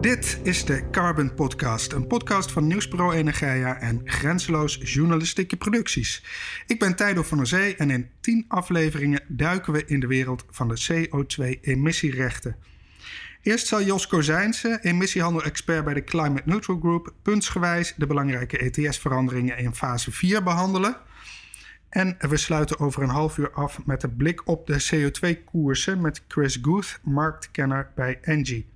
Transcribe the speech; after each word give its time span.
Dit 0.00 0.40
is 0.42 0.64
de 0.64 0.90
Carbon 0.90 1.34
Podcast, 1.34 1.92
een 1.92 2.06
podcast 2.06 2.52
van 2.52 2.66
Nieuwsbureau 2.66 3.14
Energia 3.14 3.80
en 3.80 4.00
Grenzeloos 4.04 4.78
Journalistieke 4.82 5.56
Producties. 5.56 6.24
Ik 6.66 6.78
ben 6.78 6.96
Tijdo 6.96 7.22
van 7.22 7.38
der 7.38 7.46
Zee 7.46 7.76
en 7.76 7.90
in 7.90 8.10
10 8.20 8.44
afleveringen 8.48 9.22
duiken 9.28 9.72
we 9.72 9.84
in 9.84 10.00
de 10.00 10.06
wereld 10.06 10.44
van 10.50 10.68
de 10.68 10.82
CO2-emissierechten. 10.88 12.56
Eerst 13.42 13.66
zal 13.66 13.82
Jos 13.82 14.06
Kozijnse, 14.06 14.78
emissiehandel-expert 14.82 15.84
bij 15.84 15.94
de 15.94 16.04
Climate 16.04 16.42
Neutral 16.44 16.78
Group, 16.78 17.12
puntsgewijs 17.22 17.94
de 17.96 18.06
belangrijke 18.06 18.58
ETS-veranderingen 18.58 19.58
in 19.58 19.74
fase 19.74 20.12
4 20.12 20.42
behandelen. 20.42 20.96
En 21.88 22.16
we 22.18 22.36
sluiten 22.36 22.78
over 22.78 23.02
een 23.02 23.08
half 23.08 23.38
uur 23.38 23.50
af 23.50 23.86
met 23.86 24.02
een 24.02 24.16
blik 24.16 24.48
op 24.48 24.66
de 24.66 25.10
CO2-koersen 25.10 26.00
met 26.00 26.22
Chris 26.28 26.58
Guth, 26.62 27.00
marktkenner 27.02 27.90
bij 27.94 28.18
Engie. 28.22 28.69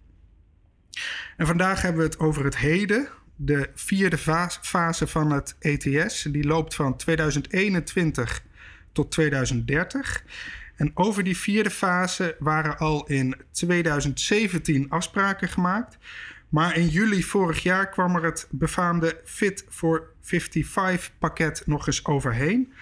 En 1.36 1.46
vandaag 1.46 1.82
hebben 1.82 2.02
we 2.02 2.08
het 2.08 2.18
over 2.18 2.44
het 2.44 2.56
heden, 2.56 3.08
de 3.36 3.70
vierde 3.74 4.18
fase 4.60 5.06
van 5.06 5.32
het 5.32 5.56
ETS. 5.58 6.22
Die 6.22 6.46
loopt 6.46 6.74
van 6.74 6.96
2021 6.96 8.42
tot 8.92 9.10
2030. 9.10 10.24
En 10.76 10.90
over 10.94 11.24
die 11.24 11.36
vierde 11.36 11.70
fase 11.70 12.36
waren 12.38 12.78
al 12.78 13.06
in 13.06 13.36
2017 13.50 14.90
afspraken 14.90 15.48
gemaakt. 15.48 15.98
Maar 16.48 16.76
in 16.76 16.88
juli 16.88 17.22
vorig 17.22 17.62
jaar 17.62 17.88
kwam 17.88 18.16
er 18.16 18.24
het 18.24 18.46
befaamde 18.50 19.20
Fit 19.24 19.64
for 19.68 20.08
55 20.20 21.10
pakket 21.18 21.62
nog 21.66 21.86
eens 21.86 22.04
overheen. 22.04 22.72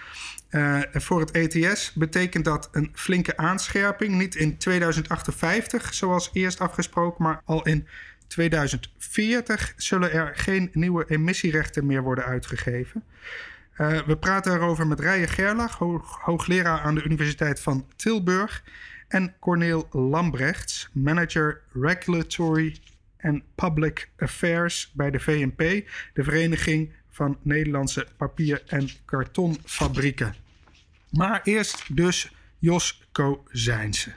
Uh, 0.55 0.81
voor 0.91 1.19
het 1.19 1.31
ETS 1.31 1.93
betekent 1.93 2.45
dat 2.45 2.69
een 2.71 2.91
flinke 2.93 3.37
aanscherping. 3.37 4.15
Niet 4.15 4.35
in 4.35 4.57
2058 4.57 5.93
zoals 5.93 6.29
eerst 6.33 6.59
afgesproken, 6.59 7.23
maar 7.23 7.41
al 7.45 7.65
in 7.65 7.87
2040 8.27 9.73
zullen 9.77 10.11
er 10.11 10.31
geen 10.35 10.69
nieuwe 10.73 11.05
emissierechten 11.07 11.85
meer 11.85 12.01
worden 12.01 12.25
uitgegeven. 12.25 13.03
Uh, 13.77 14.01
we 14.01 14.17
praten 14.17 14.53
erover 14.53 14.87
met 14.87 14.99
Rijen 14.99 15.27
Gerlach, 15.27 15.77
hoog, 15.77 16.19
hoogleraar 16.21 16.79
aan 16.79 16.95
de 16.95 17.03
Universiteit 17.03 17.59
van 17.59 17.87
Tilburg. 17.95 18.63
En 19.07 19.33
Corneel 19.39 19.87
Lambrechts, 19.91 20.89
manager 20.91 21.61
Regulatory 21.73 22.77
and 23.21 23.43
Public 23.55 24.09
Affairs 24.17 24.91
bij 24.95 25.11
de 25.11 25.19
VNP, 25.19 25.59
de 26.13 26.23
Vereniging 26.23 26.93
van 27.09 27.37
Nederlandse 27.41 28.07
Papier- 28.17 28.63
en 28.67 28.89
Kartonfabrieken. 29.05 30.42
Maar 31.13 31.41
eerst 31.43 31.95
dus 31.95 32.31
Jos 32.59 33.01
Kozijnse. 33.11 34.13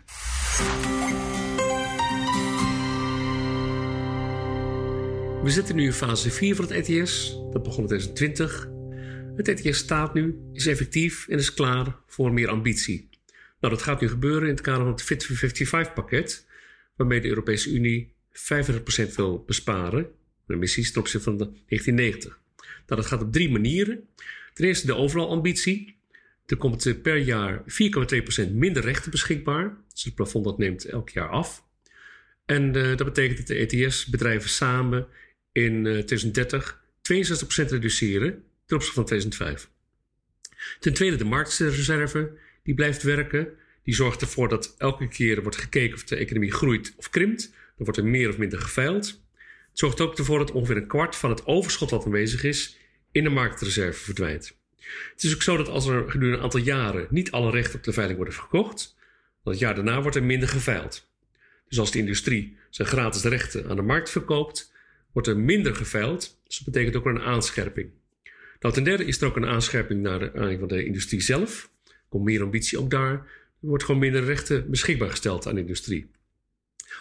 We 5.43 5.51
zitten 5.51 5.77
nu 5.77 5.85
in 5.85 5.93
fase 5.93 6.31
4 6.31 6.55
van 6.57 6.65
het 6.65 6.89
ETS. 6.89 7.37
Dat 7.53 7.63
begon 7.63 7.81
in 7.81 7.87
2020. 7.87 8.69
Het 9.37 9.49
ETS 9.49 9.79
staat 9.79 10.15
nu, 10.15 10.39
is 10.53 10.67
effectief 10.67 11.29
en 11.29 11.39
is 11.39 11.55
klaar 11.55 11.97
voor 12.07 12.33
meer 12.33 12.49
ambitie. 12.49 13.09
Nou, 13.61 13.75
dat 13.75 13.83
gaat 13.83 14.01
nu 14.01 14.09
gebeuren 14.09 14.43
in 14.43 14.55
het 14.55 14.61
kader 14.61 14.83
van 14.83 14.93
het 14.93 15.03
Fit 15.03 15.25
for 15.25 15.37
55 15.37 15.95
pakket, 15.95 16.47
waarmee 16.97 17.21
de 17.21 17.29
Europese 17.29 17.71
Unie 17.71 18.15
35% 18.33 19.15
wil 19.15 19.45
besparen, 19.47 20.09
de 20.47 20.55
emissies 20.55 20.93
ten 20.93 21.01
opzichte 21.01 21.25
van 21.25 21.37
de 21.37 21.45
1990. 21.45 22.41
Nou, 22.87 23.01
dat 23.01 23.07
gaat 23.07 23.23
op 23.23 23.33
drie 23.33 23.51
manieren. 23.51 24.09
Ten 24.55 24.65
eerste 24.65 24.87
de 24.87 24.95
overal 24.95 25.31
ambitie. 25.31 25.96
Er 26.47 26.57
komt 26.57 27.03
per 27.03 27.17
jaar 27.17 27.63
4,2% 28.47 28.53
minder 28.53 28.83
rechten 28.83 29.11
beschikbaar. 29.11 29.77
Dus 29.93 30.05
het 30.05 30.15
plafond 30.15 30.45
dat 30.45 30.59
neemt 30.59 30.85
elk 30.85 31.11
jaar 31.11 31.29
af. 31.29 31.65
En 32.45 32.77
uh, 32.77 32.97
dat 32.97 33.05
betekent 33.05 33.39
dat 33.39 33.47
de 33.47 33.55
ETS-bedrijven 33.55 34.51
samen 34.51 35.07
in 35.53 35.83
2030 35.83 36.85
62% 37.13 37.69
reduceren 37.69 38.45
ten 38.67 38.77
opzichte 38.77 38.95
van 38.95 39.05
2005. 39.05 39.71
Ten 40.81 40.95
tweede 40.95 41.17
de 41.17 41.25
marktreserve, 41.25 42.39
die 42.63 42.75
blijft 42.75 43.03
werken. 43.03 43.49
Die 43.83 43.95
zorgt 43.95 44.21
ervoor 44.21 44.49
dat 44.49 44.75
elke 44.79 45.09
keer 45.09 45.43
wordt 45.43 45.57
gekeken 45.57 45.95
of 45.95 46.05
de 46.05 46.17
economie 46.17 46.53
groeit 46.53 46.95
of 46.97 47.11
krimpt. 47.11 47.43
Dan 47.51 47.85
wordt 47.85 47.97
er 47.97 48.05
meer 48.05 48.29
of 48.29 48.39
minder 48.39 48.59
geveild. 48.59 49.07
Het 49.69 49.79
zorgt 49.79 50.01
ook 50.01 50.19
ervoor 50.19 50.39
dat 50.39 50.53
ongeveer 50.53 50.77
een 50.77 50.87
kwart 50.87 51.17
van 51.17 51.31
het 51.31 51.47
overschot 51.47 51.91
wat 51.91 52.05
aanwezig 52.05 52.43
is 52.43 52.79
in 53.13 53.25
de 53.25 53.31
marktreserve 53.31 54.05
verdwijnt. 54.05 54.59
Het 55.13 55.23
is 55.23 55.35
ook 55.35 55.43
zo 55.43 55.57
dat 55.57 55.69
als 55.69 55.87
er 55.87 56.11
gedurende 56.11 56.37
een 56.37 56.43
aantal 56.43 56.61
jaren 56.61 57.07
niet 57.11 57.31
alle 57.31 57.51
rechten 57.51 57.79
op 57.79 57.85
de 57.85 57.93
veiling 57.93 58.17
worden 58.17 58.35
verkocht, 58.35 58.97
dan 59.43 59.53
het 59.53 59.63
jaar 59.63 59.75
daarna 59.75 60.01
wordt 60.03 60.17
er 60.17 60.23
minder 60.25 60.49
geveild. 60.49 61.09
Dus 61.69 61.79
als 61.79 61.91
de 61.91 61.99
industrie 61.99 62.57
zijn 62.71 62.89
gratis 62.89 63.23
rechten 63.23 63.69
aan 63.69 63.77
de 63.77 63.83
markt 63.83 64.11
verkoopt, 64.11 64.73
wordt 65.13 65.29
er 65.29 65.37
minder 65.39 65.77
geveild. 65.77 66.41
Dus 66.47 66.57
dat 66.57 66.75
betekent 66.75 66.97
ook 66.97 67.07
een 67.07 67.21
aanscherping. 67.21 67.91
Nou, 68.61 68.75
ten 68.75 68.85
derde 68.85 69.05
is 69.05 69.21
er 69.21 69.27
ook 69.27 69.37
een 69.37 69.47
aanscherping 69.47 70.03
naar 70.03 70.19
de 70.19 70.57
van 70.59 70.69
de 70.69 70.85
industrie 70.85 71.21
zelf. 71.21 71.71
Er 71.85 71.93
komt 72.09 72.25
meer 72.25 72.43
ambitie 72.43 72.79
ook 72.79 72.91
daar. 72.91 73.13
Er 73.13 73.69
wordt 73.69 73.85
gewoon 73.85 74.01
minder 74.01 74.25
rechten 74.25 74.71
beschikbaar 74.71 75.11
gesteld 75.11 75.47
aan 75.47 75.55
de 75.55 75.61
industrie. 75.61 76.11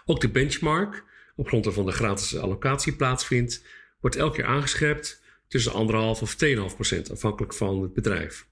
Ook 0.05 0.21
de 0.21 0.29
benchmark, 0.29 1.03
op 1.35 1.47
grond 1.47 1.65
waarvan 1.65 1.85
de 1.85 1.91
gratis 1.91 2.37
allocatie 2.37 2.95
plaatsvindt, 2.95 3.63
wordt 3.99 4.15
elke 4.15 4.35
keer 4.35 4.45
aangescherpt 4.45 5.21
tussen 5.47 5.71
1,5 5.71 5.77
of 5.97 6.35
2,5 6.45 6.75
procent, 6.75 7.11
afhankelijk 7.11 7.53
van 7.53 7.81
het 7.81 7.93
bedrijf. 7.93 8.47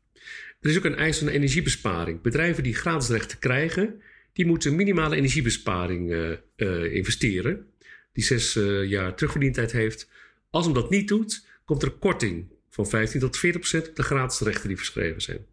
Er 0.59 0.69
is 0.69 0.77
ook 0.77 0.85
een 0.85 0.95
eis 0.95 1.17
van 1.17 1.27
energiebesparing. 1.27 2.21
Bedrijven 2.21 2.63
die 2.63 2.75
gratis 2.75 3.09
rechten 3.09 3.39
krijgen, 3.39 4.01
die 4.33 4.45
moeten 4.45 4.75
minimale 4.75 5.15
energiebesparing 5.15 6.11
uh, 6.11 6.31
uh, 6.55 6.93
investeren 6.93 7.65
die 8.13 8.23
zes 8.23 8.55
uh, 8.55 8.89
jaar 8.89 9.15
terugverdientijd 9.15 9.71
heeft. 9.71 10.09
Als 10.49 10.65
hem 10.65 10.73
dat 10.73 10.89
niet 10.89 11.07
doet, 11.07 11.45
komt 11.65 11.81
er 11.81 11.87
een 11.87 11.99
korting 11.99 12.45
van 12.69 12.87
15 12.87 13.19
tot 13.19 13.37
40 13.37 13.61
procent 13.61 13.89
op 13.89 13.95
de 13.95 14.03
gratis 14.03 14.39
rechten 14.39 14.67
die 14.67 14.77
verschreven 14.77 15.21
zijn. 15.21 15.45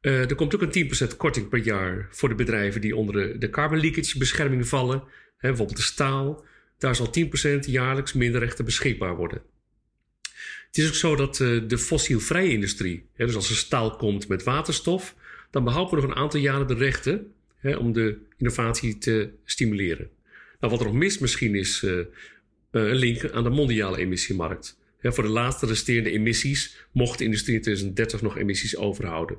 Er 0.00 0.34
komt 0.34 0.54
ook 0.54 0.62
een 0.62 1.10
10% 1.12 1.16
korting 1.16 1.48
per 1.48 1.58
jaar 1.58 2.08
voor 2.10 2.28
de 2.28 2.34
bedrijven 2.34 2.80
die 2.80 2.96
onder 2.96 3.14
de, 3.14 3.38
de 3.38 3.50
carbon 3.50 3.80
leakage 3.80 4.18
bescherming 4.18 4.68
vallen. 4.68 5.02
Hè, 5.36 5.48
bijvoorbeeld 5.48 5.76
de 5.76 5.82
staal. 5.82 6.44
Daar 6.78 6.94
zal 6.96 7.10
10% 7.56 7.58
jaarlijks 7.60 8.12
minder 8.12 8.40
rechten 8.40 8.64
beschikbaar 8.64 9.16
worden. 9.16 9.42
Het 10.68 10.78
is 10.78 10.88
ook 10.88 10.94
zo 10.94 11.16
dat 11.16 11.38
uh, 11.38 11.68
de 11.68 11.78
fossielvrije 11.78 12.52
industrie, 12.52 13.06
dus 13.16 13.34
als 13.34 13.50
er 13.50 13.56
staal 13.56 13.96
komt 13.96 14.28
met 14.28 14.42
waterstof, 14.42 15.14
dan 15.50 15.64
behouden 15.64 15.94
we 15.94 16.00
nog 16.00 16.10
een 16.10 16.22
aantal 16.22 16.40
jaren 16.40 16.66
de 16.66 16.74
rechten 16.74 17.32
om 17.62 17.92
de 17.92 18.18
innovatie 18.36 18.98
te 18.98 19.30
stimuleren. 19.44 20.08
Nou, 20.60 20.72
wat 20.72 20.80
er 20.80 20.86
nog 20.86 20.94
mis 20.94 21.18
misschien 21.18 21.54
is 21.54 21.82
uh, 21.82 22.04
een 22.70 22.94
link 22.94 23.30
aan 23.30 23.42
de 23.42 23.50
mondiale 23.50 23.98
emissiemarkt. 23.98 24.78
Voor 25.02 25.24
de 25.24 25.30
laatste 25.30 25.66
resterende 25.66 26.10
emissies 26.10 26.76
mocht 26.92 27.18
de 27.18 27.24
industrie 27.24 27.56
in 27.56 27.62
2030 27.62 28.22
nog 28.22 28.38
emissies 28.38 28.76
overhouden. 28.76 29.36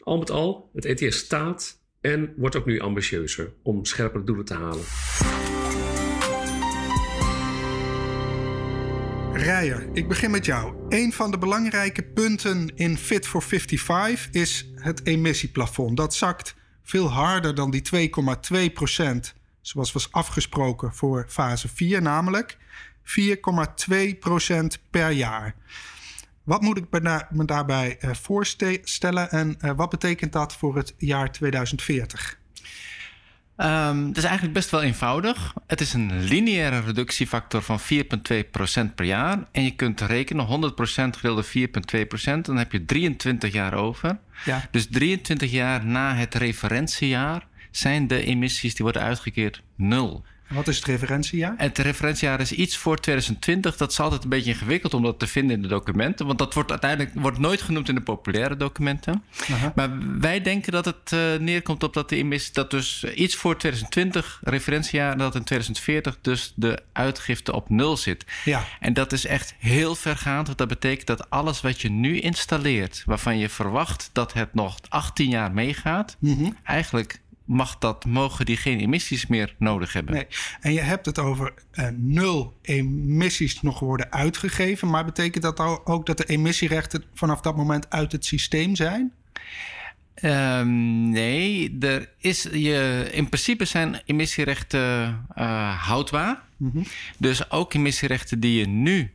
Al 0.00 0.18
met 0.18 0.30
al, 0.30 0.70
het 0.74 0.84
ETS 0.84 1.16
staat 1.16 1.80
en 2.00 2.32
wordt 2.36 2.56
ook 2.56 2.66
nu 2.66 2.80
ambitieuzer 2.80 3.52
om 3.62 3.84
scherpere 3.84 4.24
doelen 4.24 4.44
te 4.44 4.54
halen. 4.54 4.84
Rijer, 9.44 9.88
ik 9.92 10.08
begin 10.08 10.30
met 10.30 10.44
jou. 10.44 10.74
Een 10.88 11.12
van 11.12 11.30
de 11.30 11.38
belangrijke 11.38 12.02
punten 12.02 12.72
in 12.74 12.98
Fit 12.98 13.26
for 13.26 13.42
55 13.42 14.30
is 14.30 14.68
het 14.74 15.06
emissieplafond. 15.06 15.96
Dat 15.96 16.14
zakt 16.14 16.54
veel 16.82 17.10
harder 17.10 17.54
dan 17.54 17.70
die 17.70 18.10
2,2 18.68 18.72
procent 18.72 19.34
zoals 19.60 19.92
was 19.92 20.12
afgesproken 20.12 20.94
voor 20.94 21.26
fase 21.28 21.68
4, 21.68 22.02
namelijk 22.02 22.56
4,2% 22.56 22.60
per 24.90 25.10
jaar. 25.10 25.54
Wat 26.44 26.60
moet 26.60 26.76
ik 26.76 26.90
me 27.30 27.44
daarbij 27.44 27.98
eh, 27.98 28.14
voorstellen 28.14 29.30
en 29.30 29.60
eh, 29.60 29.70
wat 29.76 29.90
betekent 29.90 30.32
dat 30.32 30.56
voor 30.56 30.76
het 30.76 30.94
jaar 30.96 31.32
2040? 31.32 32.38
Um, 33.56 33.66
ehm, 33.66 34.06
het 34.06 34.16
is 34.16 34.24
eigenlijk 34.24 34.54
best 34.54 34.70
wel 34.70 34.82
eenvoudig. 34.82 35.54
Het 35.66 35.80
is 35.80 35.92
een 35.92 36.24
lineaire 36.24 36.80
reductiefactor 36.80 37.62
van 37.62 37.80
4,2% 37.80 38.94
per 38.94 39.04
jaar. 39.04 39.38
En 39.52 39.64
je 39.64 39.74
kunt 39.74 40.00
rekenen 40.00 40.46
100% 40.46 41.16
gedeeld 41.16 41.36
door 41.36 41.44
4,2%. 41.44 42.44
Dan 42.44 42.56
heb 42.56 42.72
je 42.72 42.84
23 42.84 43.52
jaar 43.52 43.74
over. 43.74 44.18
Ja. 44.44 44.68
Dus 44.70 44.86
23 44.90 45.50
jaar 45.50 45.86
na 45.86 46.14
het 46.14 46.34
referentiejaar 46.34 47.46
zijn 47.70 48.06
de 48.06 48.24
emissies 48.24 48.74
die 48.74 48.84
worden 48.84 49.02
uitgekeerd 49.02 49.62
nul. 49.76 50.24
Wat 50.48 50.68
is 50.68 50.76
het 50.76 50.84
referentiejaar? 50.84 51.54
Het 51.56 51.78
referentiejaar 51.78 52.40
is 52.40 52.52
iets 52.52 52.76
voor 52.76 53.00
2020. 53.00 53.76
Dat 53.76 53.90
is 53.90 54.00
altijd 54.00 54.22
een 54.22 54.28
beetje 54.28 54.50
ingewikkeld 54.50 54.94
om 54.94 55.02
dat 55.02 55.18
te 55.18 55.26
vinden 55.26 55.56
in 55.56 55.62
de 55.62 55.68
documenten. 55.68 56.26
Want 56.26 56.38
dat 56.38 56.54
wordt 56.54 56.70
uiteindelijk 56.70 57.10
wordt 57.14 57.38
nooit 57.38 57.62
genoemd 57.62 57.88
in 57.88 57.94
de 57.94 58.00
populaire 58.00 58.56
documenten. 58.56 59.22
Maar 59.74 59.90
wij 60.18 60.40
denken 60.40 60.72
dat 60.72 60.84
het 60.84 61.12
eh, 61.12 61.20
neerkomt 61.38 61.82
op 61.82 61.94
dat 61.94 62.08
de 62.08 62.16
emissie... 62.16 62.52
dat 62.52 62.70
dus 62.70 63.04
iets 63.04 63.36
voor 63.36 63.56
2020 63.58 64.40
referentiejaar... 64.44 65.16
dat 65.16 65.34
in 65.34 65.44
2040 65.44 66.18
dus 66.20 66.52
de 66.56 66.82
uitgifte 66.92 67.52
op 67.52 67.68
nul 67.68 67.96
zit. 67.96 68.24
Ja. 68.44 68.64
En 68.80 68.92
dat 68.92 69.12
is 69.12 69.26
echt 69.26 69.54
heel 69.58 69.94
vergaand. 69.94 70.46
Want 70.46 70.58
dat 70.58 70.68
betekent 70.68 71.06
dat 71.06 71.30
alles 71.30 71.60
wat 71.60 71.80
je 71.80 71.90
nu 71.90 72.20
installeert... 72.20 73.02
waarvan 73.06 73.38
je 73.38 73.48
verwacht 73.48 74.10
dat 74.12 74.32
het 74.32 74.54
nog 74.54 74.78
18 74.88 75.28
jaar 75.28 75.52
meegaat... 75.52 76.16
Mhm. 76.18 76.50
eigenlijk 76.64 77.22
mag 77.44 77.78
dat, 77.78 78.04
mogen 78.04 78.46
die 78.46 78.56
geen 78.56 78.80
emissies 78.80 79.26
meer 79.26 79.54
nodig 79.58 79.92
hebben. 79.92 80.14
Nee. 80.14 80.26
En 80.60 80.72
je 80.72 80.80
hebt 80.80 81.06
het 81.06 81.18
over 81.18 81.54
eh, 81.70 81.88
nul 81.96 82.58
emissies 82.62 83.62
nog 83.62 83.80
worden 83.80 84.12
uitgegeven. 84.12 84.90
Maar 84.90 85.04
betekent 85.04 85.42
dat 85.42 85.60
ook 85.84 86.06
dat 86.06 86.16
de 86.16 86.24
emissierechten 86.24 87.04
vanaf 87.14 87.40
dat 87.40 87.56
moment 87.56 87.90
uit 87.90 88.12
het 88.12 88.24
systeem 88.24 88.76
zijn? 88.76 89.12
Ehm, 90.14 91.10
nee, 91.10 91.76
er 91.80 92.08
is 92.18 92.42
je, 92.42 93.08
in 93.12 93.28
principe 93.28 93.64
zijn 93.64 94.00
emissierechten 94.04 95.24
eh, 95.34 95.86
houdbaar. 95.86 96.42
Dus 97.18 97.50
ook 97.50 97.74
emissierechten 97.74 98.40
die 98.40 98.58
je 98.58 98.66
nu 98.66 99.12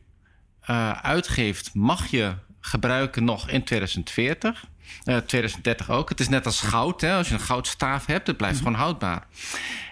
eh, 0.60 0.90
uitgeeft, 0.90 1.74
mag 1.74 2.06
je 2.06 2.34
gebruiken 2.60 3.24
nog 3.24 3.48
in 3.48 3.64
2040. 3.64 4.64
Eh 5.04 5.16
2030 5.16 5.90
ook. 5.90 6.08
Het 6.08 6.20
is 6.20 6.28
net 6.28 6.46
als 6.46 6.60
goud. 6.60 7.00
Hè? 7.00 7.14
Als 7.14 7.28
je 7.28 7.34
een 7.34 7.40
goudstaaf 7.40 8.06
hebt, 8.06 8.26
het 8.26 8.36
blijft 8.36 8.58
gewoon 8.58 8.74
houdbaar. 8.74 9.26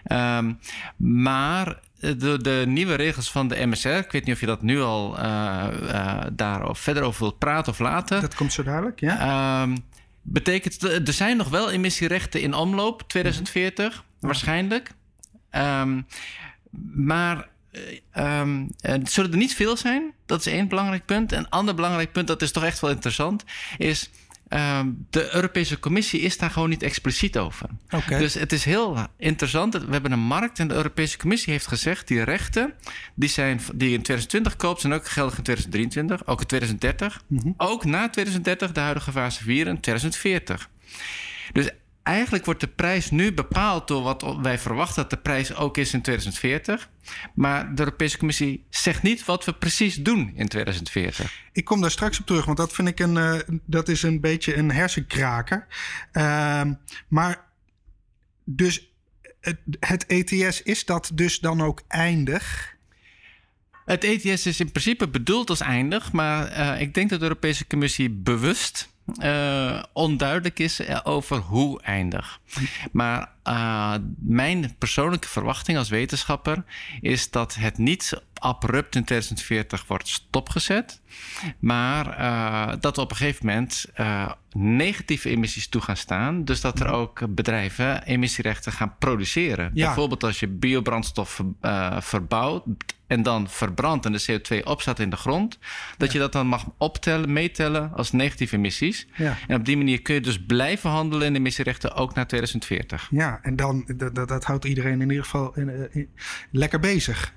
Ehm, 0.04 0.52
maar 0.96 1.78
de, 2.00 2.38
de 2.42 2.64
nieuwe 2.66 2.94
regels 2.94 3.30
van 3.30 3.48
de 3.48 3.66
MSR, 3.66 3.88
ik 3.88 4.12
weet 4.12 4.24
niet 4.24 4.34
of 4.34 4.40
je 4.40 4.46
dat 4.46 4.62
nu 4.62 4.80
al 4.80 5.18
eh 5.18 5.66
eh, 5.88 6.26
daar 6.32 6.76
verder 6.76 7.02
over 7.02 7.20
wilt 7.20 7.38
praten 7.38 7.72
of 7.72 7.78
later. 7.78 8.20
Dat 8.20 8.34
komt 8.34 8.52
zo 8.52 8.62
dadelijk, 8.62 9.00
ja? 9.00 9.18
Ehm, 9.18 9.76
betekent, 10.22 10.82
er 10.82 11.12
zijn 11.12 11.36
nog 11.36 11.48
wel 11.48 11.70
emissierechten 11.70 12.40
in 12.40 12.54
omloop, 12.54 13.02
2040 13.06 14.04
waarschijnlijk. 14.20 14.90
Ehm, 15.50 16.00
maar 16.94 17.48
eh, 18.10 18.40
eh, 18.40 18.48
het 18.80 19.10
zullen 19.10 19.30
er 19.30 19.36
niet 19.36 19.54
veel 19.54 19.76
zijn. 19.76 20.12
Dat 20.26 20.40
is 20.40 20.46
één 20.46 20.68
belangrijk 20.68 21.04
punt. 21.04 21.32
Een 21.32 21.48
ander 21.48 21.74
belangrijk 21.74 22.12
punt, 22.12 22.26
dat 22.26 22.42
is 22.42 22.52
toch 22.52 22.64
echt 22.64 22.80
wel 22.80 22.90
interessant, 22.90 23.44
is 23.78 24.10
ehm, 24.48 24.88
de 25.10 25.34
Europese 25.34 25.78
Commissie 25.78 26.20
is 26.20 26.38
daar 26.38 26.50
gewoon 26.50 26.68
niet 26.68 26.82
expliciet 26.82 27.38
over. 27.38 27.68
Dus 28.08 28.34
het 28.34 28.52
is 28.52 28.64
heel 28.64 28.96
interessant. 29.16 29.74
We 29.74 29.92
hebben 29.92 30.12
een 30.12 30.18
markt 30.18 30.58
en 30.58 30.68
de 30.68 30.74
Europese 30.74 31.18
Commissie 31.18 31.52
heeft 31.52 31.66
gezegd... 31.66 32.08
die 32.08 32.22
rechten 32.22 32.74
die, 33.14 33.28
zijn, 33.28 33.60
die 33.74 33.88
je 33.88 33.94
in 33.96 34.02
2020 34.02 34.56
koopt... 34.56 34.80
zijn 34.80 34.92
ook 34.92 35.08
geldig 35.08 35.36
in 35.36 35.42
2023, 35.42 36.26
ook 36.26 36.40
in 36.40 36.46
2030. 36.46 37.22
Ook 37.56 37.84
na 37.84 38.08
2030 38.08 38.72
de 38.72 38.80
huidige 38.80 39.12
fase 39.12 39.42
4 39.42 39.66
in 39.66 39.80
2040. 39.80 40.68
Dus 41.52 41.70
eigenlijk 42.08 42.44
wordt 42.44 42.60
de 42.60 42.66
prijs 42.66 43.10
nu 43.10 43.32
bepaald 43.32 43.88
door 43.88 44.02
wat 44.02 44.36
wij 44.42 44.58
verwachten... 44.58 45.02
dat 45.02 45.10
de 45.10 45.16
prijs 45.16 45.54
ook 45.54 45.76
is 45.76 45.92
in 45.92 46.02
2040. 46.02 46.90
Maar 47.34 47.74
de 47.74 47.78
Europese 47.78 48.18
Commissie 48.18 48.66
zegt 48.70 49.02
niet 49.02 49.24
wat 49.24 49.44
we 49.44 49.52
precies 49.52 49.94
doen 49.94 50.32
in 50.34 50.48
2040. 50.48 51.32
Ik 51.52 51.64
kom 51.64 51.80
daar 51.80 51.90
straks 51.90 52.20
op 52.20 52.26
terug, 52.26 52.44
want 52.44 52.56
dat 52.56 52.72
vind 52.72 52.88
ik 52.88 52.98
een, 52.98 53.16
eh, 53.16 53.38
dat 53.66 53.88
is 53.88 54.02
een 54.02 54.20
beetje 54.20 54.56
een 54.56 54.70
hersenkraker. 54.70 55.66
Ehm, 56.12 56.74
maar 57.08 57.44
dus 58.44 58.92
het, 59.40 59.58
het 59.80 60.06
ETS, 60.06 60.62
is 60.62 60.84
dat 60.84 61.10
dus 61.14 61.38
dan 61.38 61.62
ook 61.62 61.82
eindig? 61.88 62.76
Het 63.84 64.04
ETS 64.04 64.46
is 64.46 64.60
in 64.60 64.70
principe 64.70 65.08
bedoeld 65.08 65.50
als 65.50 65.60
eindig, 65.60 66.12
maar 66.12 66.46
eh, 66.46 66.80
ik 66.80 66.94
denk 66.94 67.10
dat 67.10 67.18
de 67.18 67.24
Europese 67.24 67.66
Commissie 67.66 68.10
bewust 68.10 68.96
eh, 69.16 69.82
onduidelijk 69.92 70.58
is 70.58 70.80
eh, 70.80 71.00
over 71.04 71.36
hoe 71.36 71.82
eindig. 71.82 72.40
Maar 72.92 73.32
eh, 73.42 73.94
mijn 74.18 74.74
persoonlijke 74.78 75.28
verwachting 75.28 75.78
als 75.78 75.88
wetenschapper 75.88 76.64
is 77.00 77.30
dat 77.30 77.54
het 77.54 77.78
niet 77.78 78.22
abrupt 78.34 78.94
in 78.94 79.04
2040 79.04 79.84
wordt 79.86 80.08
stopgezet, 80.08 81.00
maar 81.58 82.18
eh, 82.18 82.76
dat 82.80 82.98
op 82.98 83.10
een 83.10 83.16
gegeven 83.16 83.46
moment 83.46 83.84
negatieve 84.52 85.30
emissies 85.30 85.68
toe 85.68 85.80
gaan 85.80 85.96
staan. 85.96 86.44
Dus 86.44 86.60
dat 86.60 86.80
er 86.80 86.88
ook 86.88 87.34
bedrijven 87.34 88.02
emissierechten 88.02 88.72
gaan 88.72 88.94
produceren. 88.98 89.70
Ja. 89.74 89.86
Bijvoorbeeld 89.86 90.24
als 90.24 90.40
je 90.40 90.48
biobrandstof 90.48 91.42
verbouwt 91.98 92.64
en 93.08 93.22
dan 93.22 93.48
verbrandt 93.48 94.06
en 94.06 94.12
de 94.12 94.40
CO2 94.40 94.64
opstaat 94.64 94.98
in 94.98 95.10
de 95.10 95.16
grond, 95.16 95.58
dat 95.96 96.12
je 96.12 96.18
dat 96.18 96.32
dan 96.32 96.46
mag 96.46 96.64
optellen, 96.78 97.32
meetellen 97.32 97.92
als 97.94 98.12
negatieve 98.12 98.56
emissies. 98.56 99.06
Ja. 99.16 99.36
En 99.48 99.58
op 99.58 99.64
die 99.64 99.76
manier 99.76 100.02
kun 100.02 100.14
je 100.14 100.20
dus 100.20 100.44
blijven 100.46 100.90
handelen 100.90 101.26
in 101.26 101.34
emissierechten 101.36 101.94
ook 101.94 102.14
na 102.14 102.24
2040. 102.26 103.08
Ja, 103.10 103.38
en 103.42 103.56
dan, 103.56 103.84
dat, 103.96 104.14
dat, 104.14 104.28
dat 104.28 104.44
houdt 104.44 104.64
iedereen 104.64 105.00
in 105.00 105.08
ieder 105.08 105.24
geval 105.24 105.54
in, 105.54 105.68
eh, 105.68 105.96
in- 105.96 106.08
lekker 106.50 106.80
bezig. 106.80 107.32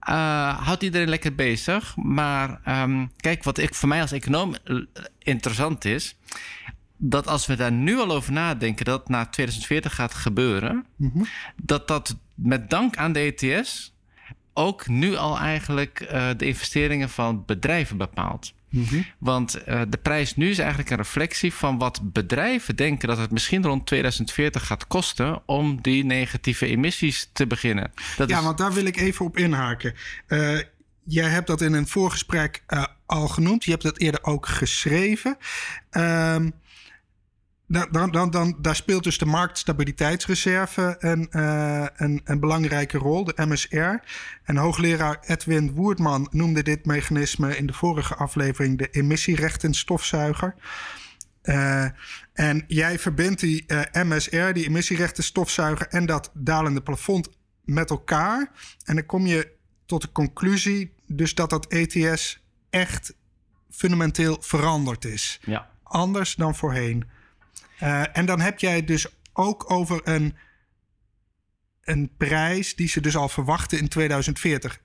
Eh, 0.00 0.58
houdt 0.66 0.82
iedereen 0.82 1.08
lekker 1.08 1.34
bezig. 1.34 1.96
Maar 1.96 2.60
ehm, 2.64 3.06
kijk, 3.16 3.44
wat 3.44 3.58
ik, 3.58 3.74
voor 3.74 3.88
mij 3.88 4.00
als 4.00 4.12
econoom 4.12 4.54
eh, 4.64 4.76
interessant 5.18 5.84
is. 5.84 6.16
Dat 6.96 7.26
als 7.26 7.46
we 7.46 7.56
daar 7.56 7.72
nu 7.72 7.98
al 7.98 8.10
over 8.12 8.32
nadenken 8.32 8.84
dat 8.84 9.08
na 9.08 9.26
2040 9.26 9.94
gaat 9.94 10.14
gebeuren. 10.14 10.86
Dat 11.62 11.88
dat 11.88 12.16
met 12.34 12.70
dank 12.70 12.96
aan 12.96 13.12
de 13.12 13.34
ETS 13.36 13.93
ook 14.54 14.88
nu 14.88 15.16
al 15.16 15.38
eigenlijk 15.38 16.00
eh, 16.00 16.28
de 16.36 16.46
investeringen 16.46 17.08
van 17.08 17.42
bedrijven 17.46 17.96
bepaalt. 17.96 18.52
Want 19.18 19.54
eh, 19.54 19.80
de 19.88 19.96
prijs 19.96 20.36
nu 20.36 20.50
is 20.50 20.58
eigenlijk 20.58 20.90
een 20.90 20.96
reflectie 20.96 21.52
van 21.52 21.78
wat 21.78 22.12
bedrijven 22.12 22.76
denken 22.76 23.08
dat 23.08 23.18
het 23.18 23.30
misschien 23.30 23.64
rond 23.64 23.86
2040 23.86 24.66
gaat 24.66 24.86
kosten 24.86 25.42
om 25.46 25.82
die 25.82 26.04
negatieve 26.04 26.66
emissies 26.66 27.30
te 27.32 27.46
beginnen. 27.46 27.92
Dat 28.16 28.28
Ja, 28.28 28.38
is, 28.38 28.44
want 28.44 28.58
daar 28.58 28.72
wil 28.72 28.84
ik 28.84 28.96
even 28.96 29.24
op 29.24 29.36
inhaken. 29.36 29.94
Eh, 30.26 30.58
jij 31.04 31.28
hebt 31.28 31.46
dat 31.46 31.60
in 31.60 31.72
een 31.72 31.88
voorgesprek 31.88 32.62
al 33.06 33.28
genoemd. 33.28 33.64
Je 33.64 33.70
hebt 33.70 33.82
dat 33.82 33.98
eerder 33.98 34.24
ook 34.24 34.46
geschreven. 34.46 35.36
Ehm, 35.90 36.50
dan, 37.74 37.88
dan, 37.90 38.10
dan, 38.10 38.30
dan, 38.30 38.56
daar 38.60 38.76
speelt 38.76 39.04
dus 39.04 39.18
de 39.18 39.26
marktstabiliteitsreserve 39.26 40.96
een, 40.98 41.30
eh, 41.30 41.86
een, 41.96 42.20
een 42.24 42.40
belangrijke 42.40 42.98
rol, 42.98 43.24
de 43.24 43.32
MSR. 43.36 44.06
En 44.42 44.56
hoogleraar 44.56 45.18
Edwin 45.26 45.72
Woerdman 45.72 46.28
noemde 46.30 46.62
dit 46.62 46.86
mechanisme 46.86 47.56
in 47.56 47.66
de 47.66 47.72
vorige 47.72 48.14
aflevering 48.14 48.78
de 48.78 48.90
emissierechtenstofzuiger. 48.90 50.54
Eh, 51.42 51.86
en 52.32 52.64
jij 52.66 52.98
verbindt 52.98 53.40
die 53.40 53.64
eh, 53.66 54.02
MSR, 54.02 54.52
die 54.52 54.66
emissierechtenstofzuiger, 54.66 55.88
en 55.88 56.06
dat 56.06 56.30
dalende 56.34 56.82
plafond 56.82 57.28
met 57.64 57.90
elkaar. 57.90 58.50
En 58.84 58.94
dan 58.94 59.06
kom 59.06 59.26
je 59.26 59.52
tot 59.86 60.02
de 60.02 60.12
conclusie 60.12 60.92
dus 61.06 61.34
dat 61.34 61.50
dat 61.50 61.66
ETS 61.66 62.42
echt 62.70 63.14
fundamenteel 63.70 64.36
veranderd 64.40 65.04
is. 65.04 65.40
ja. 65.44 65.72
Anders 65.82 66.34
dan 66.34 66.54
voorheen. 66.54 67.04
Eh, 67.78 68.16
en 68.16 68.26
dan 68.26 68.40
heb 68.40 68.58
jij 68.58 68.84
dus 68.84 69.06
ook 69.32 69.70
over 69.70 70.00
een, 70.04 70.36
een 71.82 72.10
prijs 72.16 72.76
die 72.76 72.88
ze 72.88 73.00
dus 73.00 73.16
al 73.16 73.28
verwachten 73.28 73.78
in 73.78 73.88
2040. 73.88 74.82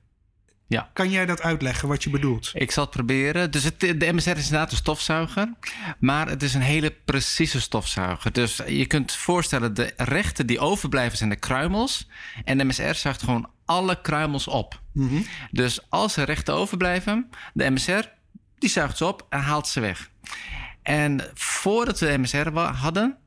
Ja. 0.70 0.90
Kan 0.94 1.12
jij 1.12 1.26
dat 1.26 1.42
uitleggen 1.42 1.88
wat 1.88 2.04
je 2.04 2.10
bedoelt? 2.10 2.52
Ik 2.54 2.72
zal 2.72 2.84
het 2.84 2.94
proberen. 2.94 3.52
Dus 3.52 3.64
het, 3.64 3.80
de 3.80 4.12
MSR 4.14 4.30
is 4.30 4.44
inderdaad 4.44 4.72
een 4.72 4.78
stofzuiger. 4.78 5.54
Maar 6.00 6.28
het 6.28 6.44
is 6.44 6.54
een 6.54 6.62
hele 6.62 6.92
precieze 7.06 7.62
stofzuiger. 7.62 8.32
Dus 8.32 8.62
je 8.68 8.86
kunt 8.86 9.12
voorstellen, 9.12 9.74
de 9.74 9.94
rechten 9.98 10.48
die 10.48 10.60
overblijven 10.60 11.18
zijn 11.18 11.30
de 11.30 11.36
kruimels. 11.36 12.08
En 12.44 12.58
de 12.58 12.64
MSR 12.64 12.94
zuigt 12.94 13.24
gewoon 13.24 13.50
alle 13.66 14.02
kruimels 14.02 14.48
op. 14.48 14.82
Dus 15.52 15.90
als 15.90 16.18
er 16.18 16.26
rechten 16.26 16.54
overblijven, 16.54 17.30
de 17.54 17.70
MSR, 17.70 18.02
die 18.58 18.70
zuigt 18.70 18.98
ze 18.98 19.06
op 19.06 19.26
en 19.30 19.40
haalt 19.40 19.68
ze 19.68 19.80
weg. 19.80 20.10
En 20.82 21.22
voordat 21.34 22.00
we 22.00 22.06
de 22.06 22.18
MSR 22.18 22.50
hadden, 22.60 23.18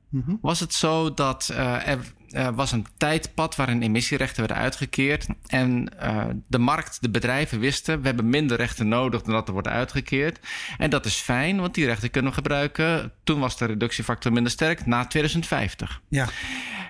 was 0.41 0.61
het 0.61 0.75
zo 0.75 1.15
dat 1.15 1.49
eh, 1.49 1.89
er 1.89 2.55
was 2.55 2.73
een 2.73 2.87
tijdpad 2.97 3.57
waarin 3.57 3.83
emissierechten 3.83 4.39
werden 4.39 4.63
uitgekeerd. 4.63 5.27
En 5.47 5.99
eh, 5.99 6.25
de 6.47 6.59
markt, 6.59 6.99
de 7.01 7.11
bedrijven 7.11 7.59
wisten, 7.59 8.01
we 8.01 8.07
hebben 8.07 8.29
minder 8.29 8.57
rechten 8.57 8.89
nodig 8.89 9.23
dan 9.23 9.35
dat 9.35 9.47
er 9.47 9.53
worden 9.53 9.73
uitgekeerd. 9.73 10.41
En 10.79 10.91
dat 10.91 11.05
is 11.05 11.15
fijn, 11.15 11.61
want 11.61 11.75
die 11.75 11.87
rechten 11.87 12.11
kunnen 12.11 12.31
we 12.31 12.37
gebruiken. 12.37 13.13
Toen 13.25 13.41
was 13.41 13.57
de 13.57 13.65
reductiefactor 13.67 14.33
minder 14.33 14.53
sterk, 14.53 14.87
na 14.87 15.07
2050. 15.07 16.01
Ja, 16.09 16.29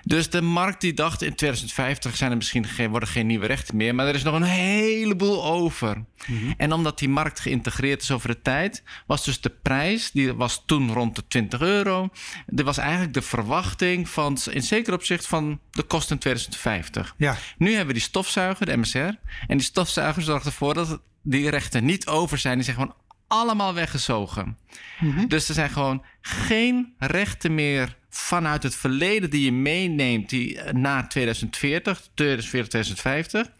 Dus 0.03 0.29
de 0.29 0.41
markt 0.41 0.81
die 0.81 0.93
dacht 0.93 1.21
in 1.21 1.35
2050 1.35 2.15
zijn 2.15 2.31
er 2.31 2.37
misschien 2.37 2.67
geen, 2.67 2.89
worden 2.89 3.09
geen 3.09 3.27
nieuwe 3.27 3.45
rechten 3.45 3.75
meer, 3.75 3.95
maar 3.95 4.07
er 4.07 4.15
is 4.15 4.23
nog 4.23 4.35
een 4.35 4.43
heleboel 4.43 5.45
over. 5.45 6.03
Mhm. 6.27 6.53
En 6.57 6.71
omdat 6.71 6.99
die 6.99 7.09
markt 7.09 7.39
geïntegreerd 7.39 8.01
is 8.01 8.11
over 8.11 8.27
de 8.27 8.41
tijd, 8.41 8.83
was 9.07 9.23
dus 9.23 9.41
de 9.41 9.49
prijs, 9.61 10.11
die 10.11 10.33
was 10.33 10.63
toen 10.65 10.91
rond 10.91 11.15
de 11.15 11.27
20 11.27 11.61
euro. 11.61 12.09
Er 12.55 12.63
was 12.63 12.77
eigenlijk 12.77 13.13
de 13.13 13.21
verwachting 13.21 14.09
van, 14.09 14.37
in 14.51 14.61
zeker 14.61 14.93
opzicht 14.93 15.27
van 15.27 15.59
de 15.71 15.83
kosten 15.83 16.15
in 16.15 16.21
2050. 16.21 17.15
Ja. 17.17 17.37
Nu 17.57 17.69
hebben 17.69 17.87
we 17.87 17.93
die 17.93 18.01
stofzuiger, 18.01 18.65
de 18.65 18.77
MSR, 18.77 18.97
en 18.97 19.57
die 19.57 19.61
stofzuiger 19.61 20.21
zorgt 20.21 20.45
ervoor 20.45 20.73
dat 20.73 21.01
die 21.21 21.49
rechten 21.49 21.85
niet 21.85 22.07
over 22.07 22.37
zijn. 22.37 22.55
Die 22.55 22.63
zijn 22.63 22.75
gewoon 22.75 22.95
allemaal 23.27 23.73
weggezogen. 23.73 24.57
Mhm. 24.99 25.27
Dus 25.27 25.47
er 25.47 25.53
zijn 25.53 25.69
gewoon 25.69 26.03
geen 26.21 26.93
rechten 26.97 27.55
meer 27.55 27.97
vanuit 28.15 28.63
het 28.63 28.75
verleden 28.75 29.29
die 29.29 29.45
je 29.45 29.51
meeneemt 29.51 30.29
die, 30.29 30.59
eh, 30.59 30.73
na 30.73 31.07
2040, 31.07 32.07
2040, 32.13 32.69
2050. 32.69 33.51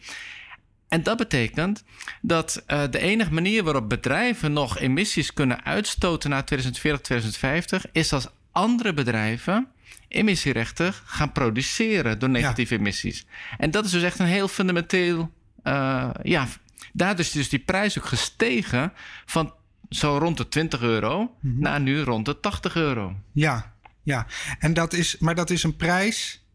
En 0.88 1.04
dat 1.04 1.18
betekent 1.18 1.84
dat 2.22 2.64
uh, 2.68 2.84
de 2.90 3.00
enige 3.00 3.34
manier 3.34 3.64
waarop 3.64 3.90
bedrijven 3.90 4.54
nog 4.54 4.80
emissies 4.80 5.34
kunnen 5.34 5.64
uitstoten 5.64 6.30
na 6.30 6.44
2040, 6.44 7.02
2050 7.02 7.86
is 7.92 8.14
als 8.14 8.28
andere 8.52 8.94
bedrijven 8.94 9.68
emissierechten 10.08 10.94
gaan 10.94 11.32
produceren 11.32 12.20
door 12.20 12.30
negatieve 12.30 12.76
emissies. 12.76 13.26
En 13.58 13.72
dat 13.72 13.86
is 13.86 13.92
dus 13.92 14.04
echt 14.04 14.20
een 14.20 14.26
heel 14.26 14.48
fundamenteel. 14.48 15.32
Uh, 15.64 16.10
ja, 16.24 16.48
daar 16.94 17.20
is 17.20 17.32
dus 17.32 17.50
die 17.50 17.60
prijs 17.60 18.00
ook 18.00 18.06
gestegen 18.06 18.94
van 19.26 19.54
zo 19.90 20.18
rond 20.18 20.38
de 20.38 20.48
20 20.48 20.82
euro 20.82 21.36
mm 21.40 21.60
naar 21.60 21.82
nu 21.82 22.02
rond 22.02 22.26
de 22.26 22.40
80 22.40 22.76
euro. 22.76 23.16
Ja, 23.32 23.73
ja. 24.04 24.28
En 24.60 24.74
dat 24.74 24.94
is, 24.94 25.18
maar 25.18 25.36
dat 25.36 25.50
is 25.50 25.64
een 25.64 25.76
prijs 25.76 26.46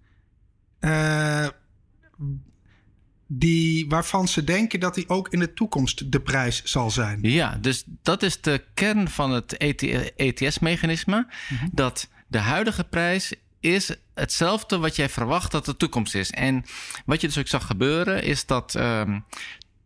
uh, 0.81 1.49
die, 3.27 3.89
waarvan 3.89 4.29
ze 4.29 4.45
denken 4.45 4.81
dat 4.81 4.95
die 4.95 5.09
ook 5.09 5.29
in 5.29 5.39
de 5.39 5.53
toekomst 5.53 6.13
de 6.13 6.21
prijs 6.21 6.63
zal 6.65 6.91
zijn. 6.91 7.19
Ja, 7.23 7.59
dus 7.61 7.85
dat 8.03 8.23
is 8.23 8.41
de 8.41 8.65
kern 8.75 9.09
van 9.09 9.31
het 9.31 9.57
ETS-mechanisme. 10.17 11.27
Mhm. 11.49 11.69
Dat 11.73 12.09
de 12.27 12.39
huidige 12.39 12.85
prijs 12.85 13.35
is 13.61 13.97
hetzelfde 14.15 14.79
wat 14.79 14.97
jij 14.97 15.09
verwacht 15.09 15.51
dat 15.51 15.65
de 15.65 15.77
toekomst 15.77 16.15
is. 16.15 16.31
En 16.31 16.65
wat 17.07 17.21
je 17.21 17.27
dus 17.27 17.39
ook 17.39 17.49
zag 17.49 17.67
gebeuren, 17.67 18.23
is 18.23 18.47
dat 18.47 18.75
um, 18.75 19.25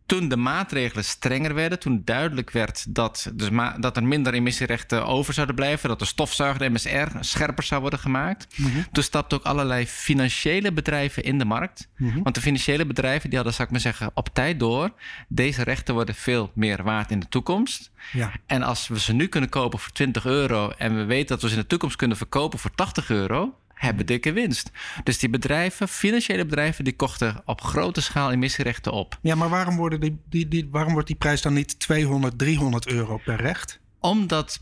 toen 0.05 0.27
de 0.27 0.37
maatregelen 0.37 1.03
strenger 1.03 1.53
werden, 1.53 1.79
toen 1.79 2.01
duidelijk 2.05 2.51
werd 2.51 2.85
dat, 2.89 3.31
dus 3.33 3.49
dat 3.79 3.97
er 3.97 4.03
minder 4.03 4.33
emissierechten 4.33 5.05
over 5.05 5.33
zouden 5.33 5.55
blijven, 5.55 5.89
dat 5.89 5.99
de 5.99 6.05
stofzuiger, 6.05 6.59
de 6.59 6.69
MSR, 6.69 7.17
scherper 7.19 7.63
zou 7.63 7.81
worden 7.81 7.99
gemaakt, 7.99 8.57
mm 8.57 8.71
toen 8.91 9.03
stapten 9.03 9.37
ook 9.37 9.45
allerlei 9.45 9.87
financiële 9.87 10.71
bedrijven 10.71 11.23
in 11.23 11.37
de 11.37 11.45
markt. 11.45 11.87
Mhm. 11.97 12.21
Want 12.21 12.35
de 12.35 12.41
financiële 12.41 12.85
bedrijven 12.85 13.29
die 13.29 13.35
hadden, 13.37 13.53
zou 13.55 13.67
ik 13.67 13.73
maar 13.73 13.83
zeggen, 13.83 14.11
op 14.13 14.29
tijd 14.33 14.59
door. 14.59 14.91
Deze 15.27 15.63
rechten 15.63 15.93
worden 15.93 16.15
veel 16.15 16.51
meer 16.53 16.83
waard 16.83 17.11
in 17.11 17.19
de 17.19 17.27
toekomst. 17.29 17.91
Ja. 18.11 18.31
En 18.45 18.63
als 18.63 18.87
we 18.87 18.99
ze 18.99 19.13
nu 19.13 19.27
kunnen 19.27 19.49
kopen 19.49 19.79
voor 19.79 19.91
20 19.91 20.25
euro 20.25 20.69
en 20.77 20.95
we 20.95 21.03
weten 21.03 21.27
dat 21.27 21.41
we 21.41 21.47
ze 21.47 21.55
in 21.55 21.61
de 21.61 21.67
toekomst 21.67 21.95
kunnen 21.95 22.17
verkopen 22.17 22.59
voor 22.59 22.71
80 22.75 23.09
euro, 23.09 23.53
hebben 23.73 24.05
dikke 24.05 24.31
winst. 24.31 24.71
Dus 25.03 25.19
die 25.19 25.29
bedrijven, 25.29 25.87
financiële 25.87 26.45
bedrijven, 26.45 26.83
die 26.83 26.95
kochten 26.95 27.41
op 27.45 27.61
grote 27.61 28.01
schaal 28.01 28.31
emissierechten 28.31 28.91
op. 28.91 29.19
Ja, 29.21 29.35
maar 29.35 29.49
waarom, 29.49 29.75
worden 29.75 29.99
die, 29.99 30.19
die, 30.29 30.47
die, 30.47 30.67
waarom 30.71 30.93
wordt 30.93 31.07
die 31.07 31.15
prijs 31.15 31.41
dan 31.41 31.53
niet 31.53 31.79
200, 31.79 32.37
300 32.37 32.87
euro 32.87 33.17
per 33.17 33.41
recht? 33.41 33.79
Omdat 33.99 34.59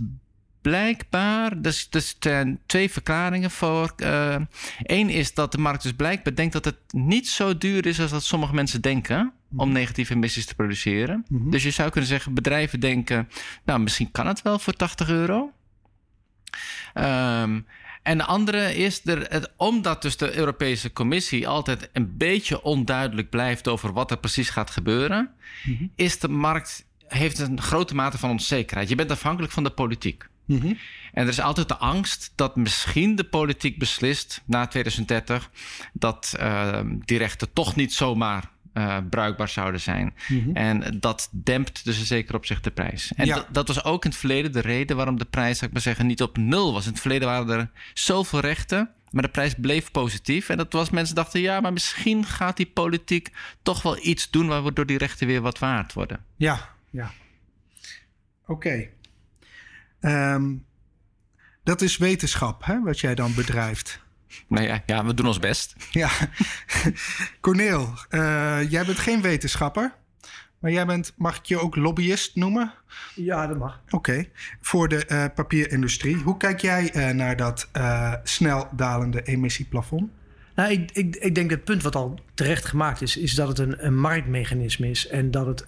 blijkbaar, 0.62 1.62
dus, 1.62 1.90
dus 1.90 2.16
zijn 2.20 2.60
twee 2.66 2.92
verklaringen 2.92 3.52
voor. 3.52 3.94
Eén 3.98 5.10
uh, 5.10 5.16
is 5.16 5.34
dat 5.34 5.52
de 5.52 5.58
markt 5.58 5.84
dus 5.84 5.94
blijkbaar 5.94 6.36
denkt 6.36 6.54
dat 6.54 6.66
het 6.66 6.78
niet 6.92 7.28
zo 7.28 7.58
duur 7.58 7.86
is 7.86 8.00
als 8.00 8.12
dat 8.12 8.24
sommige 8.24 8.54
mensen 8.54 8.82
denken 8.82 9.34
om 9.56 9.68
mhm. 9.68 9.78
negatieve 9.78 10.14
emissies 10.14 10.46
te 10.46 10.56
produceren. 10.56 11.26
Mm 11.28 11.42
-hmm. 11.42 11.52
Dus 11.52 11.64
je 11.64 11.72
zou 11.72 11.90
kunnen 11.90 12.10
zeggen, 12.10 12.34
bedrijven 12.34 12.80
denken, 12.80 13.30
nou 13.66 13.80
misschien 13.80 14.12
kan 14.12 14.28
het 14.28 14.42
wel 14.42 14.60
voor 14.60 14.74
80 14.74 15.10
euro. 15.10 15.52
Um, 16.94 17.66
en 18.02 18.18
de 18.18 18.26
andere 18.26 18.76
is, 18.76 19.06
er, 19.06 19.26
het, 19.30 19.52
omdat 19.56 20.02
dus 20.02 20.18
de 20.18 20.36
Europese 20.36 20.94
Commissie 20.94 21.48
altijd 21.48 21.90
een 21.94 22.18
beetje 22.18 22.64
onduidelijk 22.64 23.30
blijft 23.30 23.68
over 23.68 23.94
wat 23.94 24.12
er 24.12 24.18
precies 24.18 24.50
gaat 24.50 24.70
gebeuren, 24.70 25.32
mhm. 25.64 25.86
is 25.96 26.20
de 26.20 26.28
markt 26.28 26.86
heeft 27.08 27.40
een 27.40 27.62
grote 27.62 27.96
mate 27.96 28.18
van 28.18 28.30
onzekerheid. 28.30 28.90
Je 28.90 28.96
bent 28.96 29.12
afhankelijk 29.12 29.54
van 29.54 29.64
de 29.64 29.70
politiek. 29.70 30.30
Mhm. 30.46 30.68
En 31.14 31.24
er 31.24 31.28
is 31.28 31.40
altijd 31.40 31.68
de 31.68 31.78
angst 31.78 32.32
dat 32.36 32.56
misschien 32.56 33.16
de 33.16 33.24
politiek 33.24 33.80
beslist 33.80 34.42
na 34.46 34.68
2030 34.68 35.50
dat 35.94 36.36
uh, 36.40 36.80
die 37.00 37.18
rechten 37.18 37.54
toch 37.54 37.76
niet 37.76 37.94
zomaar 37.94 38.50
uh, 38.74 38.98
bruikbaar 39.10 39.50
zouden 39.50 39.82
zijn. 39.82 40.14
Mhm. 40.28 40.56
En 40.56 41.00
dat 41.00 41.30
dempt 41.32 41.86
dus 41.86 42.06
zeker 42.06 42.36
op 42.36 42.46
zich 42.46 42.62
de 42.62 42.72
prijs. 42.72 43.14
En 43.16 43.46
dat 43.52 43.68
was 43.68 43.84
ook 43.84 44.04
in 44.04 44.10
het 44.10 44.20
verleden 44.20 44.52
de 44.52 44.60
reden 44.60 44.96
waarom 44.96 45.18
de 45.18 45.26
prijs, 45.26 45.56
zou 45.58 45.68
ik 45.68 45.74
maar 45.74 45.82
zeggen, 45.82 46.08
niet 46.08 46.22
op 46.22 46.38
nul 46.38 46.74
was. 46.74 46.86
In 46.86 46.92
het 46.92 47.02
verleden 47.02 47.28
waren 47.28 47.60
er 47.60 47.70
zoveel 47.94 48.40
rechten. 48.40 48.90
Maar 49.12 49.24
de 49.24 49.30
prijs 49.30 49.54
bleef 49.58 49.92
positief. 49.92 50.50
En 50.50 50.58
dat 50.58 50.74
was 50.74 50.90
mensen 50.90 51.16
dachten, 51.16 51.42
ja, 51.42 51.60
maar 51.60 51.74
misschien 51.74 52.26
gaat 52.26 52.58
die 52.58 52.66
politiek 52.66 53.30
toch 53.62 53.82
wel 53.82 54.06
iets 54.06 54.30
doen 54.30 54.48
waardoor 54.48 54.86
die 54.86 54.98
rechten 54.98 55.28
weer 55.28 55.42
wat 55.42 55.60
waard 55.60 55.94
worden. 55.94 56.26
Ja, 56.36 56.70
ja. 56.90 57.12
Oké. 58.46 58.88
Ehm, 60.00 60.56
dat 61.64 61.82
is 61.82 61.98
wetenschap, 61.98 62.66
hè, 62.66 62.82
wat 62.82 63.00
jij 63.00 63.16
dan 63.16 63.34
bedrijft. 63.36 64.02
Nou 64.48 64.68
ja, 64.68 64.84
ja, 64.86 65.06
we 65.06 65.14
doen 65.14 65.28
ons 65.28 65.40
best. 65.40 65.76
Ja. 65.92 66.10
Corneel, 67.40 67.94
uh, 68.10 68.72
jij 68.72 68.86
bent 68.86 69.00
geen 69.00 69.22
wetenschapper. 69.22 69.94
Maar 70.60 70.72
jij 70.72 70.86
bent, 70.86 71.14
mag 71.18 71.38
ik 71.38 71.46
je 71.46 71.60
ook 71.60 71.76
lobbyist 71.76 72.36
noemen? 72.36 72.74
Ja, 73.16 73.48
dat 73.48 73.58
mag. 73.58 73.82
Oké, 73.90 74.26
voor 74.62 74.88
de 74.88 75.06
uh, 75.08 75.26
papierindustrie. 75.36 76.16
Hoe 76.16 76.38
kijk 76.38 76.62
jij 76.62 76.96
uh, 76.96 77.10
naar 77.10 77.36
dat 77.36 77.70
snel 78.24 78.68
dalende 78.76 79.24
emissieplafond? 79.24 80.10
Nou, 80.56 80.72
ik, 80.72 80.92
ik, 80.92 81.16
ik 81.16 81.36
denk 81.36 81.50
dat 81.50 81.58
het 81.58 81.68
punt 81.68 81.84
wat 81.84 81.96
al 81.96 82.20
terecht 82.34 82.66
gemaakt 82.66 83.02
is, 83.02 83.18
is 83.18 83.36
dat 83.36 83.48
het 83.48 83.60
een, 83.60 83.86
een 83.86 84.00
marktmechanisme 84.00 84.90
is 84.90 85.08
en 85.08 85.32
dat 85.32 85.46
het 85.46 85.66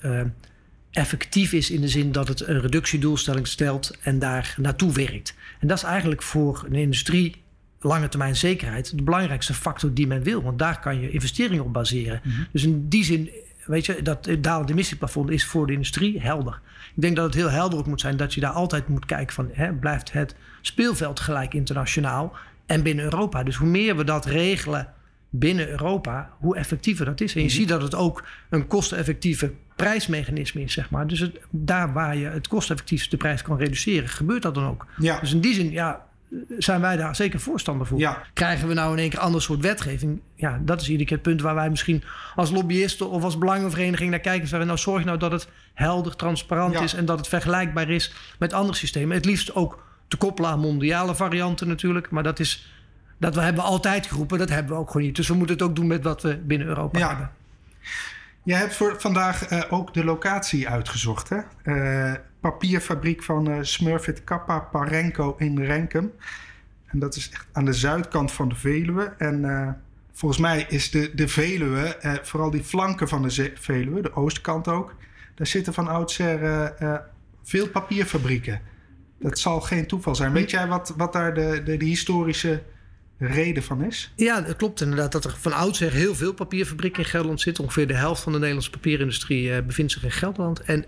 effectief 0.94 1.54
is 1.54 1.70
in 1.70 1.82
de 1.82 1.88
zin 1.88 2.12
dat 2.12 2.28
het 2.28 2.48
een 2.48 2.62
reductiedoelstelling 2.62 3.48
stelt 3.48 3.98
en 4.02 4.20
daar 4.20 4.56
naartoe 4.58 4.94
werkt. 4.94 5.36
En 5.60 5.68
dat 5.68 5.78
is 5.78 5.84
eigenlijk 5.84 6.22
voor 6.22 6.64
een 6.66 6.76
industrie 6.76 7.43
lange 7.84 8.10
termijn 8.10 8.36
zekerheid 8.36 8.98
de 8.98 9.04
belangrijkste 9.04 9.54
factor 9.54 9.94
die 9.94 10.08
men 10.08 10.24
wil. 10.24 10.42
Want 10.42 10.60
daar 10.60 10.80
kan 10.80 11.02
je 11.02 11.12
investeringen 11.12 11.64
op 11.64 11.74
baseren. 11.74 12.22
Mhm. 12.24 12.42
Dus 12.52 12.64
in 12.64 12.90
die 12.90 13.04
zin, 13.04 13.30
weet 13.66 13.86
je, 13.86 14.02
dat 14.02 14.30
dalende 14.40 14.72
emissieplafond 14.72 15.30
is 15.30 15.46
voor 15.46 15.68
de 15.68 15.74
industrie 15.74 16.22
helder. 16.22 16.60
Ik 16.96 17.02
denk 17.02 17.16
dat 17.16 17.26
het 17.26 17.36
heel 17.36 17.50
helder 17.50 17.80
ook 17.80 17.88
moet 17.88 18.02
zijn 18.02 18.18
dat 18.18 18.34
je 18.34 18.42
daar 18.42 18.52
altijd 18.52 18.88
moet 18.88 19.06
kijken 19.06 19.34
van... 19.34 19.50
Hè, 19.52 19.74
blijft 19.74 20.12
het 20.12 20.36
speelveld 20.62 21.20
gelijk 21.20 21.54
internationaal 21.54 22.36
en 22.66 22.84
binnen 22.84 23.06
Europa. 23.06 23.44
Dus 23.44 23.56
hoe 23.56 23.68
meer 23.68 23.98
we 23.98 24.04
dat 24.04 24.26
regelen 24.26 24.94
binnen 25.30 25.70
Europa, 25.70 26.30
hoe 26.40 26.56
effectiever 26.56 27.06
dat 27.06 27.22
is. 27.22 27.36
En 27.36 27.42
je 27.42 27.48
mhm. 27.48 27.56
ziet 27.56 27.68
dat 27.68 27.82
het 27.82 27.96
ook 27.96 28.26
een 28.50 28.68
kosteneffectieve 28.68 29.52
prijsmechanisme 29.76 30.62
is, 30.62 30.74
zeg 30.74 30.90
maar. 30.90 31.08
Dus 31.08 31.20
het, 31.20 31.40
daar 31.50 31.94
waar 31.94 32.18
je 32.18 32.26
het 32.26 32.48
kosteneffectief 32.48 33.08
de 33.08 33.18
prijs 33.18 33.42
kan 33.42 33.58
reduceren, 33.58 34.10
gebeurt 34.10 34.42
dat 34.42 34.56
dan 34.56 34.66
ook. 34.66 34.86
Ja. 34.98 35.20
Dus 35.20 35.34
in 35.34 35.40
die 35.40 35.54
zin, 35.54 35.72
ja, 35.72 36.06
zijn 36.58 36.82
wij 36.82 36.96
daar 36.98 37.16
zeker 37.16 37.40
voorstander 37.40 37.88
voor. 37.88 38.18
Krijgen 38.34 38.68
we 38.68 38.74
nou 38.74 38.92
in 38.92 39.00
één 39.00 39.10
keer 39.10 39.20
een 39.20 39.26
ander 39.26 39.42
soort 39.42 39.62
wetgeving? 39.62 40.22
Ja, 40.36 40.60
dat 40.62 40.82
is 40.82 40.90
iedere 40.90 41.06
keer 41.06 41.18
het 41.18 41.26
punt 41.26 41.42
waar 41.42 41.56
wij 41.56 41.70
misschien 41.70 42.04
als 42.36 42.52
lobbyisten 42.52 43.10
of 43.10 43.24
als 43.24 43.38
belangenvereniging 43.38 44.10
naar 44.10 44.20
kijken. 44.20 44.48
Zeggen, 44.48 44.68
nou 44.68 44.80
zorg 44.80 45.06
nou 45.06 45.18
dat 45.18 45.32
het 45.32 45.48
helder, 45.74 46.16
transparant 46.16 46.82
is 46.82 46.94
en 46.94 47.06
dat 47.06 47.18
het 47.18 47.28
vergelijkbaar 47.28 47.90
is 47.90 48.14
met 48.40 48.54
andere 48.54 48.78
systemen. 48.78 49.16
Het 49.16 49.26
liefst 49.26 49.56
ook 49.56 49.84
te 50.08 50.18
koppelen 50.18 50.50
aan 50.50 50.60
mondiale 50.60 51.16
varianten 51.16 51.68
natuurlijk. 51.68 52.10
Maar 52.10 52.24
dat 52.24 52.40
is, 52.40 52.74
dat 53.18 53.36
we 53.36 53.42
hebben 53.42 53.64
altijd 53.64 54.08
geroepen, 54.08 54.38
dat 54.38 54.50
hebben 54.50 54.74
we 54.74 54.80
ook 54.80 54.92
gewoon 54.92 55.08
niet. 55.08 55.16
Dus 55.16 55.28
we 55.28 55.34
moeten 55.34 55.56
het 55.56 55.66
ook 55.66 55.76
doen 55.76 55.88
met 55.88 56.04
wat 56.04 56.22
we 56.22 56.38
binnen 56.38 56.68
Europa 56.68 57.00
ja. 57.00 57.08
hebben. 57.08 57.32
Jij 58.44 58.60
hebt 58.60 58.76
voor 58.76 58.96
vandaag 58.98 59.52
uh, 59.52 59.62
ook 59.70 59.94
de 59.94 60.04
locatie 60.04 60.70
uitgezocht, 60.70 61.30
hè? 61.30 61.38
Uh, 61.64 62.14
papierfabriek 62.44 63.24
van 63.24 63.50
uh, 63.50 63.58
Smurfit 63.62 64.24
Kappa 64.24 64.60
Parenco 64.60 65.36
in 65.38 65.60
Renkum. 65.60 66.12
En 66.86 67.00
dat 67.00 67.16
is 67.16 67.30
echt 67.30 67.48
aan 67.52 67.66
de 67.66 67.74
zuidkant 67.74 68.32
van 68.32 68.50
de 68.50 68.56
Veluwe. 68.56 69.14
En 69.18 69.40
uh, 69.44 69.70
volgens 70.12 70.42
mij 70.42 70.66
is 70.70 70.92
de, 70.92 71.12
de 71.16 71.28
Veluwe, 71.28 71.98
uh, 72.02 72.14
vooral 72.22 72.52
die 72.52 72.64
flanken 72.64 73.08
van 73.08 73.22
de 73.22 73.52
Veluwe, 73.56 74.02
de 74.02 74.16
oostkant 74.16 74.68
ook, 74.68 74.96
daar 75.36 75.48
zitten 75.48 75.74
van 75.74 75.88
oudsher 75.88 76.72
veel 77.44 77.70
papierfabrieken. 77.70 78.62
Dat 79.20 79.40
zal 79.40 79.62
geen 79.62 79.88
toeval 79.88 80.16
zijn. 80.16 80.32
Weet 80.32 80.52
jij 80.52 80.68
wat, 80.68 80.94
wat 80.98 81.14
daar 81.14 81.34
de, 81.34 81.62
de, 81.66 81.86
historische 81.86 82.62
reden 83.18 83.64
van 83.64 83.84
is? 83.84 84.14
Ja, 84.16 84.42
dat 84.42 84.56
klopt 84.56 84.82
inderdaad. 84.82 85.12
Dat 85.12 85.26
er 85.26 85.36
van 85.40 85.54
oudsher 85.54 85.92
heel 85.92 86.16
veel 86.16 86.34
papierfabrieken 86.34 87.04
in 87.04 87.10
Gelderland 87.10 87.42
zitten. 87.42 87.64
Ongeveer 87.64 87.88
de 87.88 87.96
helft 87.96 88.22
van 88.22 88.32
de 88.32 88.38
Nederlandse 88.38 88.72
papierindustrie 88.72 89.64
bevindt 89.64 89.92
zich 89.92 90.04
in 90.04 90.12
Gelderland. 90.12 90.60
En 90.60 90.86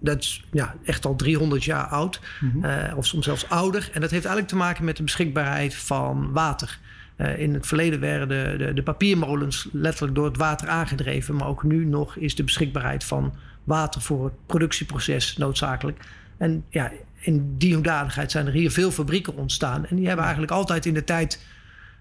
dat 0.00 0.18
is 0.18 0.44
ja, 0.50 0.74
echt 0.84 1.06
al 1.06 1.16
300 1.16 1.64
jaar 1.64 1.86
oud, 1.86 2.20
mm 2.40 2.64
of 2.96 3.06
soms 3.06 3.24
zelfs 3.24 3.48
ouder. 3.48 3.90
En 3.92 4.00
dat 4.00 4.10
heeft 4.10 4.24
eigenlijk 4.24 4.48
te 4.48 4.56
maken 4.56 4.84
met 4.84 4.96
de 4.96 5.02
beschikbaarheid 5.02 5.74
van 5.74 6.32
water. 6.32 6.78
Uh, 7.16 7.38
in 7.38 7.54
het 7.54 7.66
verleden 7.66 8.00
werden 8.00 8.28
de, 8.28 8.64
de, 8.64 8.72
de, 8.72 8.82
papiermolens 8.82 9.68
letterlijk 9.72 10.14
door 10.14 10.24
het 10.24 10.36
water 10.36 10.68
aangedreven. 10.68 11.36
Maar 11.36 11.46
ook 11.46 11.62
nu 11.62 11.84
nog 11.84 12.16
is 12.16 12.34
de 12.34 12.44
beschikbaarheid 12.44 13.04
van 13.04 13.34
water 13.64 14.00
voor 14.00 14.24
het 14.24 14.34
productieproces 14.46 15.36
noodzakelijk. 15.36 16.00
En 16.36 16.64
ja, 16.68 16.92
in 17.18 17.54
die 17.58 17.74
hoedanigheid 17.74 18.30
zijn 18.30 18.46
er 18.46 18.52
hier 18.52 18.70
veel 18.70 18.90
fabrieken 18.90 19.36
ontstaan. 19.36 19.86
En 19.86 19.96
die 19.96 20.06
hebben 20.06 20.24
eigenlijk 20.24 20.54
altijd 20.54 20.86
in 20.86 20.94
de 20.94 21.04
tijd 21.04 21.44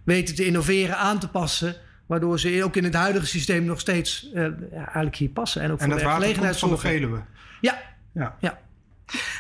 weten 0.04 0.36
te 0.36 0.46
innoveren, 0.46 0.98
aan 0.98 1.20
te 1.20 1.28
passen. 1.28 1.76
Waardoor 2.06 2.40
ze 2.40 2.64
ook 2.64 2.76
in 2.76 2.84
het 2.84 2.94
huidige 2.94 3.26
systeem 3.26 3.64
nog 3.64 3.80
steeds 3.80 4.30
uh, 4.34 4.44
ja, 4.72 4.78
eigenlijk 4.78 5.16
hier 5.16 5.30
passen. 5.30 5.62
En 5.62 5.72
ook 5.72 5.80
en 5.80 5.92
voor 5.92 6.00
werkgelegenheid 6.00 6.60
van 6.60 6.70
de 6.70 6.78
Veluwe. 6.78 7.22
Ja. 7.62 7.78
Ja. 8.14 8.38
ja. 8.40 8.60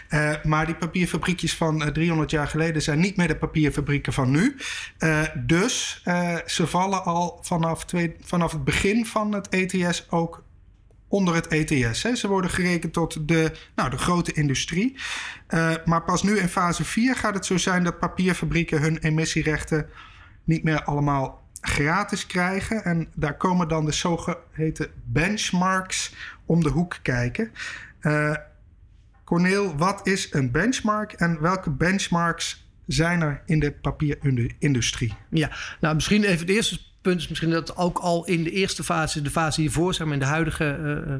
Uh, 0.09 0.43
maar 0.43 0.65
die 0.65 0.75
papierfabriekjes 0.75 1.55
van 1.55 1.81
uh, 1.81 1.87
eh, 1.87 1.93
300 1.93 2.31
jaar 2.31 2.47
geleden 2.47 2.81
zijn 2.81 2.99
niet 2.99 3.17
meer 3.17 3.27
de 3.27 3.35
papierfabrieken 3.35 4.13
van 4.13 4.31
nu. 4.31 4.55
Uh, 4.99 5.21
dus 5.35 6.03
ze 6.45 6.67
vallen 6.67 7.03
al 7.03 7.39
vanaf, 7.41 7.85
twee, 7.85 8.15
vanaf 8.21 8.51
het 8.51 8.63
begin 8.63 9.05
van 9.05 9.33
het 9.33 9.49
ETS 9.49 10.11
ook 10.11 10.43
onder 11.07 11.35
het 11.35 11.47
ETS. 11.47 12.03
Hè. 12.03 12.15
Ze 12.15 12.27
worden 12.27 12.49
gerekend 12.49 12.93
tot 12.93 13.27
de, 13.27 13.51
nou, 13.75 13.89
de 13.89 13.97
grote 13.97 14.33
industrie. 14.33 14.95
maar 15.85 16.03
pas 16.05 16.23
nu 16.23 16.37
in 16.37 16.49
fase 16.49 16.83
4 16.83 17.15
gaat 17.15 17.33
het 17.33 17.45
zo 17.45 17.57
zijn 17.57 17.83
dat 17.83 17.99
papierfabrieken 17.99 18.81
hun 18.81 18.97
emissierechten 18.97 19.89
niet 20.43 20.63
meer 20.63 20.83
allemaal 20.83 21.47
gratis 21.61 22.25
krijgen. 22.25 22.83
En 22.83 23.07
daar 23.15 23.37
komen 23.37 23.67
dan 23.67 23.85
de 23.85 23.91
zogeheten 23.91 24.91
benchmarks 25.03 26.15
om 26.45 26.63
de 26.63 26.69
hoek 26.69 26.99
kijken. 27.01 27.51
Corneel, 29.29 29.77
wat 29.77 30.07
is 30.07 30.27
een 30.31 30.51
benchmark 30.51 31.11
en 31.11 31.41
welke 31.41 31.69
benchmarks 31.69 32.65
zijn 32.87 33.21
er 33.21 33.41
in 33.45 33.59
de 33.59 33.71
papierindustrie? 33.71 35.13
Ja, 35.29 35.51
nou 35.79 35.95
misschien 35.95 36.23
even 36.23 36.39
het 36.39 36.49
eerste 36.49 36.79
punt 37.01 37.19
is 37.19 37.27
misschien 37.27 37.49
dat 37.49 37.77
ook 37.77 37.97
al 37.97 38.25
in 38.25 38.43
de 38.43 38.51
eerste 38.51 38.83
fase, 38.83 39.21
de 39.21 39.29
fase 39.29 39.61
hiervoor, 39.61 39.93
zeg 39.93 40.05
maar 40.05 40.13
in 40.13 40.19
de 40.21 40.25
huidige, 40.25 40.77
uh, 40.81 41.13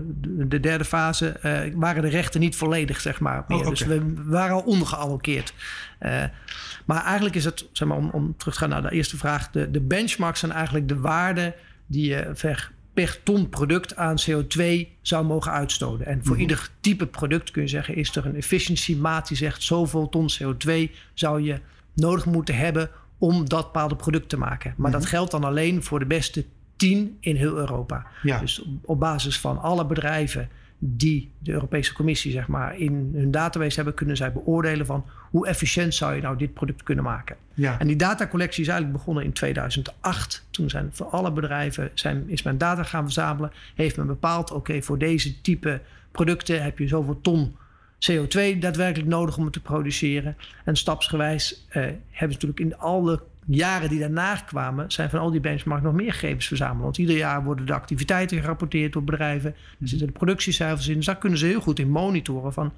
de, 0.49 0.59
derde 0.59 0.85
fase, 0.85 1.39
uh, 1.43 1.73
waren 1.75 2.01
de 2.01 2.09
rechten 2.09 2.39
niet 2.39 2.55
volledig, 2.55 3.01
zeg 3.01 3.19
maar. 3.19 3.43
Meer. 3.47 3.59
Oh, 3.59 3.69
Dus 3.69 3.81
we 3.81 4.13
waren 4.15 4.55
al 4.55 4.61
ondergeallokeerd. 4.61 5.53
Uh, 6.01 6.23
maar 6.85 7.03
eigenlijk 7.03 7.35
is 7.35 7.45
het, 7.45 7.65
zeg 7.71 7.87
maar, 7.87 7.97
om, 7.97 8.09
om 8.09 8.37
terug 8.37 8.53
te 8.53 8.59
gaan 8.59 8.69
naar 8.69 8.81
de 8.81 8.91
eerste 8.91 9.17
vraag, 9.17 9.51
de, 9.51 9.71
de 9.71 9.81
benchmarks 9.81 10.39
zijn 10.39 10.51
eigenlijk 10.51 10.87
de 10.87 10.99
waarden 10.99 11.53
die 11.85 12.09
je 12.09 12.31
ver, 12.33 12.71
per 12.99 13.23
ton 13.23 13.49
product 13.49 13.95
aan 13.95 14.15
CO2 14.29 14.63
zou 15.01 15.25
mogen 15.25 15.51
uitstoten. 15.51 16.05
En 16.05 16.19
voor 16.23 16.31
mhm. 16.31 16.41
ieder 16.41 16.69
type 16.79 17.05
product 17.05 17.51
kun 17.51 17.61
je 17.61 17.67
zeggen, 17.67 17.95
is 17.95 18.15
er 18.15 18.25
een 18.25 18.35
efficiëntiemaat 18.35 19.27
die 19.27 19.37
zegt 19.37 19.63
zoveel 19.63 20.09
ton 20.09 20.29
CO2 20.31 20.71
zou 21.13 21.41
je 21.41 21.59
nodig 21.93 22.25
moeten 22.25 22.55
hebben 22.55 22.89
om 23.17 23.49
dat 23.49 23.63
bepaalde 23.63 23.95
product 23.95 24.29
te 24.29 24.37
maken. 24.37 24.73
Maar 24.77 24.91
dat 24.91 25.01
mhm. 25.01 25.09
geldt 25.09 25.31
dan 25.31 25.43
alleen 25.43 25.83
voor 25.83 25.99
de 25.99 26.05
beste 26.05 26.45
10 26.75 27.17
in 27.19 27.35
heel 27.35 27.57
Europa. 27.57 28.05
Dus 28.21 28.65
op 28.81 28.99
basis 28.99 29.39
van 29.39 29.61
alle 29.61 29.85
bedrijven 29.85 30.49
die 30.79 31.31
de 31.37 31.51
Europese 31.51 31.93
Commissie 31.93 32.31
zeg 32.31 32.47
maar, 32.47 32.77
in 32.77 33.11
hun 33.15 33.31
database 33.31 33.75
hebben, 33.75 33.93
kunnen 33.93 34.17
zij 34.17 34.31
beoordelen 34.31 34.85
van 34.85 35.05
hoe 35.29 35.47
efficiënt 35.47 35.95
zou 35.95 36.15
je 36.15 36.21
nou 36.21 36.37
dit 36.37 36.53
product 36.53 36.83
kunnen 36.83 37.03
maken. 37.03 37.35
Ja. 37.53 37.79
En 37.79 37.87
die 37.87 37.95
datacollectie 37.95 38.61
is 38.61 38.67
eigenlijk 38.67 38.97
begonnen 38.97 39.23
in 39.23 39.33
2008. 39.33 40.45
Toen 40.49 40.69
zijn 40.69 40.89
voor 40.91 41.05
alle 41.05 41.31
bedrijven 41.31 41.91
zijn, 41.93 42.23
is 42.29 42.43
men 42.43 42.57
data 42.57 42.83
gaan 42.83 43.03
verzamelen. 43.03 43.51
Heeft 43.75 43.97
men 43.97 44.07
bepaald, 44.07 44.51
oké, 44.51 44.81
voor 44.81 44.97
deze 44.97 45.41
type 45.41 45.81
producten 46.11 46.63
heb 46.63 46.79
je 46.79 46.87
zoveel 46.87 47.21
ton 47.21 47.55
CO2 48.11 48.59
daadwerkelijk 48.59 49.09
nodig 49.09 49.37
om 49.37 49.43
het 49.43 49.53
te 49.53 49.61
produceren. 49.61 50.37
En 50.65 50.75
stapsgewijs 50.75 51.65
eh, 51.67 51.81
hebben 51.83 51.99
ze 52.11 52.45
natuurlijk 52.45 52.59
in 52.59 52.77
alle 52.77 53.21
jaren 53.45 53.89
die 53.89 53.99
daarna 53.99 54.35
kwamen, 54.35 54.91
zijn 54.91 55.09
van 55.09 55.19
al 55.19 55.31
die 55.31 55.39
benchmarks 55.39 55.83
nog 55.83 55.93
meer 55.93 56.13
gegevens 56.13 56.47
verzameld. 56.47 56.83
Want 56.83 56.97
ieder 56.97 57.15
jaar 57.17 57.43
worden 57.43 57.65
de 57.65 57.73
activiteiten 57.73 58.39
gerapporteerd 58.41 58.93
door 58.93 59.03
bedrijven. 59.03 59.55
Er 59.81 59.87
zitten 59.87 60.07
de 60.07 60.13
productiecijfers 60.13 60.87
in. 60.87 60.95
Dus 60.95 61.05
daar 61.05 61.17
kunnen 61.17 61.39
ze 61.39 61.45
heel 61.45 61.61
goed 61.61 61.79
in 61.79 61.89
monitoren 61.89 62.53
van 62.53 62.73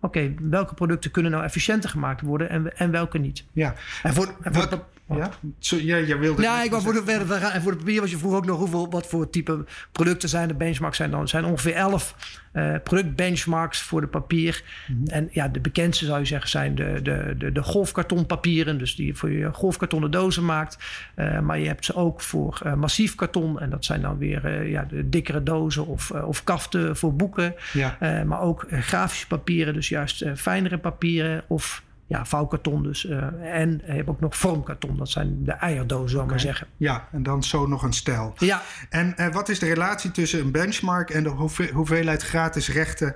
oké, 0.00 0.34
welke 0.40 0.74
producten 0.74 1.10
kunnen 1.10 1.32
nou 1.32 1.44
efficiënter 1.44 1.90
gemaakt 1.90 2.20
worden 2.20 2.48
en, 2.48 2.76
en 2.76 2.90
welke 2.90 3.18
niet. 3.18 3.44
Ja. 3.52 3.74
En 4.02 4.14
voor, 4.14 4.34
en 4.42 4.54
voor 4.54 4.84
ja? 5.16 5.30
Zo, 5.58 5.76
ja, 5.76 5.98
jij 5.98 6.18
wilde. 6.18 6.42
Ja, 6.42 6.62
ik 6.62 6.70
wou 6.70 6.82
voor 6.82 6.92
de, 6.92 7.02
verder. 7.04 7.42
En 7.42 7.62
voor 7.62 7.72
de 7.72 7.78
papier 7.78 8.00
was 8.00 8.10
je 8.10 8.18
vroeg 8.18 8.34
ook 8.34 8.46
nog 8.46 8.58
hoeveel, 8.58 8.90
wat 8.90 9.06
voor 9.06 9.30
type 9.30 9.64
producten 9.92 10.28
zijn 10.28 10.48
de 10.48 10.54
benchmarks 10.54 10.96
zijn 10.96 11.10
dan. 11.10 11.28
Zijn 11.28 11.44
ongeveer 11.44 11.74
11 11.74 12.14
uh, 12.52 12.74
eh, 12.74 12.82
productbenchmarks 12.82 13.82
voor 13.82 14.00
de 14.00 14.06
papier. 14.06 14.62
Mhm. 14.88 15.06
En 15.06 15.28
ja, 15.30 15.48
de 15.48 15.60
bekendste 15.60 16.04
zou 16.04 16.18
je 16.18 16.24
zeggen 16.24 16.50
zijn 16.50 16.74
de, 16.74 17.00
de, 17.02 17.34
de, 17.38 17.52
de 17.52 17.62
golfkartonpapieren. 17.62 18.78
Dus 18.78 18.94
die 18.94 19.06
je 19.06 19.14
voor 19.14 19.30
je 19.30 19.52
golfkartonnen 19.52 20.10
dozen 20.10 20.44
maakt. 20.44 20.78
Uh, 21.16 21.40
maar 21.40 21.58
je 21.58 21.66
hebt 21.66 21.84
ze 21.84 21.94
ook 21.94 22.20
voor 22.20 22.60
uh, 22.66 22.74
massief 22.74 23.14
karton. 23.14 23.60
En 23.60 23.70
dat 23.70 23.84
zijn 23.84 24.00
dan 24.00 24.18
weer 24.18 24.68
ja, 24.68 24.84
de 24.84 25.08
dikkere 25.08 25.42
dozen 25.42 25.86
of, 25.86 26.10
of 26.10 26.44
kaften 26.44 26.96
voor 26.96 27.14
boeken. 27.14 27.54
Ja. 27.72 27.96
maar 28.26 28.40
ook 28.40 28.66
grafische 28.70 29.26
papieren, 29.26 29.74
dus 29.74 29.88
juist 29.88 30.24
fijnere 30.34 30.78
papieren 30.78 31.44
of 31.46 31.82
ja, 32.12 32.24
vouwkarton 32.24 32.82
dus. 32.82 33.04
Uh, 33.04 33.22
en 33.58 33.82
je 33.86 33.92
hebt 33.92 34.08
ook 34.08 34.20
nog 34.20 34.36
vormkarton. 34.36 34.96
Dat 34.96 35.08
zijn 35.08 35.44
de 35.44 35.52
eierdozen, 35.52 36.10
zou 36.10 36.22
ik 36.22 36.30
maar 36.30 36.40
zeggen. 36.40 36.66
Ja, 36.76 37.08
en 37.12 37.22
dan 37.22 37.42
zo 37.42 37.66
nog 37.66 37.82
een 37.82 37.92
stijl. 37.92 38.34
Ja. 38.36 38.62
En 38.90 39.14
uh, 39.16 39.32
wat 39.32 39.48
is 39.48 39.58
de 39.58 39.66
relatie 39.66 40.10
tussen 40.10 40.40
een 40.40 40.50
benchmark 40.50 41.10
en 41.10 41.22
de 41.22 41.28
hoeveelheid 41.72 42.22
gratis 42.22 42.68
rechten 42.68 43.14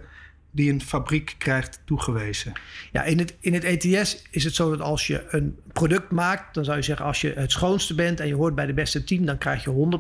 die 0.50 0.72
een 0.72 0.82
fabriek 0.82 1.34
krijgt 1.38 1.80
toegewezen? 1.84 2.52
Ja, 2.92 3.02
in 3.02 3.18
het, 3.18 3.36
in 3.40 3.54
het 3.54 3.64
ETS 3.64 4.22
is 4.30 4.44
het 4.44 4.54
zo 4.54 4.70
dat 4.70 4.80
als 4.80 5.06
je 5.06 5.26
een 5.30 5.58
product 5.72 6.10
maakt, 6.10 6.54
dan 6.54 6.64
zou 6.64 6.76
je 6.76 6.82
zeggen 6.82 7.06
als 7.06 7.20
je 7.20 7.32
het 7.32 7.52
schoonste 7.52 7.94
bent 7.94 8.20
en 8.20 8.26
je 8.26 8.34
hoort 8.34 8.54
bij 8.54 8.66
de 8.66 8.74
beste 8.74 9.04
10, 9.04 9.26
dan 9.26 9.38
krijg 9.38 9.64
je 9.64 9.98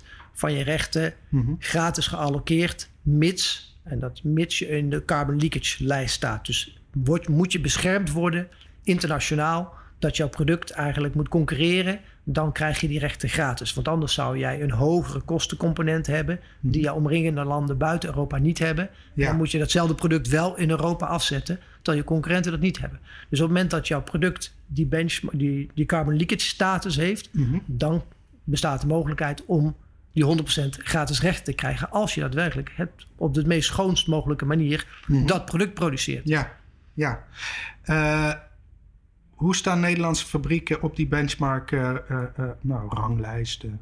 100% 0.00 0.02
van 0.32 0.52
je 0.52 0.62
rechten 0.62 1.14
mm 1.28 1.44
-hmm. 1.44 1.56
gratis 1.58 2.06
gealloceerd, 2.06 2.90
mits, 3.02 3.76
en 3.82 3.98
dat 3.98 4.20
mits 4.22 4.58
je 4.58 4.68
in 4.68 4.90
de 4.90 5.04
carbon 5.04 5.38
leakage 5.38 5.84
lijst 5.84 6.14
staat. 6.14 6.46
Dus 6.46 6.75
wordt, 7.04 7.28
moet 7.28 7.52
je 7.52 7.60
beschermd 7.60 8.12
worden 8.12 8.48
internationaal 8.82 9.74
dat 9.98 10.16
jouw 10.16 10.28
product 10.28 10.70
eigenlijk 10.70 11.14
moet 11.14 11.28
concurreren, 11.28 12.00
dan 12.24 12.52
krijg 12.52 12.80
je 12.80 12.88
die 12.88 12.98
rechten 12.98 13.28
gratis. 13.28 13.74
Want 13.74 13.88
anders 13.88 14.14
zou 14.14 14.38
jij 14.38 14.62
een 14.62 14.70
hogere 14.70 15.20
kostencomponent 15.20 16.06
hebben, 16.06 16.40
die 16.60 16.82
je 16.82 16.92
omringende 16.92 17.44
landen 17.44 17.78
buiten 17.78 18.08
Europa 18.08 18.38
niet 18.38 18.58
hebben. 18.58 18.90
Dan 19.14 19.36
moet 19.36 19.50
je 19.50 19.58
datzelfde 19.58 19.94
product 19.94 20.28
wel 20.28 20.56
in 20.56 20.70
Europa 20.70 21.06
afzetten, 21.06 21.58
terwijl 21.76 21.96
je 21.96 22.08
concurrenten 22.08 22.50
dat 22.50 22.60
niet 22.60 22.80
hebben. 22.80 22.98
Dus 23.02 23.40
op 23.40 23.46
het 23.46 23.54
moment 23.54 23.70
dat 23.70 23.88
jouw 23.88 24.02
product 24.02 24.54
die, 24.66 24.86
benchmark, 24.86 25.38
die, 25.38 25.70
die 25.74 25.86
carbon 25.86 26.16
leakage 26.16 26.46
status 26.46 26.96
heeft, 26.96 27.28
mhm. 27.32 27.58
dan 27.66 28.04
bestaat 28.44 28.80
de 28.80 28.86
mogelijkheid 28.86 29.44
om 29.44 29.76
die 30.12 30.24
100% 30.24 30.68
gratis 30.68 31.20
recht 31.20 31.44
te 31.44 31.52
krijgen 31.52 31.90
als 31.90 32.14
je 32.14 32.20
daadwerkelijk 32.20 32.72
het 32.74 32.90
op 33.16 33.34
de 33.34 33.46
meest 33.46 33.68
schoonst 33.68 34.06
mogelijke 34.06 34.44
manier 34.44 34.86
mhm. 35.06 35.26
dat 35.26 35.44
product 35.44 35.74
produceert. 35.74 36.28
Ja, 36.28 36.56
ja. 36.96 37.24
Uh, 37.84 38.32
hoe 39.30 39.56
staan 39.56 39.80
Nederlandse 39.80 40.26
fabrieken 40.26 40.82
op 40.82 40.96
die 40.96 41.06
benchmark 41.06 41.70
uh, 41.70 41.94
uh, 42.10 42.22
nou, 42.60 42.88
ranglijsten? 42.88 43.80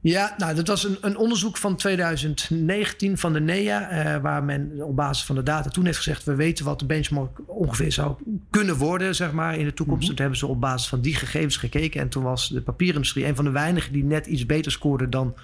Ja, 0.00 0.34
nou, 0.38 0.54
dat 0.54 0.66
was 0.68 0.84
een, 0.84 0.96
een, 1.00 1.16
onderzoek 1.16 1.56
van 1.56 1.76
2019 1.76 3.18
van 3.18 3.32
de 3.32 3.40
NEA, 3.40 4.20
waar 4.20 4.44
men 4.44 4.82
op 4.82 4.96
basis 4.96 5.24
van 5.24 5.34
de 5.34 5.42
data 5.42 5.70
toen 5.70 5.84
heeft 5.84 5.96
gezegd: 5.96 6.24
we 6.24 6.34
weten 6.34 6.64
wat 6.64 6.78
de 6.78 6.86
benchmark 6.86 7.38
ongeveer 7.46 7.92
zou 7.92 8.16
kunnen 8.50 8.76
worden, 8.76 9.14
zeg 9.14 9.32
maar, 9.32 9.56
in 9.56 9.64
de 9.64 9.74
toekomst. 9.74 10.00
Mm 10.00 10.06
-hmm. 10.06 10.16
Toen 10.16 10.24
hebben 10.24 10.38
ze 10.38 10.46
op 10.46 10.60
basis 10.60 10.88
van 10.88 11.00
die 11.00 11.14
gegevens 11.14 11.56
gekeken. 11.56 12.00
En 12.00 12.08
toen 12.08 12.22
was 12.22 12.48
de 12.48 12.62
papierindustrie 12.62 13.26
een 13.26 13.36
van 13.36 13.44
de 13.44 13.50
weinigen 13.50 13.92
die 13.92 14.04
net 14.04 14.26
iets 14.26 14.46
beter 14.46 14.72
scoorde 14.72 15.08
dan 15.08 15.34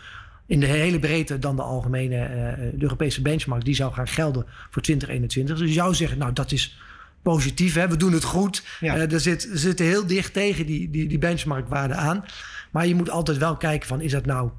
in 0.46 0.60
de 0.60 0.66
hele 0.66 0.98
breedte 0.98 1.38
dan 1.38 1.56
de 1.56 1.62
algemene 1.62 2.72
Europese 2.78 3.22
benchmark. 3.22 3.64
Die 3.64 3.74
zou 3.74 3.92
gaan 3.92 4.08
gelden 4.08 4.46
voor 4.70 4.82
2021. 4.82 5.58
Dus 5.58 5.68
je 5.68 5.74
zou 5.74 5.94
zeggen, 5.94 6.18
nou, 6.18 6.32
dat 6.32 6.52
is 6.52 6.78
positief. 7.22 7.74
Hè? 7.74 7.88
We 7.88 7.96
doen 7.96 8.12
het 8.12 8.24
goed. 8.24 8.62
Ja. 8.80 8.96
Uh, 8.96 9.12
er, 9.12 9.20
zit, 9.20 9.48
zitten 9.52 9.86
heel 9.86 10.06
dicht 10.06 10.32
tegen 10.32 10.66
die, 10.66 10.90
die, 10.90 11.08
die 11.08 11.18
benchmarkwaarde 11.18 11.94
aan. 11.94 12.24
Maar 12.70 12.86
je 12.86 12.94
moet 12.94 13.10
altijd 13.10 13.38
wel 13.38 13.56
kijken 13.56 13.88
van, 13.88 14.00
is 14.00 14.12
dat 14.12 14.26
nou 14.26 14.50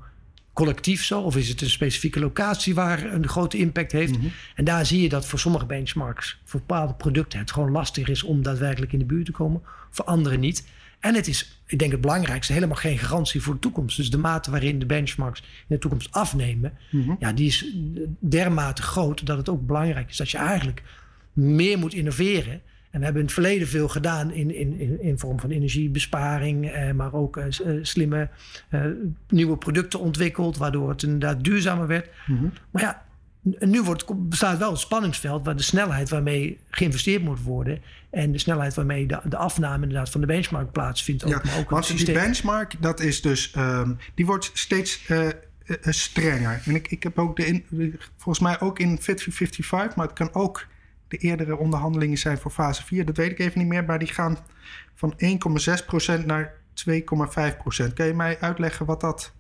collectief 0.54 1.04
zo? 1.04 1.22
Of 1.22 1.36
is 1.36 1.50
het 1.50 1.62
een 1.62 1.70
specifieke 1.70 2.20
locatie 2.20 2.76
waar 2.76 3.14
een 3.14 3.28
grote 3.28 3.58
impact 3.58 3.92
heeft? 3.92 4.18
Mhm. 4.18 4.28
En 4.56 4.64
daar 4.64 4.86
zie 4.86 5.02
je 5.02 5.10
dat 5.10 5.26
voor 5.26 5.40
sommige 5.40 5.66
benchmarks, 5.66 6.42
voor 6.46 6.60
bepaalde 6.60 6.94
producten, 6.94 7.40
het 7.40 7.52
gewoon 7.52 7.72
lastig 7.72 8.08
is 8.08 8.24
om 8.24 8.44
daadwerkelijk 8.44 8.94
in 8.94 9.00
de 9.00 9.06
buurt 9.06 9.26
te 9.26 9.32
komen. 9.32 9.62
Voor 9.90 10.06
anderen 10.06 10.40
niet. 10.40 10.64
En 11.00 11.16
het 11.16 11.28
is, 11.28 11.62
ik 11.66 11.80
denk 11.80 11.92
het 11.92 12.02
belangrijkste, 12.02 12.54
helemaal 12.54 12.76
geen 12.76 12.98
garantie 12.98 13.42
voor 13.42 13.54
de 13.54 13.60
toekomst. 13.60 13.98
Dus 13.98 14.10
de 14.10 14.18
mate 14.18 14.52
waarin 14.52 14.80
de 14.80 14.86
benchmarks 14.86 15.40
in 15.40 15.48
de 15.68 15.78
toekomst 15.78 16.12
afnemen, 16.12 16.78
mhm. 16.92 17.14
ja, 17.20 17.34
die 17.34 17.48
is 17.48 17.66
dermate 18.20 18.82
groot 18.82 19.26
dat 19.26 19.38
het 19.38 19.50
ook 19.50 19.66
belangrijk 19.68 20.10
is 20.10 20.18
dat 20.18 20.30
je 20.30 20.38
eigenlijk 20.38 20.84
meer 21.34 21.78
moet 21.78 21.94
innoveren. 21.94 22.62
En 22.92 23.00
we 23.00 23.04
hebben 23.04 23.22
in 23.22 23.28
het 23.28 23.34
verleden 23.34 23.68
veel 23.68 23.88
gedaan 23.88 24.32
in, 24.32 24.56
in, 24.56 25.02
in 25.02 25.20
vorm 25.20 25.40
van 25.40 25.50
energiebesparing, 25.50 26.70
eh, 26.70 26.92
maar 26.92 27.14
ook 27.14 27.38
eh, 27.38 27.46
eh, 27.46 27.80
slimme 27.82 28.30
eh, 28.70 28.82
nieuwe 29.28 29.58
producten 29.58 30.00
ontwikkeld, 30.00 30.58
waardoor 30.58 30.90
het 30.90 31.04
inderdaad 31.04 31.44
duurzamer 31.44 31.88
werd. 31.88 32.10
Mhm. 32.28 32.46
Maar 32.72 32.82
ja, 32.82 33.06
nu 33.60 33.82
wordt, 33.82 34.06
bestaat 34.30 34.58
wel 34.58 34.72
een 34.72 34.78
spanningsveld 34.78 35.46
waar 35.46 35.56
de 35.56 35.64
snelheid 35.64 36.10
waarmee 36.10 36.60
geïnvesteerd 36.70 37.24
moet 37.24 37.42
worden 37.42 37.82
en 38.10 38.32
de 38.32 38.38
snelheid 38.38 38.74
waarmee 38.74 39.08
de, 39.08 39.20
de 39.24 39.38
afname 39.38 39.84
inderdaad 39.84 40.10
van 40.10 40.22
de 40.22 40.28
benchmark 40.28 40.72
plaatsvindt. 40.72 41.24
Ook, 41.24 41.32
ja, 41.32 41.42
maar 41.44 41.58
ook 41.60 41.70
want 41.70 41.88
die 41.88 41.98
systeem. 41.98 42.16
benchmark, 42.16 42.76
dat 42.80 43.00
is 43.00 43.22
dus, 43.22 43.52
ehm, 43.52 43.94
die 44.16 44.26
wordt 44.26 44.52
steeds 44.54 45.06
eh, 45.70 45.94
strenger. 45.94 46.62
En 46.66 46.76
ik, 46.76 46.88
ik 46.88 47.04
heb 47.04 47.20
ook 47.20 47.36
de, 47.36 47.46
in, 47.46 47.66
volgens 48.18 48.40
mij 48.40 48.60
ook 48.60 48.80
in 48.80 49.02
Fit 49.02 49.24
for 49.24 49.34
55, 49.34 49.96
maar 49.96 50.06
het 50.06 50.16
kan 50.16 50.34
ook 50.34 50.68
de 51.10 51.18
eerdere 51.18 51.58
onderhandelingen 51.58 52.18
zijn 52.18 52.38
voor 52.38 52.52
fase 52.52 52.86
4. 52.86 53.06
Dat 53.06 53.18
weet 53.18 53.32
ik 53.32 53.40
even 53.40 53.60
niet 53.60 53.68
meer, 53.68 53.84
maar 53.84 54.00
die 54.00 54.08
gaan 54.08 54.38
van 54.96 55.14
1,6% 56.20 56.26
naar 56.26 56.54
2,5%. 56.74 57.94
Kan 57.94 58.06
je 58.06 58.14
mij 58.14 58.40
uitleggen 58.40 58.86
wat 58.86 59.02
dat 59.02 59.34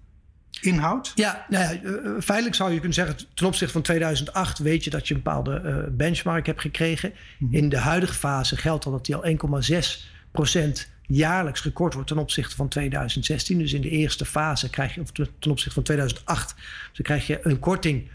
inhoudt? 0.62 1.12
Ja, 1.16 1.46
nou 1.50 1.64
ja, 1.64 1.82
eh, 1.82 2.22
feitelijk 2.22 2.56
zou 2.56 2.70
je 2.70 2.78
kunnen 2.78 2.94
zeggen, 2.94 3.16
ten 3.34 3.46
opzichte 3.46 3.74
van 3.74 3.82
2008 3.82 4.58
weet 4.58 4.84
je 4.84 4.90
dat 4.90 5.08
je 5.08 5.14
een 5.14 5.22
bepaalde 5.22 5.56
eh, 5.56 5.78
benchmark 5.92 6.46
hebt 6.46 6.62
gekregen. 6.62 7.14
In 7.52 7.70
de 7.70 7.78
huidige 7.78 8.14
fase 8.14 8.58
geldt 8.58 8.86
al 8.86 8.92
dat 8.92 9.06
die 9.06 9.16
al 9.16 9.26
1,6% 9.26 10.90
jaarlijks 11.02 11.62
gekort 11.62 11.94
wordt 11.94 12.08
ten 12.08 12.18
opzichte 12.18 12.56
van 12.56 12.68
2016. 12.68 13.58
Dus 13.58 13.74
in 13.74 13.82
de 13.82 13.90
eerste 13.90 14.26
fase 14.26 14.70
krijg 14.70 14.96
je, 14.96 15.02
of 15.02 15.12
ten 15.12 15.52
opzichte 15.52 15.74
van 15.74 15.84
2008, 15.84 16.56
dus 16.92 17.02
krijg 17.02 17.28
je 17.28 17.40
een 17.44 17.60
korting 17.60 18.10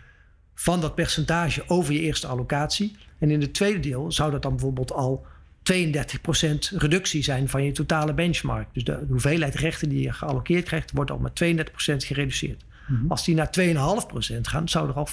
van 0.55 0.81
dat 0.81 0.95
percentage 0.95 1.64
over 1.67 1.93
je 1.93 2.01
eerste 2.01 2.27
allocatie. 2.27 2.97
En 3.24 3.30
in 3.30 3.40
het 3.40 3.54
tweede 3.54 3.80
deel 3.80 4.12
zou 4.12 4.30
dat 4.30 4.42
dan 4.42 4.52
bijvoorbeeld 4.52 4.92
al 4.92 5.26
32% 5.72 5.76
reductie 6.76 7.22
zijn 7.22 7.48
van 7.48 7.64
je 7.64 7.72
totale 7.72 8.14
benchmark. 8.14 8.68
Dus 8.72 8.84
de 8.84 9.04
hoeveelheid 9.08 9.54
rechten 9.54 9.88
die 9.88 10.02
je 10.02 10.12
geallockeerd 10.12 10.64
krijgt, 10.64 10.90
wordt 10.90 11.10
al 11.10 11.18
met 11.18 11.44
32% 11.44 11.96
gereduceerd. 11.96 12.64
Als 13.08 13.24
die 13.24 13.34
naar 13.34 13.50
2,5% 13.60 14.40
gaan, 14.40 14.68
zou 14.68 14.88
er 14.88 14.94
al 14.94 15.08
50% 15.08 15.12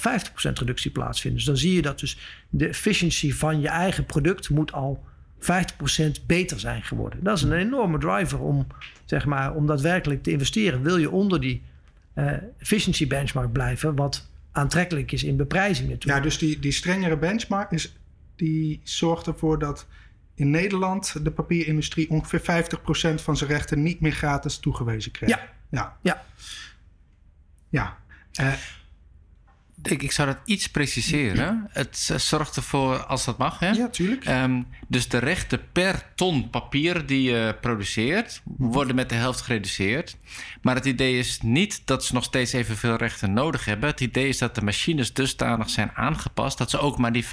reductie 0.52 0.90
plaatsvinden. 0.90 1.38
Dus 1.38 1.48
dan 1.48 1.56
zie 1.56 1.74
je 1.74 1.82
dat 1.82 2.00
dus 2.00 2.18
de 2.50 2.68
efficiency 2.68 3.32
van 3.32 3.60
je 3.60 3.68
eigen 3.68 4.06
product 4.06 4.50
moet 4.50 4.72
al 4.72 5.04
50% 5.40 5.46
beter 6.26 6.60
zijn 6.60 6.82
geworden. 6.82 7.22
Dat 7.22 7.36
is 7.36 7.42
een 7.42 7.52
enorme 7.52 7.98
driver 7.98 8.40
om, 8.40 8.66
zeg 9.04 9.24
maar, 9.24 9.54
om 9.54 9.66
daadwerkelijk 9.66 10.22
te 10.22 10.30
investeren. 10.30 10.82
Wil 10.82 10.96
je 10.96 11.10
onder 11.10 11.40
die 11.40 11.62
uh, 12.14 12.32
efficiency 12.58 13.06
benchmark 13.06 13.52
blijven, 13.52 13.94
wat 13.94 14.30
aantrekkelijk 14.52 15.12
is 15.12 15.24
in 15.24 15.36
beprijzing 15.36 15.88
natuurlijk. 15.88 16.18
Ja, 16.18 16.24
dus 16.28 16.38
die, 16.38 16.58
die 16.58 16.72
strengere 16.72 17.16
benchmark 17.16 17.70
is, 17.70 17.92
die 18.36 18.80
zorgt 18.84 19.26
ervoor 19.26 19.58
dat 19.58 19.86
in 20.34 20.50
Nederland 20.50 21.24
de 21.24 21.30
papierindustrie 21.30 22.10
ongeveer 22.10 22.40
50% 23.20 23.22
van 23.22 23.36
zijn 23.36 23.50
rechten 23.50 23.82
niet 23.82 24.00
meer 24.00 24.12
gratis 24.12 24.58
toegewezen 24.58 25.12
krijgt. 25.12 25.34
Ja. 25.34 25.50
Ja. 25.70 25.96
Ja. 26.02 26.24
ja. 27.68 27.98
Uh, 28.40 28.52
ik, 29.82 30.02
ik 30.02 30.12
zou 30.12 30.28
dat 30.28 30.38
iets 30.44 30.68
preciseren. 30.68 31.68
Het 31.70 32.08
uh, 32.12 32.18
zorgt 32.18 32.56
ervoor, 32.56 33.04
als 33.04 33.24
dat 33.24 33.38
mag, 33.38 33.58
hè? 33.58 33.70
Ja, 33.70 33.88
tuurlijk. 33.88 34.28
Um, 34.28 34.66
dus 34.88 35.08
de 35.08 35.18
rechten 35.18 35.60
per 35.72 36.04
ton 36.14 36.50
papier 36.50 37.06
die 37.06 37.22
je 37.22 37.56
produceert, 37.60 38.42
worden 38.44 38.94
met 38.94 39.08
de 39.08 39.14
helft 39.14 39.40
gereduceerd. 39.40 40.16
Maar 40.62 40.74
het 40.74 40.86
idee 40.86 41.18
is 41.18 41.40
niet 41.40 41.82
dat 41.84 42.04
ze 42.04 42.14
nog 42.14 42.24
steeds 42.24 42.52
evenveel 42.52 42.96
rechten 42.96 43.32
nodig 43.32 43.64
hebben. 43.64 43.88
Het 43.88 44.00
idee 44.00 44.28
is 44.28 44.38
dat 44.38 44.54
de 44.54 44.64
machines 44.64 45.12
dusdanig 45.12 45.70
zijn 45.70 45.90
aangepast 45.94 46.58
dat 46.58 46.70
ze 46.70 46.78
ook 46.78 46.98
maar 46.98 47.12
die 47.12 47.24
50% 47.24 47.28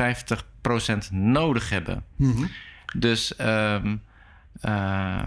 nodig 1.11 1.69
hebben. 1.69 2.03
Mm 2.15 2.31
-hmm. 2.31 2.49
Dus 2.97 3.33
um, 3.41 4.01
uh, 4.65 5.21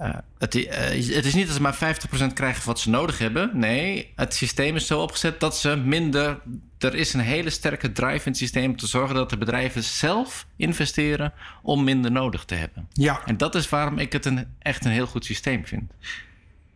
uh, 0.00 0.14
het, 0.38 0.54
uh, 0.54 0.70
het, 1.14 1.24
is 1.24 1.34
niet 1.34 1.46
dat 1.46 1.56
ze 1.56 1.62
maar 1.62 1.96
50% 2.30 2.32
krijgen 2.32 2.66
wat 2.66 2.80
ze 2.80 2.90
nodig 2.90 3.18
hebben. 3.18 3.50
Nee, 3.52 4.12
het 4.16 4.34
systeem 4.34 4.76
is 4.76 4.86
zo 4.86 5.00
opgezet 5.00 5.40
dat 5.40 5.56
ze 5.56 5.76
minder. 5.76 6.40
Er 6.78 6.94
is 6.94 7.14
een 7.14 7.20
hele 7.20 7.50
sterke 7.50 7.92
drive 7.92 8.24
in 8.24 8.30
het 8.30 8.36
systeem 8.36 8.70
om 8.70 8.76
te 8.76 8.86
zorgen 8.86 9.14
dat 9.14 9.30
de 9.30 9.38
bedrijven 9.38 9.82
zelf 9.82 10.46
investeren 10.56 11.32
om 11.62 11.84
minder 11.84 12.12
nodig 12.12 12.44
te 12.44 12.54
hebben. 12.54 12.88
Ja. 12.92 13.22
En 13.24 13.36
dat 13.36 13.54
is 13.54 13.68
waarom 13.68 13.98
ik 13.98 14.12
het 14.12 14.24
een, 14.24 14.46
echt 14.58 14.84
een 14.84 14.90
heel 14.90 15.06
goed 15.06 15.24
systeem 15.24 15.66
vind. 15.66 15.92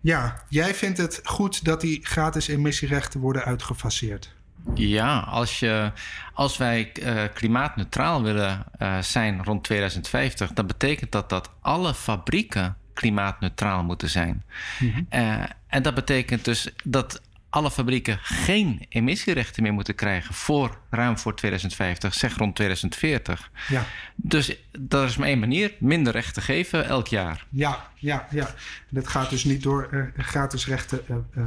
Ja, 0.00 0.42
jij 0.48 0.74
vindt 0.74 0.98
het 0.98 1.20
goed 1.24 1.64
dat 1.64 1.81
die 1.81 2.07
gratis 2.07 2.48
emissierechten 2.48 3.20
worden 3.20 3.44
uitgefaseerd. 3.44 4.37
Ja, 4.74 5.18
als, 5.18 5.59
je, 5.59 5.92
als 6.35 6.57
wij 6.57 6.92
uh, 7.00 7.22
klimaatneutraal 7.35 8.22
willen 8.22 8.64
uh, 8.78 8.98
zijn 8.98 9.44
rond 9.44 9.64
2050, 9.64 10.52
dan 10.52 10.66
betekent 10.66 11.12
dat 11.12 11.28
dat 11.28 11.50
alle 11.61 11.94
fabrieken 11.94 12.76
klimaatneutraal 12.98 13.84
moeten 13.84 14.11
zijn. 14.11 14.44
Mm 14.78 14.90
-hmm. 14.90 15.06
uh, 15.20 15.44
en 15.66 15.82
dat 15.82 15.94
betekent 15.94 16.44
dus 16.44 16.68
dat 16.84 17.20
alle 17.50 17.70
fabrieken 17.70 18.18
geen 18.22 18.87
emissierechten 18.88 19.62
meer 19.62 19.72
moeten 19.72 19.94
krijgen 19.94 20.34
voor 20.34 20.78
ruim 20.90 21.18
voor 21.18 21.37
2050, 21.37 22.14
zeg 22.14 22.37
rond 22.37 22.54
2040. 22.54 23.50
Ja. 23.68 23.84
Dus 24.14 24.56
dat 24.78 25.08
is 25.08 25.16
maar 25.16 25.28
één 25.28 25.38
manier: 25.38 25.72
minder 25.78 26.12
rechten 26.12 26.42
geven 26.42 26.87
elk 26.87 27.06
jaar. 27.06 27.44
Ja, 27.48 27.90
ja, 27.94 28.26
ja. 28.30 28.54
Dat 28.88 29.08
gaat 29.08 29.30
dus 29.30 29.44
niet 29.44 29.62
door 29.62 29.88
uh, 29.90 30.04
gratis 30.16 30.66
rechten 30.66 31.00
uh, 31.37 31.44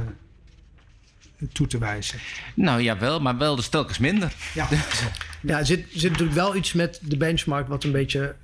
toe 1.52 1.66
te 1.66 1.78
wijzen. 1.78 2.18
Nou 2.54 2.80
ja, 2.80 2.98
wel, 2.98 3.20
maar 3.20 3.38
wel 3.38 3.56
dus 3.56 3.68
telkens 3.68 3.98
minder. 3.98 4.32
Ja, 4.54 4.68
ja 5.40 5.58
er 5.58 5.66
zit, 5.66 5.86
zit 5.90 6.10
natuurlijk 6.10 6.38
wel 6.38 6.56
iets 6.56 6.72
met 6.72 6.98
de 7.02 7.16
benchmark 7.16 7.68
wat 7.68 7.84
een 7.84 7.92
beetje 7.92 8.34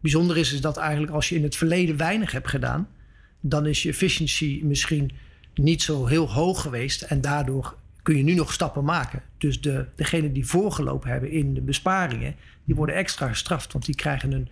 bijzonder 0.00 0.36
is. 0.36 0.52
Is 0.52 0.60
dat 0.60 0.76
eigenlijk 0.76 1.12
als 1.12 1.28
je 1.28 1.34
in 1.34 1.42
het 1.42 1.56
verleden 1.56 1.96
weinig 1.96 2.32
hebt 2.32 2.48
gedaan, 2.48 2.88
dan 3.40 3.66
is 3.66 3.82
je 3.82 3.88
efficiency 3.88 4.60
misschien 4.64 5.12
niet 5.54 5.82
zo 5.82 6.06
heel 6.06 6.30
hoog 6.30 6.62
geweest. 6.62 7.02
En 7.02 7.20
daardoor 7.20 7.76
kun 8.02 8.16
je 8.16 8.22
nu 8.22 8.34
nog 8.34 8.52
stappen 8.52 8.84
maken. 8.84 9.22
Dus 9.38 9.60
de, 9.60 9.86
degenen 9.96 10.32
die 10.32 10.46
voorgelopen 10.46 11.10
hebben 11.10 11.30
in 11.30 11.54
de 11.54 11.60
besparingen, 11.60 12.34
die 12.64 12.74
worden 12.74 12.94
extra 12.94 13.28
gestraft. 13.28 13.72
Want 13.72 13.84
die 13.84 13.94
krijgen 13.94 14.32
een 14.32 14.48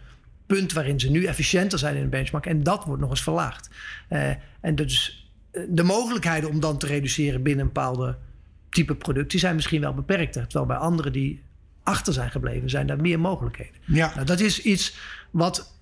punt 0.47 0.73
waarin 0.73 1.01
ze 1.01 1.11
nu 1.11 1.25
efficiënter 1.25 1.79
zijn 1.79 1.97
in 1.97 2.03
de 2.03 2.09
benchmark. 2.09 2.47
En 2.47 2.63
dat 2.63 2.85
wordt 2.85 3.01
nog 3.01 3.11
eens 3.11 3.23
verlaagd. 3.23 3.71
Uh, 4.11 4.31
en 4.61 4.75
dus 4.75 5.27
de 5.69 5.83
mogelijkheden 5.83 6.51
om 6.51 6.61
dan 6.61 6.79
te 6.79 6.87
reduceren 6.87 7.43
binnen 7.43 7.67
een 7.67 7.73
bepaalde 7.73 8.17
type 8.71 8.95
product, 8.95 9.31
die 9.31 9.41
zijn 9.41 9.55
misschien 9.55 9.81
wel 9.81 9.95
beperkter. 9.95 10.43
Terwijl 10.43 10.67
bij 10.67 10.77
anderen 10.77 11.13
die 11.13 11.43
achter 11.83 12.13
zijn 12.13 12.31
gebleven, 12.31 12.71
zijn 12.71 12.87
daar 12.87 13.01
meer 13.01 13.21
mogelijkheden. 13.21 13.75
Ja. 13.85 14.13
Nou, 14.15 14.27
dat 14.27 14.41
is 14.41 14.63
iets 14.63 14.97
wat. 15.31 15.77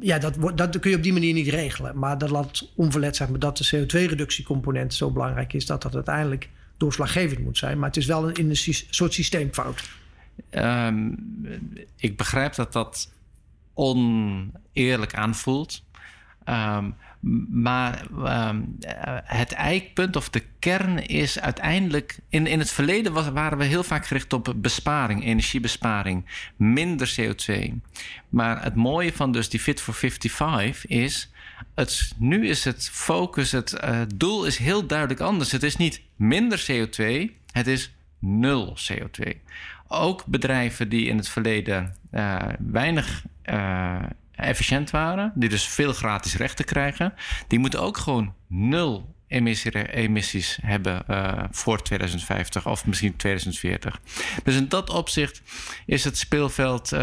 Ja, 0.00 0.18
dat, 0.18 0.58
dat 0.58 0.78
kun 0.78 0.90
je 0.90 0.96
op 0.96 1.02
die 1.02 1.12
manier 1.12 1.34
niet 1.34 1.48
regelen. 1.48 1.98
Maar 1.98 2.18
dat 2.18 2.30
laat 2.30 2.68
onverlet 2.76 3.18
maar, 3.18 3.38
dat 3.38 3.56
de 3.56 3.66
CO2-reductiecomponent 3.66 4.94
zo 4.94 5.10
belangrijk 5.10 5.52
is 5.52 5.66
dat 5.66 5.82
dat 5.82 5.94
uiteindelijk 5.94 6.50
doorslaggevend 6.76 7.40
moet 7.40 7.58
zijn. 7.58 7.78
Maar 7.78 7.88
het 7.88 7.96
is 7.96 8.06
wel 8.06 8.28
een, 8.28 8.34
in 8.34 8.50
een 8.50 8.74
soort 8.90 9.12
systeemfout. 9.12 9.82
Um, 10.50 11.16
ik 11.96 12.16
begrijp 12.16 12.54
dat 12.54 12.72
dat 12.72 13.12
oneerlijk 13.74 15.14
aanvoelt. 15.14 15.83
Um, 16.48 16.94
maar 17.50 18.06
um, 18.48 18.76
het 19.24 19.52
eikpunt 19.52 20.16
of 20.16 20.28
de 20.30 20.42
kern 20.58 21.06
is 21.06 21.40
uiteindelijk. 21.40 22.18
In, 22.28 22.46
in 22.46 22.58
het 22.58 22.70
verleden 22.70 23.12
was, 23.12 23.28
waren 23.28 23.58
we 23.58 23.64
heel 23.64 23.82
vaak 23.82 24.06
gericht 24.06 24.32
op 24.32 24.54
besparing, 24.56 25.24
energiebesparing, 25.24 26.24
minder 26.56 27.14
CO2. 27.20 27.72
Maar 28.28 28.62
het 28.62 28.74
mooie 28.74 29.12
van 29.12 29.32
dus 29.32 29.48
die 29.48 29.60
Fit 29.60 29.80
for 29.80 29.94
55 29.94 30.86
is. 30.86 31.30
Het, 31.74 32.12
nu 32.18 32.48
is 32.48 32.64
het 32.64 32.90
focus, 32.92 33.52
het 33.52 33.80
uh, 33.84 34.00
doel 34.14 34.44
is 34.44 34.56
heel 34.56 34.86
duidelijk 34.86 35.20
anders. 35.20 35.52
Het 35.52 35.62
is 35.62 35.76
niet 35.76 36.00
minder 36.16 36.66
CO2, 36.70 37.30
het 37.52 37.66
is 37.66 37.94
nul 38.18 38.76
CO2. 38.92 39.32
Ook 39.88 40.26
bedrijven 40.26 40.88
die 40.88 41.06
in 41.06 41.16
het 41.16 41.28
verleden 41.28 41.94
uh, 42.12 42.38
weinig. 42.58 43.24
Uh, 43.44 44.02
efficiënt 44.36 44.90
waren, 44.90 45.32
die 45.34 45.48
dus 45.48 45.68
veel 45.68 45.92
gratis 45.92 46.36
rechten 46.36 46.64
krijgen, 46.64 47.14
die 47.48 47.58
moeten 47.58 47.80
ook 47.80 47.96
gewoon 47.96 48.34
nul 48.48 49.14
emissie, 49.26 49.92
emissies 49.92 50.58
hebben 50.62 51.02
uh, 51.10 51.44
voor 51.50 51.82
2050 51.82 52.66
of 52.66 52.86
misschien 52.86 53.16
2040. 53.16 54.00
Dus 54.44 54.56
in 54.56 54.68
dat 54.68 54.90
opzicht 54.90 55.42
is 55.86 56.04
het 56.04 56.18
speelveld 56.18 56.92
uh, 56.92 57.00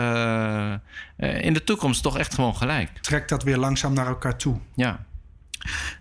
uh, 1.17 1.41
in 1.41 1.53
de 1.53 1.63
toekomst 1.63 2.03
toch 2.03 2.17
echt 2.17 2.33
gewoon 2.33 2.55
gelijk. 2.55 2.89
Trekt 3.01 3.29
dat 3.29 3.43
weer 3.43 3.57
langzaam 3.57 3.93
naar 3.93 4.07
elkaar 4.07 4.37
toe. 4.37 4.59
Ja. 4.75 5.05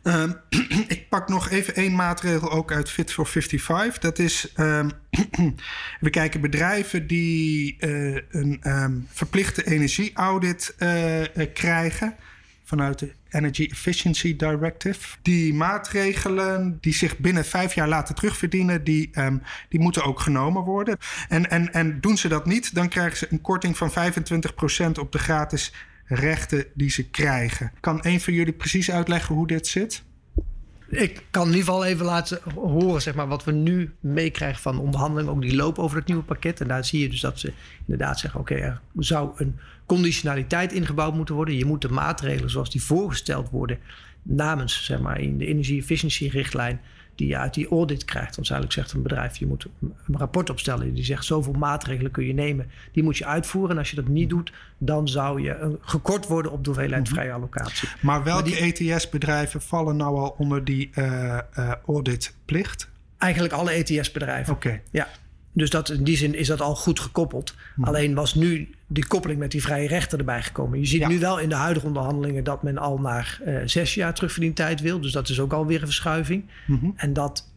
Um, 0.02 0.36
ik 0.88 1.08
pak 1.08 1.28
nog 1.28 1.50
even 1.50 1.74
één 1.74 1.94
maatregel 1.94 2.50
ook 2.50 2.72
uit 2.72 2.90
Fit 2.90 3.12
for 3.12 3.26
55. 3.26 3.98
Dat 3.98 4.18
is, 4.18 4.52
um, 4.56 4.90
we 6.00 6.10
kijken 6.10 6.40
bedrijven 6.40 7.06
die 7.06 7.76
uh, 7.80 8.20
een 8.30 8.60
um, 8.66 9.06
verplichte 9.12 9.66
energieaudit 9.66 10.74
uh, 10.78 11.20
uh, 11.20 11.26
krijgen 11.54 12.14
vanuit 12.64 12.98
de 12.98 13.12
Energy 13.30 13.68
Efficiency 13.70 14.36
Directive. 14.36 15.16
Die 15.22 15.54
maatregelen 15.54 16.78
die 16.80 16.94
zich 16.94 17.18
binnen 17.18 17.44
vijf 17.44 17.74
jaar 17.74 17.88
laten 17.88 18.14
terugverdienen, 18.14 18.84
die, 18.84 19.10
die 19.68 19.80
moeten 19.80 20.04
ook 20.04 20.20
genomen 20.20 20.62
worden. 20.62 20.96
En, 21.28 21.50
en, 21.50 21.72
en 21.72 22.00
doen 22.00 22.16
ze 22.16 22.28
dat 22.28 22.46
niet, 22.46 22.74
dan 22.74 22.88
krijgen 22.88 23.16
ze 23.16 23.26
een 23.30 23.40
korting 23.40 23.76
van 23.76 23.90
25% 23.90 23.94
op 25.00 25.12
de 25.12 25.18
gratis 25.18 25.72
rechten 26.14 26.64
die 26.74 26.90
ze 26.90 27.10
krijgen. 27.10 27.72
Kan 27.80 27.98
een 28.02 28.20
van 28.20 28.32
jullie 28.32 28.52
precies 28.52 28.90
uitleggen 28.90 29.34
hoe 29.34 29.46
dit 29.46 29.66
zit? 29.66 30.02
ik 30.90 31.22
kan 31.30 31.42
in 31.42 31.54
ieder 31.54 31.64
geval 31.64 31.84
even 31.84 32.04
laten 32.04 32.38
horen 32.54 33.02
zeg 33.02 33.14
maar, 33.14 33.28
wat 33.28 33.44
we 33.44 33.52
nu 33.52 33.92
meekrijgen 34.00 34.62
van 34.62 34.78
onderhandelingen. 34.78 35.32
Ook 35.32 35.42
die 35.42 35.56
lopen 35.56 35.82
over 35.82 35.96
het 35.96 36.06
nieuwe 36.06 36.22
pakket. 36.22 36.60
En 36.60 36.68
daar 36.68 36.84
zie 36.84 37.00
je 37.00 37.08
dus 37.08 37.20
dat 37.20 37.38
ze 37.38 37.52
inderdaad 37.86 38.18
zeggen: 38.18 38.40
oké, 38.40 38.54
er 38.54 38.80
zou 38.94 39.30
een 39.36 39.58
conditionaliteit 39.86 40.72
ingebouwd 40.72 41.14
moeten 41.14 41.34
worden. 41.34 41.56
Je 41.56 41.64
moet 41.64 41.82
de 41.82 41.88
maatregelen 41.88 42.50
zoals 42.50 42.70
die 42.70 42.82
voorgesteld 42.82 43.50
worden 43.50 43.78
namens 44.22 44.84
zeg 44.84 45.00
maar, 45.00 45.20
in 45.20 45.38
de 45.38 45.46
energie-efficiëntie-richtlijn 45.46 46.80
die 47.20 47.28
je 47.28 47.36
uit 47.36 47.54
die 47.54 47.68
audit 47.68 48.04
krijgt. 48.04 48.34
Dan 48.34 48.44
eigenlijk 48.44 48.72
zegt 48.72 48.92
een 48.92 49.02
bedrijf, 49.02 49.36
je 49.36 49.46
moet 49.46 49.66
een 49.80 49.94
rapport 50.12 50.50
opstellen. 50.50 50.94
Die 50.94 51.04
zegt, 51.04 51.24
zoveel 51.24 51.52
maatregelen 51.52 52.10
kun 52.10 52.26
je 52.26 52.34
nemen. 52.34 52.70
Die 52.92 53.02
moet 53.02 53.16
je 53.16 53.26
uitvoeren. 53.26 53.70
En 53.70 53.78
als 53.78 53.90
je 53.90 53.96
dat 53.96 54.08
niet 54.08 54.28
doet, 54.28 54.52
dan 54.78 55.08
zou 55.08 55.42
je 55.42 55.78
gekort 55.80 56.26
worden 56.26 56.52
op 56.52 56.64
de 56.64 56.70
hoeveelheid 56.70 57.02
mhm. 57.02 57.12
vrije 57.12 57.32
allocatie. 57.32 57.88
Maar 58.00 58.24
welke 58.24 58.56
ETS-bedrijven 58.56 59.62
vallen 59.62 59.96
nou 59.96 60.18
al 60.18 60.34
onder 60.38 60.64
die 60.64 60.90
uh, 60.94 61.38
uh, 61.58 61.72
auditplicht? 61.86 62.88
Eigenlijk 63.18 63.52
alle 63.52 63.70
ETS-bedrijven. 63.70 64.54
Oké. 64.54 64.80
Ja. 64.90 65.08
Dus 65.60 65.70
dat, 65.70 65.90
in 65.90 66.04
die 66.04 66.16
zin 66.16 66.34
is 66.34 66.46
dat 66.46 66.60
al 66.60 66.74
goed 66.74 67.00
gekoppeld. 67.00 67.54
Hm. 67.74 67.84
Alleen 67.84 68.14
was 68.14 68.34
nu 68.34 68.74
die 68.86 69.06
koppeling 69.06 69.38
met 69.38 69.50
die 69.50 69.62
vrije 69.62 69.88
rechten 69.88 70.18
erbij 70.18 70.42
gekomen. 70.42 70.78
Je 70.78 70.86
ziet 70.86 71.08
nu 71.08 71.18
wel 71.18 71.38
in 71.38 71.48
de 71.48 71.54
huidige 71.54 71.86
onderhandelingen 71.86 72.44
dat 72.44 72.62
men 72.62 72.78
al 72.78 72.98
naar 72.98 73.40
uh, 73.46 73.58
zes 73.64 73.94
jaar 73.94 74.14
terugverdientijd 74.14 74.80
wil. 74.80 75.00
Dus 75.00 75.12
dat 75.12 75.28
is 75.28 75.40
ook 75.40 75.52
alweer 75.52 75.80
een 75.80 75.86
verschuiving. 75.86 76.44
Mhm. 76.66 76.86
En 76.96 77.12
dat 77.12 77.48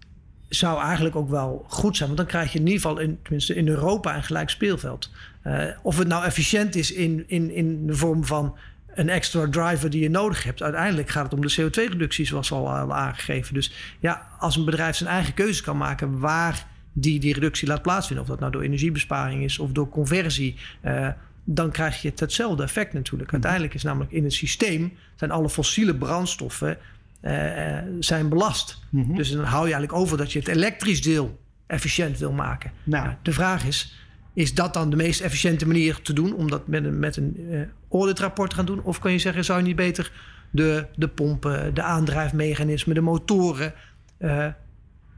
zou 0.50 0.82
eigenlijk 0.82 1.16
ook 1.16 1.30
wel 1.30 1.66
goed 1.68 1.98
zijn. 1.98 2.08
Want 2.08 2.22
dan 2.22 2.30
krijg 2.30 2.52
je 2.52 2.60
in 2.60 2.68
ieder 2.68 2.82
geval, 2.82 3.00
in, 3.00 3.20
tenminste 3.22 3.56
in 3.56 3.68
Europa, 3.68 4.16
een 4.16 4.24
gelijk 4.24 4.50
speelveld. 4.50 5.12
Uh, 5.48 5.66
of 5.82 5.98
het 5.98 6.08
nou 6.08 6.26
efficiënt 6.26 6.76
is 6.76 6.92
in, 6.92 7.24
in, 7.28 7.52
in 7.52 7.88
de 7.88 7.96
vorm 7.96 8.26
van 8.26 8.58
een 8.96 9.10
extra 9.10 9.48
driver 9.50 9.90
die 9.90 10.02
je 10.02 10.10
nodig 10.10 10.44
hebt. 10.44 10.62
Uiteindelijk 10.62 11.10
gaat 11.10 11.24
het 11.24 11.34
om 11.34 11.42
de 11.42 11.62
CO2-reductie, 11.62 12.26
zoals 12.26 12.52
al, 12.52 12.70
al 12.70 12.94
aangegeven. 12.94 13.54
Dus 13.54 13.74
ja, 14.00 14.28
als 14.40 14.56
een 14.56 14.66
bedrijf 14.66 14.96
zijn 14.96 15.10
eigen 15.10 15.34
keuze 15.34 15.64
kan 15.64 15.78
maken 15.78 16.20
waar 16.20 16.72
die 16.94 17.20
die 17.20 17.34
reductie 17.34 17.68
laat 17.68 17.82
plaatsvinden. 17.82 18.24
Of 18.24 18.30
dat 18.30 18.40
nou 18.40 18.52
door 18.52 18.62
energiebesparing 18.62 19.44
is 19.44 19.60
of 19.60 19.72
door 19.72 19.90
conversie. 19.90 20.56
Uh, 20.86 21.08
dan 21.44 21.72
krijg 21.72 22.02
je 22.02 22.12
hetzelfde 22.16 22.64
effect 22.64 22.94
natuurlijk. 22.94 23.24
Mhm. 23.24 23.34
Uiteindelijk 23.34 23.74
is 23.74 23.84
namelijk 23.84 24.12
in 24.12 24.24
het 24.24 24.34
systeem 24.34 24.94
zijn 25.16 25.32
alle 25.32 25.50
fossiele 25.50 25.96
brandstoffen 25.96 26.78
uh, 27.22 27.78
zijn 28.00 28.30
belast. 28.30 28.80
Mm 28.90 29.16
Dus 29.16 29.32
dan 29.32 29.44
hou 29.44 29.68
je 29.68 29.74
eigenlijk 29.74 29.94
over 29.94 30.18
dat 30.18 30.32
je 30.32 30.40
het 30.40 30.48
elektrisch 30.48 31.02
deel 31.02 31.40
efficiënt 31.68 32.18
wil 32.18 32.32
maken. 32.32 32.72
Nou. 32.84 33.10
de 33.22 33.32
vraag 33.32 33.66
is, 33.66 33.98
is 34.34 34.54
dat 34.54 34.74
dan 34.74 34.90
de 34.90 34.96
meest 34.96 35.22
efficiënte 35.22 35.68
manier 35.68 36.02
te 36.02 36.14
doen 36.14 36.34
om 36.34 36.50
dat 36.50 36.68
met 36.68 36.84
een, 36.84 37.00
met 37.00 37.18
een 37.18 37.36
uh, 37.40 37.62
auditrapport 37.92 38.50
te 38.50 38.56
gaan 38.56 38.66
doen? 38.66 38.82
Of 38.84 39.00
kan 39.00 39.12
je 39.12 39.20
zeggen, 39.20 39.46
zou 39.46 39.60
je 39.60 39.66
niet 39.66 39.76
beter 39.76 40.12
de, 40.50 40.86
de 40.96 41.08
pompen, 41.08 41.74
de 41.74 41.82
aandrijfmechanismen, 41.82 42.96
de 42.96 43.02
motoren 43.02 43.74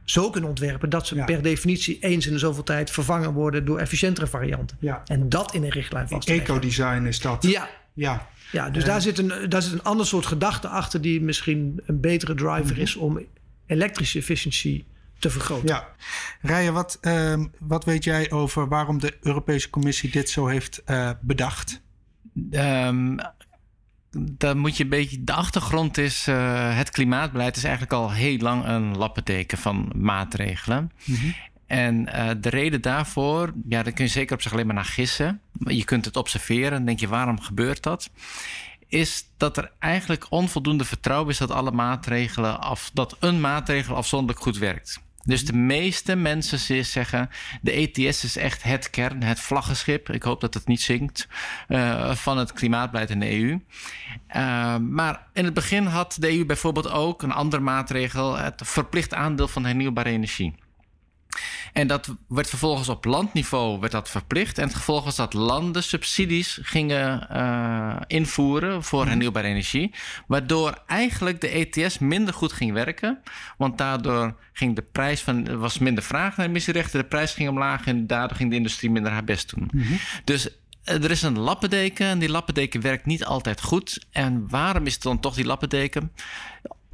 zo 0.05 0.29
kunnen 0.29 0.49
ontwerpen 0.49 0.89
dat 0.89 1.07
ze 1.07 1.15
per 1.15 1.41
definitie 1.41 1.99
eens 1.99 2.27
in 2.27 2.33
de 2.33 2.39
zoveel 2.39 2.63
tijd 2.63 2.91
vervangen 2.91 3.33
worden 3.33 3.65
door 3.65 3.79
efficiëntere 3.79 4.27
varianten. 4.27 4.77
Ja. 4.79 5.01
En 5.05 5.29
dat 5.29 5.53
in 5.53 5.63
een 5.63 5.69
richtlijn 5.69 6.07
vast. 6.07 6.29
Ecodesign 6.29 7.05
is 7.05 7.19
dat. 7.19 7.43
Ja. 7.43 7.69
Ja, 7.93 8.27
ja 8.51 8.69
dus 8.69 8.83
daar, 8.83 9.01
zit 9.01 9.17
een, 9.17 9.49
daar 9.49 9.61
zit 9.61 9.73
een 9.73 9.83
ander 9.83 10.05
soort 10.05 10.25
gedachte 10.25 10.67
achter 10.67 11.01
die 11.01 11.21
misschien 11.21 11.81
een 11.85 11.99
betere 11.99 12.33
driver 12.33 12.77
is 12.77 12.95
om 12.95 13.19
elektrische 13.65 14.19
efficiëntie 14.19 14.85
te 15.19 15.29
vergroten. 15.29 15.67
Ja. 15.67 15.87
Rijen, 16.41 16.73
wat, 16.73 16.97
uh, 17.01 17.43
wat 17.59 17.85
weet 17.85 18.03
jij 18.03 18.31
over 18.31 18.67
waarom 18.67 18.99
de 18.99 19.17
Europese 19.21 19.69
Commissie 19.69 20.11
dit 20.11 20.29
zo 20.29 20.47
heeft 20.47 20.81
uh, 20.85 21.09
bedacht? 21.21 21.81
Um, 22.51 23.17
dan 24.17 24.57
moet 24.57 24.77
je 24.77 24.83
een 24.83 24.89
beetje. 24.89 25.23
De 25.23 25.33
achtergrond 25.33 25.97
is. 25.97 26.27
Uh, 26.27 26.77
het 26.77 26.89
klimaatbeleid 26.89 27.55
is 27.57 27.63
eigenlijk 27.63 27.93
al 27.93 28.11
heel 28.11 28.37
lang 28.37 28.65
een 28.65 28.97
lappendeken 28.97 29.57
van 29.57 29.91
maatregelen. 29.95 30.91
Mm 31.05 31.35
En 31.65 32.09
uh, 32.15 32.29
de 32.39 32.49
reden 32.49 32.81
daarvoor, 32.81 33.53
ja, 33.69 33.83
daar 33.83 33.93
kun 33.93 34.05
je 34.05 34.11
zeker 34.11 34.35
op 34.35 34.41
zich 34.41 34.51
alleen 34.51 34.65
maar 34.65 34.75
naar 34.75 34.85
gissen. 34.85 35.41
Je 35.65 35.83
kunt 35.83 36.05
het 36.05 36.15
observeren 36.15 36.71
en 36.71 36.85
denk 36.85 36.99
je, 36.99 37.07
waarom 37.07 37.41
gebeurt 37.41 37.83
dat? 37.83 38.09
Is 38.87 39.29
dat 39.37 39.57
er 39.57 39.71
eigenlijk 39.79 40.25
onvoldoende 40.29 40.85
vertrouwen 40.85 41.29
is 41.29 41.37
dat 41.37 41.51
alle 41.51 41.71
maatregelen 41.71 42.61
af, 42.61 42.91
dat 42.93 43.17
een 43.19 43.41
maatregel 43.41 43.95
afzonderlijk 43.95 44.39
goed 44.39 44.57
werkt. 44.57 45.01
Dus 45.25 45.45
de 45.45 45.53
meeste 45.53 46.15
mensen 46.15 46.85
zeggen: 46.85 47.29
de 47.61 47.71
ETS 47.71 48.23
is 48.23 48.37
echt 48.37 48.63
het 48.63 48.89
kern, 48.89 49.23
het 49.23 49.39
vlaggenschip. 49.39 50.09
Ik 50.09 50.23
hoop 50.23 50.41
dat 50.41 50.53
het 50.53 50.67
niet 50.67 50.81
zinkt 50.81 51.27
uh, 51.67 52.15
van 52.15 52.37
het 52.37 52.53
klimaatbeleid 52.53 53.09
in 53.09 53.19
de 53.19 53.31
EU. 53.31 53.59
Uh, 54.35 54.77
maar 54.77 55.27
in 55.33 55.45
het 55.45 55.53
begin 55.53 55.85
had 55.85 56.17
de 56.19 56.37
EU 56.37 56.45
bijvoorbeeld 56.45 56.89
ook 56.89 57.21
een 57.21 57.31
andere 57.31 57.61
maatregel: 57.61 58.37
het 58.37 58.61
verplicht 58.65 59.13
aandeel 59.13 59.47
van 59.47 59.65
hernieuwbare 59.65 60.09
energie. 60.09 60.55
En 61.73 61.87
dat 61.87 62.15
werd 62.27 62.49
vervolgens 62.49 62.89
op 62.89 63.05
landniveau 63.05 63.79
werd 63.79 63.91
dat 63.91 64.09
verplicht. 64.09 64.57
En 64.57 64.67
het 64.67 64.75
gevolg 64.75 65.03
was 65.03 65.15
dat 65.15 65.33
landen 65.33 65.83
subsidies 65.83 66.59
gingen 66.61 67.27
uh, 67.31 67.95
invoeren 68.07 68.83
voor 68.83 68.99
mhm. 68.99 69.09
hernieuwbare 69.09 69.47
energie. 69.47 69.93
Waardoor 70.27 70.83
eigenlijk 70.87 71.41
de 71.41 71.47
ETS 71.47 71.99
minder 71.99 72.33
goed 72.33 72.53
ging 72.53 72.71
werken. 72.71 73.19
Want 73.57 73.77
daardoor 73.77 74.35
ging 74.53 74.75
de 74.75 74.85
prijs 74.91 75.21
van, 75.21 75.57
was 75.59 75.79
minder 75.79 76.03
vraag 76.03 76.37
naar 76.37 76.45
emissierechten. 76.45 76.99
De 76.99 77.07
prijs 77.07 77.33
ging 77.33 77.49
omlaag 77.49 77.85
en 77.85 78.07
daardoor 78.07 78.37
ging 78.37 78.49
de 78.49 78.55
industrie 78.55 78.91
minder 78.91 79.11
haar 79.11 79.23
best 79.23 79.55
doen. 79.55 79.69
Mhm. 79.73 79.93
Dus 80.23 80.49
eh, 80.83 81.03
er 81.03 81.11
is 81.11 81.21
een 81.21 81.39
lappendeken 81.39 82.07
en 82.07 82.19
die 82.19 82.29
lappendeken 82.29 82.81
werkt 82.81 83.05
niet 83.05 83.25
altijd 83.25 83.61
goed. 83.61 84.05
En 84.11 84.49
waarom 84.49 84.85
is 84.85 84.93
het 84.93 85.03
dan 85.03 85.19
toch 85.19 85.35
die 85.35 85.45
lappendeken? 85.45 86.11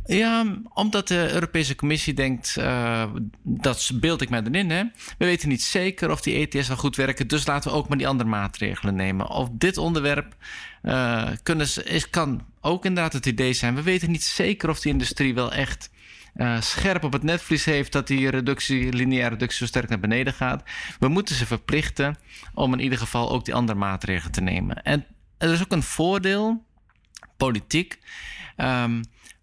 Ja, 0.06 0.58
omdat 0.74 1.08
de 1.08 1.34
Europese 1.34 1.76
Commissie 1.76 2.14
denkt, 2.14 2.56
uh, 2.60 3.04
dat 3.44 3.92
beeld 3.94 4.22
ik 4.22 4.30
mij 4.30 4.42
erin. 4.44 4.70
Hè? 4.70 4.84
We 5.18 5.26
weten 5.26 5.50
niet 5.50 5.62
zeker 5.62 6.12
of 6.12 6.22
die 6.22 6.48
ETS 6.48 6.68
wel 6.68 6.78
goed 6.78 6.96
werken, 6.96 7.28
dus 7.28 7.48
laten 7.48 7.72
we 7.72 7.78
ook 7.78 7.88
maar 7.88 7.98
die 7.98 8.08
andere 8.08 8.30
maatregelen 8.30 8.96
nemen. 8.96 9.30
Of 9.30 9.50
dit 9.52 9.78
onderwerp 9.78 10.36
uh, 10.84 11.30
kunnen, 11.44 11.68
is, 11.84 12.10
kan 12.10 12.46
ook 12.62 12.86
inderdaad 12.86 13.14
het 13.14 13.26
idee 13.26 13.54
zijn. 13.54 13.76
We 13.76 13.82
weten 13.82 14.12
niet 14.12 14.24
zeker 14.24 14.70
of 14.70 14.80
die 14.80 14.92
industrie 14.92 15.34
wel 15.34 15.52
echt 15.52 15.90
uh, 16.36 16.62
scherp 16.62 17.04
op 17.04 17.14
het 17.14 17.24
netvlies 17.24 17.66
heeft 17.66 17.92
dat 17.92 18.08
die 18.08 18.30
reductie, 18.30 18.94
lineaire 18.94 19.30
reductie 19.30 19.58
zo 19.58 19.66
sterk 19.66 19.90
naar 19.90 20.00
beneden 20.00 20.34
gaat. 20.34 20.64
We 21.00 21.08
moeten 21.08 21.36
ze 21.36 21.46
verplichten 21.46 22.18
om 22.54 22.74
in 22.74 22.80
ieder 22.80 22.98
geval 22.98 23.32
ook 23.32 23.46
die 23.46 23.54
andere 23.54 23.78
maatregelen 23.78 24.32
te 24.32 24.42
nemen. 24.42 24.84
En 24.84 25.06
er 25.38 25.52
is 25.52 25.62
ook 25.62 25.72
een 25.72 25.84
voordeel, 25.84 26.66
politiek. 27.38 28.00
Um, 28.58 29.02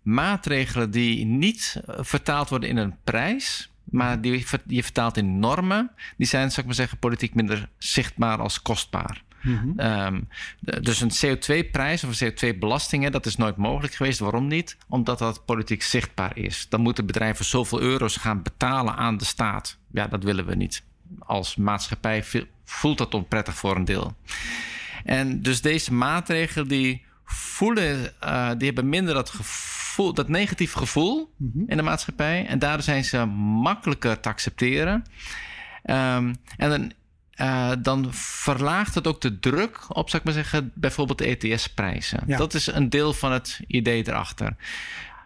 maatregelen 0.09 0.91
die 0.91 1.25
niet 1.25 1.83
eh, 1.87 1.95
vertaald 1.99 2.49
worden 2.49 2.69
in 2.69 2.77
een 2.77 2.97
prijs, 3.05 3.71
maar 3.85 4.21
die 4.21 4.47
je 4.67 4.83
vertaalt 4.83 5.17
in 5.17 5.39
normen, 5.39 5.91
die 6.17 6.27
zijn, 6.27 6.49
zou 6.49 6.61
ik 6.61 6.67
maar 6.67 6.75
zeggen, 6.75 6.99
politiek 6.99 7.35
minder 7.35 7.69
zichtbaar 7.79 8.39
als 8.39 8.63
kostbaar. 8.63 9.23
Mm 9.43 9.75
um, 9.81 10.29
dus 10.61 11.01
een 11.01 11.11
CO2-prijs 11.11 12.05
of 12.05 12.21
een 12.21 12.33
CO2-belasting, 12.33 13.11
dat 13.11 13.27
is 13.27 13.37
nooit 13.37 13.57
mogelijk 13.57 13.95
geweest. 13.95 14.19
Waarom 14.19 14.47
niet? 14.47 14.77
Omdat 14.89 15.19
dat 15.19 15.45
politiek 15.45 15.83
zichtbaar 15.83 16.37
is. 16.37 16.67
Dan 16.69 16.81
moeten 16.81 17.07
bedrijven 17.07 17.45
zoveel 17.45 17.81
euro's 17.81 18.17
gaan 18.17 18.43
betalen 18.43 18.97
aan 18.97 19.17
de 19.17 19.25
staat. 19.25 19.79
Ja, 19.93 20.07
dat 20.07 20.25
willen 20.25 20.47
we 20.47 20.55
niet. 20.55 20.83
Als 21.19 21.57
maatschappij 21.57 22.25
voelt 22.65 22.99
dat 22.99 23.15
onprettig 23.15 23.55
voor 23.55 23.77
een 23.77 23.85
deel. 23.85 24.17
En 25.05 25.43
dus 25.43 25.61
deze 25.61 25.93
maatregelen 25.93 26.69
die 26.69 27.05
voelen, 27.25 28.13
uh, 28.25 28.51
die 28.57 28.67
hebben 28.67 28.89
minder 28.89 29.15
dat 29.15 29.31
gevoel 29.31 29.78
dat 30.07 30.29
negatief 30.29 30.73
gevoel 30.73 31.33
mhm. 31.37 31.59
in 31.67 31.77
de 31.77 31.83
maatschappij. 31.83 32.47
En 32.47 32.59
daardoor 32.59 32.83
zijn 32.83 33.05
ze 33.05 33.25
makkelijker 33.63 34.21
te 34.21 34.29
accepteren. 34.29 35.05
Um, 35.85 36.37
en 36.57 36.71
dan, 36.71 36.93
uh, 37.37 37.73
dan 37.79 38.07
verlaagt 38.13 38.95
het 38.95 39.07
ook 39.07 39.21
de 39.21 39.39
druk 39.39 39.97
op, 39.97 40.09
zou 40.09 40.23
ik 40.23 40.25
maar 40.25 40.45
zeggen, 40.45 40.73
bijvoorbeeld 40.75 41.19
de 41.19 41.37
ETS-prijzen. 41.37 42.23
Dat 42.27 42.55
is 42.55 42.67
een 42.67 42.89
deel 42.89 43.13
van 43.13 43.33
het 43.33 43.61
idee 43.67 44.09
erachter. 44.09 44.57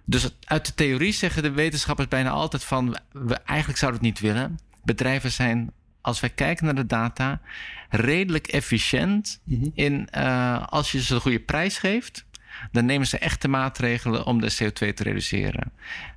Dus 0.04 0.30
uit 0.44 0.66
de 0.66 0.74
theorie 0.74 1.12
zeggen 1.12 1.42
de 1.42 1.50
wetenschappers 1.50 2.08
bijna 2.08 2.30
altijd 2.30 2.64
van... 2.64 2.96
we 3.12 3.34
eigenlijk 3.34 3.78
zouden 3.78 4.00
het 4.00 4.10
niet 4.10 4.20
willen. 4.20 4.58
Bedrijven 4.84 5.32
zijn, 5.32 5.72
als 6.00 6.20
wij 6.20 6.30
kijken 6.30 6.64
naar 6.64 6.74
de 6.74 6.86
data... 6.86 7.40
redelijk 7.88 8.46
efficiënt 8.46 9.40
mhm. 9.44 9.68
in 9.74 10.08
uh, 10.16 10.66
als 10.66 10.92
je 10.92 11.02
ze 11.02 11.14
de 11.14 11.20
goede 11.20 11.40
prijs 11.40 11.78
geeft 11.78 12.24
dan 12.70 12.84
nemen 12.84 13.06
ze 13.06 13.18
echte 13.18 13.48
maatregelen 13.48 14.26
om 14.26 14.40
de 14.40 14.52
CO2 14.52 14.94
te 14.94 15.02
reduceren. 15.02 15.72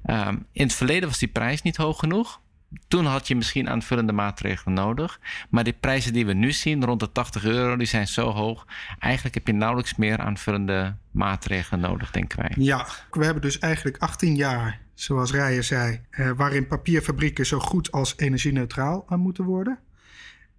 Um, 0.05 0.45
in 0.51 0.63
het 0.63 0.73
verleden 0.73 1.09
was 1.09 1.19
die 1.19 1.27
prijs 1.27 1.61
niet 1.61 1.77
hoog 1.77 1.99
genoeg. 1.99 2.41
Toen 2.87 3.05
had 3.05 3.27
je 3.27 3.35
misschien 3.35 3.69
aanvullende 3.69 4.11
maatregelen 4.11 4.73
nodig. 4.73 5.19
Maar 5.49 5.63
die 5.63 5.77
prijzen 5.79 6.13
die 6.13 6.25
we 6.25 6.33
nu 6.33 6.51
zien, 6.51 6.85
rond 6.85 6.99
de 6.99 7.11
80 7.11 7.45
euro, 7.45 7.75
die 7.75 7.87
zijn 7.87 8.07
zo 8.07 8.31
hoog. 8.31 8.67
Eigenlijk 8.99 9.35
heb 9.35 9.47
je 9.47 9.53
nauwelijks 9.53 9.95
meer 9.95 10.17
aanvullende 10.17 10.95
maatregelen 11.11 11.79
nodig, 11.79 12.11
denken 12.11 12.39
wij. 12.39 12.51
Ja, 12.55 12.87
we 13.11 13.25
hebben 13.25 13.41
dus 13.41 13.59
eigenlijk 13.59 13.97
18 13.97 14.35
jaar, 14.35 14.79
zoals 14.93 15.31
Rijer 15.31 15.63
zei, 15.63 16.01
eh, 16.09 16.31
waarin 16.35 16.67
papierfabrieken 16.67 17.45
zo 17.45 17.59
goed 17.59 17.91
als 17.91 18.13
energie-neutraal 18.17 19.05
aan 19.07 19.19
moeten 19.19 19.43
worden. 19.43 19.79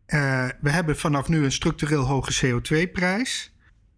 Uh, 0.06 0.48
we 0.60 0.70
hebben 0.70 0.96
vanaf 0.96 1.28
nu 1.28 1.44
een 1.44 1.52
structureel 1.52 2.04
hoge 2.04 2.46
CO2-prijs. 2.46 3.54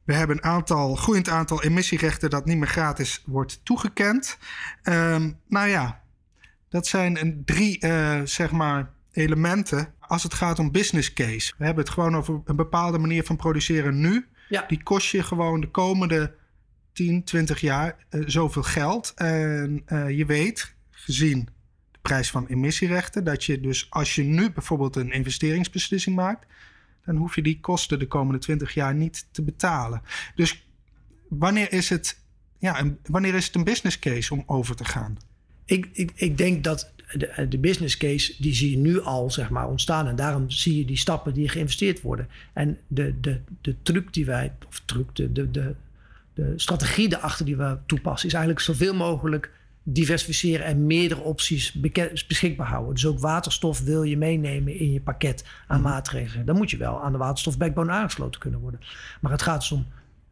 We 0.08 0.14
hebben 0.14 0.36
een 0.36 0.44
aantal, 0.44 0.94
groeiend 0.94 1.28
aantal 1.28 1.62
emissierechten 1.62 2.30
dat 2.30 2.44
niet 2.44 2.56
meer 2.56 2.68
gratis 2.68 3.22
wordt 3.26 3.60
toegekend. 3.64 4.38
Um, 4.82 5.38
nou 5.48 5.68
ja, 5.68 6.02
dat 6.68 6.86
zijn 6.86 7.20
een 7.20 7.42
drie 7.44 7.84
uh, 7.84 8.20
zeg 8.24 8.50
maar 8.50 8.90
elementen 9.12 9.94
als 10.00 10.22
het 10.22 10.34
gaat 10.34 10.58
om 10.58 10.72
business 10.72 11.12
case. 11.12 11.54
We 11.58 11.64
hebben 11.64 11.84
het 11.84 11.92
gewoon 11.92 12.16
over 12.16 12.40
een 12.44 12.56
bepaalde 12.56 12.98
manier 12.98 13.24
van 13.24 13.36
produceren 13.36 14.00
nu. 14.00 14.26
Ja. 14.48 14.64
Die 14.68 14.82
kost 14.82 15.10
je 15.10 15.22
gewoon 15.22 15.60
de 15.60 15.70
komende 15.70 16.34
10, 16.92 17.24
20 17.24 17.60
jaar 17.60 17.96
uh, 18.10 18.22
zoveel 18.26 18.62
geld. 18.62 19.12
En 19.14 19.82
uh, 19.86 20.10
je 20.10 20.26
weet, 20.26 20.74
gezien 20.90 21.48
de 21.92 21.98
prijs 22.02 22.30
van 22.30 22.46
emissierechten, 22.46 23.24
dat 23.24 23.44
je 23.44 23.60
dus 23.60 23.86
als 23.90 24.14
je 24.14 24.22
nu 24.22 24.50
bijvoorbeeld 24.50 24.96
een 24.96 25.12
investeringsbeslissing 25.12 26.16
maakt, 26.16 26.46
dan 27.08 27.16
hoef 27.16 27.34
je 27.34 27.42
die 27.42 27.60
kosten 27.60 27.98
de 27.98 28.06
komende 28.06 28.40
20 28.40 28.74
jaar 28.74 28.94
niet 28.94 29.26
te 29.30 29.42
betalen. 29.42 30.02
Dus 30.34 30.66
wanneer 31.28 31.72
is 31.72 31.88
het, 31.88 32.20
ja, 32.58 32.80
een, 32.80 32.98
wanneer 33.06 33.34
is 33.34 33.46
het 33.46 33.54
een 33.54 33.64
business 33.64 33.98
case 33.98 34.34
om 34.34 34.42
over 34.46 34.76
te 34.76 34.84
gaan? 34.84 35.16
Ik, 35.64 35.88
ik, 35.92 36.12
ik 36.14 36.38
denk 36.38 36.64
dat 36.64 36.92
de, 37.12 37.46
de, 37.48 37.58
business 37.58 37.96
case, 37.96 38.34
die 38.38 38.54
zie 38.54 38.70
je 38.70 38.76
nu 38.76 39.00
al 39.00 39.30
zeg 39.30 39.50
maar, 39.50 39.68
ontstaan. 39.68 40.06
En 40.06 40.16
daarom 40.16 40.50
zie 40.50 40.78
je 40.78 40.84
die 40.84 40.96
stappen 40.96 41.34
die 41.34 41.48
geïnvesteerd 41.48 42.00
worden. 42.00 42.28
En 42.52 42.78
de, 42.86 43.20
de, 43.20 43.40
de 43.60 43.74
truc 43.82 44.12
die 44.12 44.26
wij, 44.26 44.52
of 44.68 44.82
truc, 44.84 45.14
de, 45.16 45.32
de, 45.32 45.50
de, 45.50 45.74
de 46.34 46.52
strategie 46.56 47.08
daarachter 47.08 47.44
die 47.44 47.56
we 47.56 47.78
toepassen, 47.86 48.28
is 48.28 48.34
eigenlijk 48.34 48.64
zoveel 48.64 48.94
mogelijk 48.94 49.50
diversificeren 49.92 50.66
en 50.66 50.86
meerdere 50.86 51.20
opties 51.20 51.80
beschikbaar 52.26 52.66
houden. 52.66 52.94
Dus 52.94 53.06
ook 53.06 53.18
waterstof 53.18 53.80
wil 53.80 54.02
je 54.02 54.16
meenemen 54.16 54.78
in 54.78 54.92
je 54.92 55.00
pakket 55.00 55.44
aan 55.66 55.80
mhm. 55.80 55.88
maatregelen. 55.88 56.46
Dan 56.46 56.56
moet 56.56 56.70
je 56.70 56.76
wel 56.76 57.02
aan 57.02 57.12
de 57.12 57.18
waterstofbackbone 57.18 57.92
aangesloten 57.92 58.40
kunnen 58.40 58.60
worden. 58.60 58.80
Maar 59.20 59.32
het 59.32 59.42
gaat 59.42 59.60
dus 59.60 59.72
om 59.72 59.86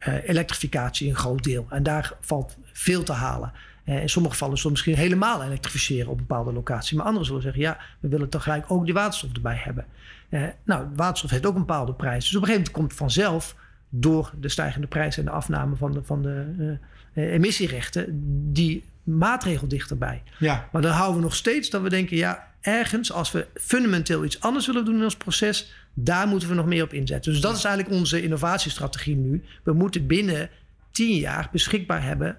uh, 0.07 0.29
elektrificatie 0.29 1.09
een 1.09 1.15
groot 1.15 1.43
deel. 1.43 1.65
En 1.69 1.83
daar 1.83 2.13
valt 2.19 2.57
veel 2.71 3.03
te 3.03 3.11
halen. 3.11 3.51
Uh, 3.85 4.01
in 4.01 4.09
sommige 4.09 4.33
gevallen 4.33 4.57
zullen 4.57 4.75
we 4.75 4.83
misschien 4.83 5.03
helemaal 5.03 5.43
elektrificeren 5.43 6.11
op 6.11 6.17
bepaalde 6.17 6.53
locaties. 6.53 6.91
Maar 6.91 7.05
anderen 7.05 7.25
zullen 7.25 7.41
zeggen, 7.41 7.61
ja, 7.61 7.77
we 7.99 8.07
willen 8.07 8.29
tegelijk 8.29 8.71
ook 8.71 8.85
die 8.85 8.93
waterstof 8.93 9.33
erbij 9.33 9.61
hebben. 9.63 9.85
Uh, 10.29 10.43
nou, 10.63 10.87
waterstof 10.95 11.31
heeft 11.31 11.45
ook 11.45 11.55
een 11.55 11.65
bepaalde 11.65 11.93
prijs. 11.93 12.25
Dus 12.25 12.35
op 12.35 12.41
een 12.41 12.47
gegeven 12.47 12.71
moment 12.71 12.89
komt 12.89 12.93
vanzelf 12.93 13.55
door 13.89 14.31
de 14.39 14.49
stijgende 14.49 14.87
prijs 14.87 15.17
en 15.17 15.25
de 15.25 15.31
afname 15.31 15.75
van 15.75 15.91
de, 15.91 16.03
van 16.03 16.21
de 16.21 16.79
emissierechten 17.13 18.05
die 18.53 18.83
maatregel 19.07 19.67
dichterbij. 19.67 20.23
Ja. 20.39 20.69
Maar 20.71 20.81
dan 20.81 20.91
houden 20.91 21.17
we 21.17 21.23
nog 21.23 21.35
steeds 21.35 21.69
dat 21.69 21.81
we 21.81 21.89
denken, 21.89 22.17
ja, 22.17 22.47
ergens 22.61 23.11
als 23.11 23.31
we 23.31 23.47
fundamenteel 23.53 24.25
iets 24.25 24.39
anders 24.39 24.67
willen 24.67 24.85
doen 24.85 24.95
in 24.95 25.03
ons 25.03 25.17
proces, 25.17 25.73
daar 25.93 26.27
moeten 26.27 26.49
we 26.49 26.55
nog 26.55 26.65
meer 26.65 26.83
op 26.83 26.93
inzetten. 26.93 27.31
Dus 27.31 27.41
dat 27.41 27.57
is 27.57 27.63
eigenlijk 27.63 27.95
onze 27.95 28.21
innovatiestrategie 28.21 29.15
nu. 29.15 29.43
We 29.63 29.73
moeten 29.73 30.07
binnen 30.07 30.49
tien 30.91 31.15
jaar 31.15 31.49
beschikbaar 31.51 32.03
hebben, 32.03 32.37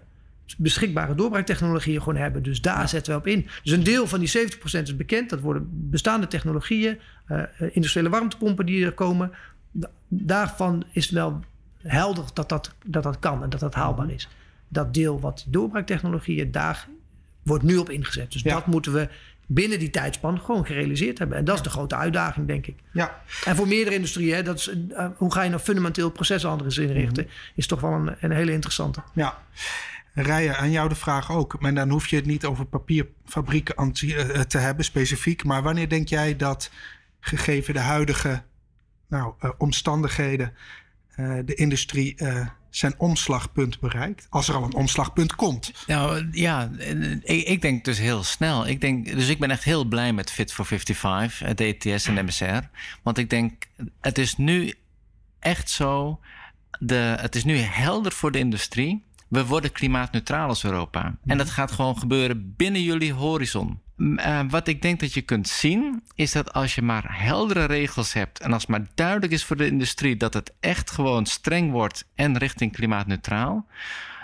beschikbare 0.57 1.15
doorbraaktechnologieën 1.15 2.03
gewoon 2.03 2.21
hebben. 2.21 2.43
Dus 2.43 2.61
daar 2.61 2.89
zetten 2.89 3.13
we 3.13 3.19
op 3.19 3.27
in. 3.27 3.47
Dus 3.63 3.73
een 3.73 3.83
deel 3.83 4.07
van 4.07 4.21
die 4.21 4.29
70% 4.29 4.83
is 4.83 4.97
bekend. 4.97 5.31
Dat 5.31 5.41
worden 5.41 5.69
bestaande 5.71 6.27
technologieën, 6.27 6.99
uh, 7.29 7.43
industriële 7.71 8.09
warmtepompen 8.09 8.67
die 8.67 8.85
er 8.85 8.93
komen. 8.93 9.31
Daarvan 10.09 10.85
is 10.91 11.11
wel 11.11 11.41
helder 11.83 12.25
dat 12.35 12.49
dat, 12.49 12.75
dat 12.85 13.03
dat 13.03 13.19
kan 13.19 13.43
en 13.43 13.51
dat 13.51 13.61
dat 13.61 13.75
haalbaar 13.75 14.11
is 14.11 14.29
dat 14.69 14.95
deel 14.95 15.21
wat 15.21 15.45
doorbraaktechnologieën, 15.49 16.51
daar 16.51 16.89
wordt 17.43 17.65
nu 17.65 17.77
op 17.77 17.91
ingezet. 17.91 18.33
Dus 18.33 18.43
dat 18.43 18.67
moeten 18.67 18.93
we 18.93 19.09
binnen 19.51 19.79
die 19.79 19.91
tijdspan 19.91 20.41
gewoon 20.41 20.67
gerealiseerd 20.67 21.19
hebben. 21.19 21.37
En 21.37 21.45
dat 21.45 21.57
is 21.57 21.63
de 21.63 21.71
grote 21.71 21.97
uitdaging, 21.97 22.47
denk 22.47 22.67
ik. 22.67 22.77
Ja. 22.93 23.23
En 23.45 23.57
voor 23.57 23.69
meerdere 23.69 23.97
industrieën, 23.97 24.45
dat 24.45 24.59
is, 24.59 24.69
uh, 24.69 25.07
hoe 25.17 25.33
ga 25.33 25.43
je 25.43 25.51
nou 25.51 25.63
fundamenteel 25.63 26.11
processen 26.11 26.51
anders 26.51 26.79
inrichten, 26.79 27.25
mhm. 27.25 27.33
is 27.55 27.67
toch 27.67 27.81
wel 27.81 27.93
een, 27.93 28.17
een 28.21 28.31
hele 28.31 28.53
interessante. 28.53 29.03
Ja. 29.13 29.39
Rijen, 30.15 30.57
aan 30.57 30.71
jou 30.71 30.89
de 30.89 30.95
vraag 30.95 31.33
ook. 31.33 31.61
Maar 31.61 31.75
dan 31.75 31.91
hoef 31.91 32.07
je 32.07 32.17
het 32.17 32.27
niet 32.27 32.45
over 32.45 32.65
papierfabrieken 32.65 33.77
eh, 33.77 34.41
te 34.41 34.59
hebben 34.59 34.85
specifiek. 34.85 35.45
Maar 35.45 35.63
wanneer 35.63 35.89
denk 35.89 36.09
jij 36.09 36.37
dat, 36.37 36.71
gegeven 37.21 37.75
de 37.75 37.81
huidige 37.81 38.43
nou, 39.09 39.33
uh, 39.43 39.51
omstandigheden, 39.59 40.55
de 41.45 41.55
industrie 41.55 42.17
zijn 42.71 42.95
omslagpunt 42.99 43.81
bereikt? 43.81 44.27
Als 44.31 44.49
er 44.49 44.55
al 44.55 44.63
een 44.63 44.75
omslagpunt 44.75 45.35
komt. 45.35 45.73
Nou 45.87 46.29
ja, 46.33 46.71
ik, 47.23 47.47
ik, 47.47 47.63
denk 47.63 47.85
dus 47.85 47.99
heel 47.99 48.23
snel. 48.23 48.67
Ik 48.67 48.81
denk, 48.81 49.13
dus 49.13 49.29
ik 49.29 49.39
ben 49.39 49.51
echt 49.51 49.65
heel 49.65 49.85
blij 49.85 50.13
met 50.13 50.31
Fit 50.31 50.53
for 50.53 50.67
55, 50.67 51.55
de 51.55 51.77
ETS 51.79 52.07
en 52.07 52.15
de 52.15 52.23
MSR. 52.23 52.69
Want 53.03 53.19
ik 53.19 53.31
denk, 53.31 53.67
het 54.01 54.19
is 54.19 54.37
nu 54.37 54.75
echt 55.39 55.71
zo. 55.71 56.21
De, 56.79 57.17
het 57.21 57.35
is 57.35 57.45
nu 57.45 57.57
helder 57.57 58.13
voor 58.13 58.33
de 58.33 58.39
industrie. 58.39 59.05
We 59.29 59.47
worden 59.47 59.73
klimaatneutraal 59.73 60.49
als 60.49 60.65
Europa. 60.65 61.17
En 61.27 61.39
dat 61.39 61.51
gaat 61.51 61.71
gewoon 61.71 61.99
gebeuren 61.99 62.55
binnen 62.57 62.83
jullie 62.83 63.13
horizon. 63.13 63.81
Uh, 63.99 64.41
wat 64.49 64.69
ik 64.69 64.83
denk 64.83 65.01
dat 65.01 65.15
je 65.15 65.23
kunt 65.23 65.49
zien, 65.49 66.03
is 66.15 66.33
dat 66.33 66.53
als 66.53 66.75
je 66.75 66.83
maar 66.83 67.05
heldere 67.23 67.65
regels 67.65 68.13
hebt 68.13 68.41
en 68.41 68.53
als 68.53 68.67
maar 68.67 68.87
duidelijk 68.95 69.33
is 69.33 69.45
voor 69.45 69.57
de 69.57 69.67
industrie 69.67 70.17
dat 70.17 70.35
het 70.35 70.53
echt 70.61 70.91
gewoon 70.91 71.27
streng 71.27 71.71
wordt 71.71 72.05
en 72.15 72.39
richting 72.39 72.73
klimaatneutraal, 72.73 73.67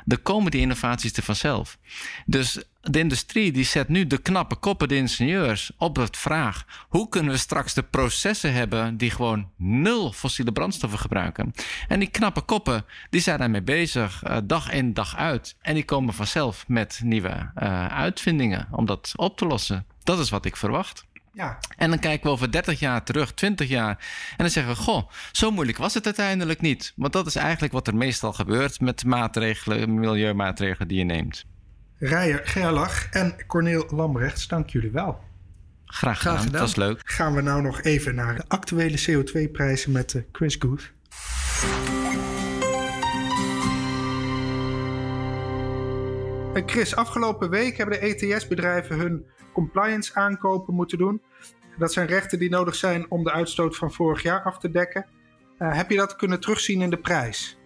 dan 0.05 0.23
komen 0.23 0.51
die 0.51 0.61
innovaties 0.61 1.13
er 1.13 1.23
vanzelf. 1.23 1.79
Dus 2.27 2.63
de 2.91 2.99
industrie 2.99 3.53
die 3.53 3.65
zet 3.65 3.89
nu 3.89 4.07
de 4.07 4.19
knappe 4.19 4.57
koppen, 4.57 4.89
de 4.89 4.97
ingenieurs, 4.97 5.73
op 5.79 5.95
de 5.95 6.07
vraag: 6.11 6.65
hoe 6.89 7.09
kunnen 7.09 7.33
we 7.33 7.39
straks 7.39 7.75
de 7.75 7.83
processen 7.83 8.53
hebben 8.53 8.97
die 8.97 9.11
gewoon 9.11 9.49
nul 9.57 10.13
fossiele 10.13 10.53
brandstoffen 10.53 10.99
gebruiken? 10.99 11.55
En 11.89 11.99
die 11.99 12.11
knappe 12.11 12.41
koppen 12.41 12.85
die 13.11 13.21
zijn 13.21 13.39
daarmee 13.39 13.63
bezig, 13.63 14.23
uh, 14.27 14.37
dag 14.45 14.73
in 14.73 14.95
dag 14.95 15.17
uit. 15.17 15.57
En 15.61 15.75
die 15.75 15.85
komen 15.85 16.15
vanzelf 16.15 16.65
met 16.69 17.01
nieuwe 17.05 17.51
uh, 17.59 17.87
uitvindingen 17.87 18.69
om 18.71 18.87
dat 18.87 19.13
op 19.17 19.37
te 19.37 19.47
lossen. 19.47 19.87
Dat 20.03 20.19
is 20.19 20.31
wat 20.31 20.45
ik 20.45 20.57
verwacht. 20.57 21.05
Ja. 21.33 21.59
En 21.77 21.91
dan 21.91 21.99
kijken 21.99 22.27
we 22.27 22.33
over 22.33 22.53
30 22.53 22.79
jaar 22.79 23.05
terug, 23.05 23.33
20 23.33 23.69
jaar. 23.69 23.99
En 24.31 24.37
dan 24.37 24.51
zeggen 24.51 24.75
we: 24.75 24.83
Goh, 24.83 25.11
zo 25.33 25.51
moeilijk 25.51 25.79
was 25.79 25.95
het 25.95 26.05
uiteindelijk 26.05 26.61
niet. 26.61 26.93
Want 26.97 27.13
dat 27.13 27.27
is 27.27 27.37
eigenlijk 27.37 27.73
wat 27.73 27.87
er 27.87 27.97
meestal 27.97 28.33
gebeurt 28.33 28.81
met 28.81 29.05
maatregelen, 29.05 29.95
milieumaatregelen 29.95 30.89
die 30.89 30.99
je 30.99 31.05
neemt. 31.05 31.45
Rijer 31.99 32.41
Gerlach 32.45 33.09
en 33.11 33.47
Corneel 33.47 33.87
Lambrechts, 33.91 34.49
dank 34.49 34.71
jullie 34.71 34.91
wel. 34.91 35.21
Graag 35.87 36.19
gedaan, 36.19 36.37
Graag 36.37 36.37
gedaan. 36.45 36.53
dat 36.53 36.61
was 36.61 36.77
leuk. 36.77 37.01
Gaan 37.05 37.35
we 37.35 37.41
nou 37.41 37.63
nog 37.63 37.83
even 37.83 38.15
naar 38.15 38.35
de 38.35 38.45
actuele 38.49 38.99
CO2-prijzen 39.09 39.93
met 39.93 40.15
eh, 40.15 40.23
Chris 40.33 40.57
Gooth. 40.59 40.93
Eh, 46.55 46.63
Chris, 46.67 46.97
afgelopen 46.97 47.51
week 47.51 47.77
hebben 47.77 48.01
de 48.01 48.07
ETS-bedrijven 48.07 48.99
hun 48.99 49.27
compliance 49.53 50.15
aankopen 50.15 50.75
moeten 50.75 50.99
doen. 50.99 51.23
Dat 51.79 51.93
zijn 51.93 52.07
rechten 52.07 52.39
die 52.39 52.51
nodig 52.51 52.75
zijn 52.75 53.11
om 53.11 53.25
de 53.25 53.33
uitstoot 53.33 53.77
van 53.77 53.93
vorig 53.93 54.23
jaar 54.23 54.43
af 54.43 54.59
te 54.59 54.71
dekken. 54.71 55.07
Uh, 55.59 55.77
heb 55.77 55.91
je 55.91 55.97
dat 55.97 56.17
kunnen 56.17 56.41
terugzien 56.41 56.83
in 56.83 56.91
de 56.91 56.97
prijs? 56.97 57.59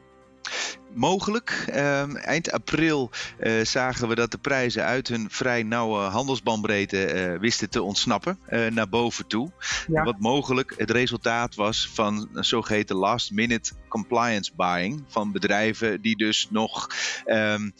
Mogelijk. 0.94 1.64
Ehm, 1.66 2.16
eind 2.16 2.52
april 2.52 3.10
uh, 3.40 3.64
zagen 3.64 4.08
we 4.08 4.14
dat 4.14 4.30
de 4.30 4.38
prijzen 4.38 4.84
uit 4.84 5.08
hun 5.08 5.26
vrij 5.30 5.62
nauwe 5.62 5.98
handelsbandbreedte 5.98 7.32
uh, 7.32 7.38
wisten 7.40 7.70
te 7.70 7.82
ontsnappen 7.82 8.38
uh, 8.50 8.66
naar 8.66 8.88
boven 8.88 9.26
toe. 9.26 9.50
Ja. 9.86 10.02
Wat 10.02 10.18
mogelijk 10.18 10.74
het 10.76 10.90
resultaat 10.90 11.54
was 11.54 11.90
van 11.94 12.28
een 12.32 12.44
zogeheten 12.44 12.96
last 12.96 13.30
minute 13.30 13.72
compliance 13.88 14.52
buying 14.56 15.04
van 15.08 15.32
bedrijven 15.32 16.00
die 16.00 16.16
dus 16.16 16.48
nog 16.50 16.88
um, 17.26 17.72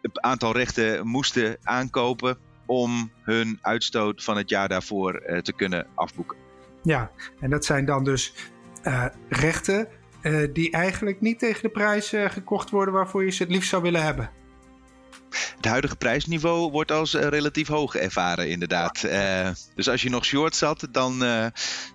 een 0.00 0.24
aantal 0.24 0.52
rechten 0.52 1.06
moesten 1.06 1.56
aankopen 1.62 2.38
om 2.66 3.12
hun 3.22 3.58
uitstoot 3.60 4.24
van 4.24 4.36
het 4.36 4.48
jaar 4.48 4.68
daarvoor 4.68 5.22
te 5.42 5.52
kunnen 5.52 5.86
afboeken. 5.94 6.36
Ja, 6.82 7.10
en 7.40 7.50
dat 7.50 7.64
zijn 7.64 7.84
dan 7.84 8.04
dus 8.04 8.32
rechten 9.28 9.88
die 10.52 10.70
eigenlijk 10.70 11.20
niet 11.20 11.38
tegen 11.38 11.62
de 11.62 11.68
prijs 11.68 12.14
uh, 12.14 12.30
gekocht 12.30 12.70
worden 12.70 12.94
waarvoor 12.94 13.24
je 13.24 13.30
ze 13.30 13.42
het 13.42 13.52
liefst 13.52 13.70
zou 13.70 13.82
willen 13.82 14.02
hebben. 14.02 14.30
Het 15.56 15.64
huidige 15.64 15.96
prijsniveau 15.96 16.70
wordt 16.70 16.92
als 16.92 17.14
uh, 17.14 17.22
relatief 17.22 17.68
hoog 17.68 17.94
ervaren, 17.94 18.48
inderdaad. 18.48 19.02
Uh, 19.04 19.48
dus 19.74 19.88
als 19.88 20.02
je 20.02 20.10
nog 20.10 20.24
short 20.24 20.54
zat, 20.54 20.88
dan 20.90 21.22
uh, 21.22 21.46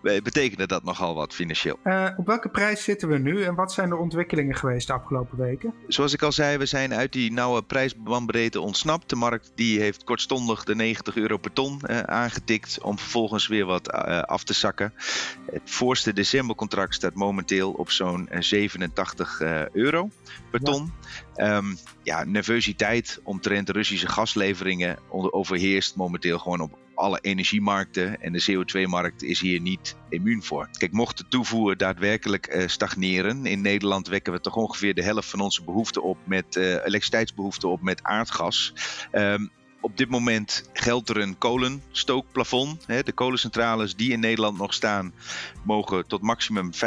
betekende 0.01 0.67
dat 0.67 0.83
nogal 0.83 1.15
wat 1.15 1.33
financieel. 1.33 1.79
op 2.17 2.25
welke 2.25 2.49
prijs 2.49 2.83
zitten 2.83 3.09
we 3.09 3.17
nu 3.17 3.43
en 3.43 3.55
wat 3.55 3.73
zijn 3.73 3.89
de 3.89 3.95
ontwikkelingen 3.95 4.55
geweest 4.55 4.87
de 4.87 4.93
afgelopen 4.93 5.37
weken? 5.37 5.73
Zoals 5.87 6.13
ik 6.13 6.21
al 6.21 6.31
zei, 6.31 6.57
we 6.57 6.65
zijn 6.65 6.93
uit 6.93 7.11
die 7.13 7.31
nauwe 7.31 7.63
prijsbandbreedte 7.63 8.61
ontsnapt. 8.61 9.09
De 9.09 9.15
markt 9.15 9.51
die 9.55 9.79
heeft 9.79 10.03
kortstondig 10.03 10.63
de 10.63 10.75
90 10.75 11.15
euro 11.15 11.37
per 11.37 11.53
ton 11.53 11.89
aangetikt 12.07 12.81
om 12.81 12.99
vervolgens 12.99 13.47
weer 13.47 13.65
wat 13.65 13.91
af 14.27 14.43
te 14.43 14.53
zakken. 14.53 14.93
Het 15.51 15.61
voorste 15.63 16.13
decembercontract 16.13 16.93
staat 16.93 17.13
momenteel 17.13 17.71
op 17.71 17.91
zo'n 17.91 18.29
87 18.39 19.41
euro 19.71 20.09
per 20.51 20.61
ton. 20.61 20.93
Um, 21.37 21.77
ja, 22.03 22.23
nervositeit 22.23 23.19
omtrent 23.23 23.69
Russische 23.69 24.07
gasleveringen 24.07 24.97
overheerst 25.09 25.95
momenteel 25.95 26.39
gewoon 26.39 26.61
op 26.61 26.77
alle 26.95 27.19
energiemarkten. 27.21 28.21
En 28.21 28.33
de 28.33 28.43
CO2-markt 28.51 29.23
is 29.23 29.39
hier 29.39 29.61
niet 29.61 29.95
immuun 30.09 30.43
voor. 30.43 30.69
Kijk, 30.77 30.91
mocht 30.91 31.17
de 31.17 31.27
toevoer 31.27 31.77
daadwerkelijk 31.77 32.55
uh, 32.55 32.67
stagneren. 32.67 33.45
In 33.45 33.61
Nederland 33.61 34.07
wekken 34.07 34.33
we 34.33 34.41
toch 34.41 34.55
ongeveer 34.55 34.93
de 34.93 35.03
helft 35.03 35.29
van 35.29 35.39
onze 35.39 35.63
behoefte 35.63 36.01
op 36.01 36.17
met 36.23 36.55
uh, 36.55 36.63
elektriciteitsbehoefte 36.63 37.67
op 37.67 37.81
met 37.81 38.03
aardgas. 38.03 38.73
Um, 39.11 39.51
op 39.85 39.97
dit 39.97 40.09
moment 40.09 40.69
geldt 40.73 41.09
er 41.09 41.17
een 41.17 41.37
kolenstookplafond. 41.37 42.85
De 42.87 43.11
kolencentrales 43.13 43.95
die 43.95 44.11
in 44.11 44.19
Nederland 44.19 44.57
nog 44.57 44.73
staan, 44.73 45.13
mogen 45.63 46.07
tot 46.07 46.21
maximum 46.21 46.69
35% 46.73 46.77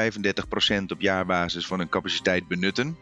op 0.88 1.01
jaarbasis 1.01 1.66
van 1.66 1.78
hun 1.78 1.88
capaciteit 1.88 2.49
benutten. 2.49 2.96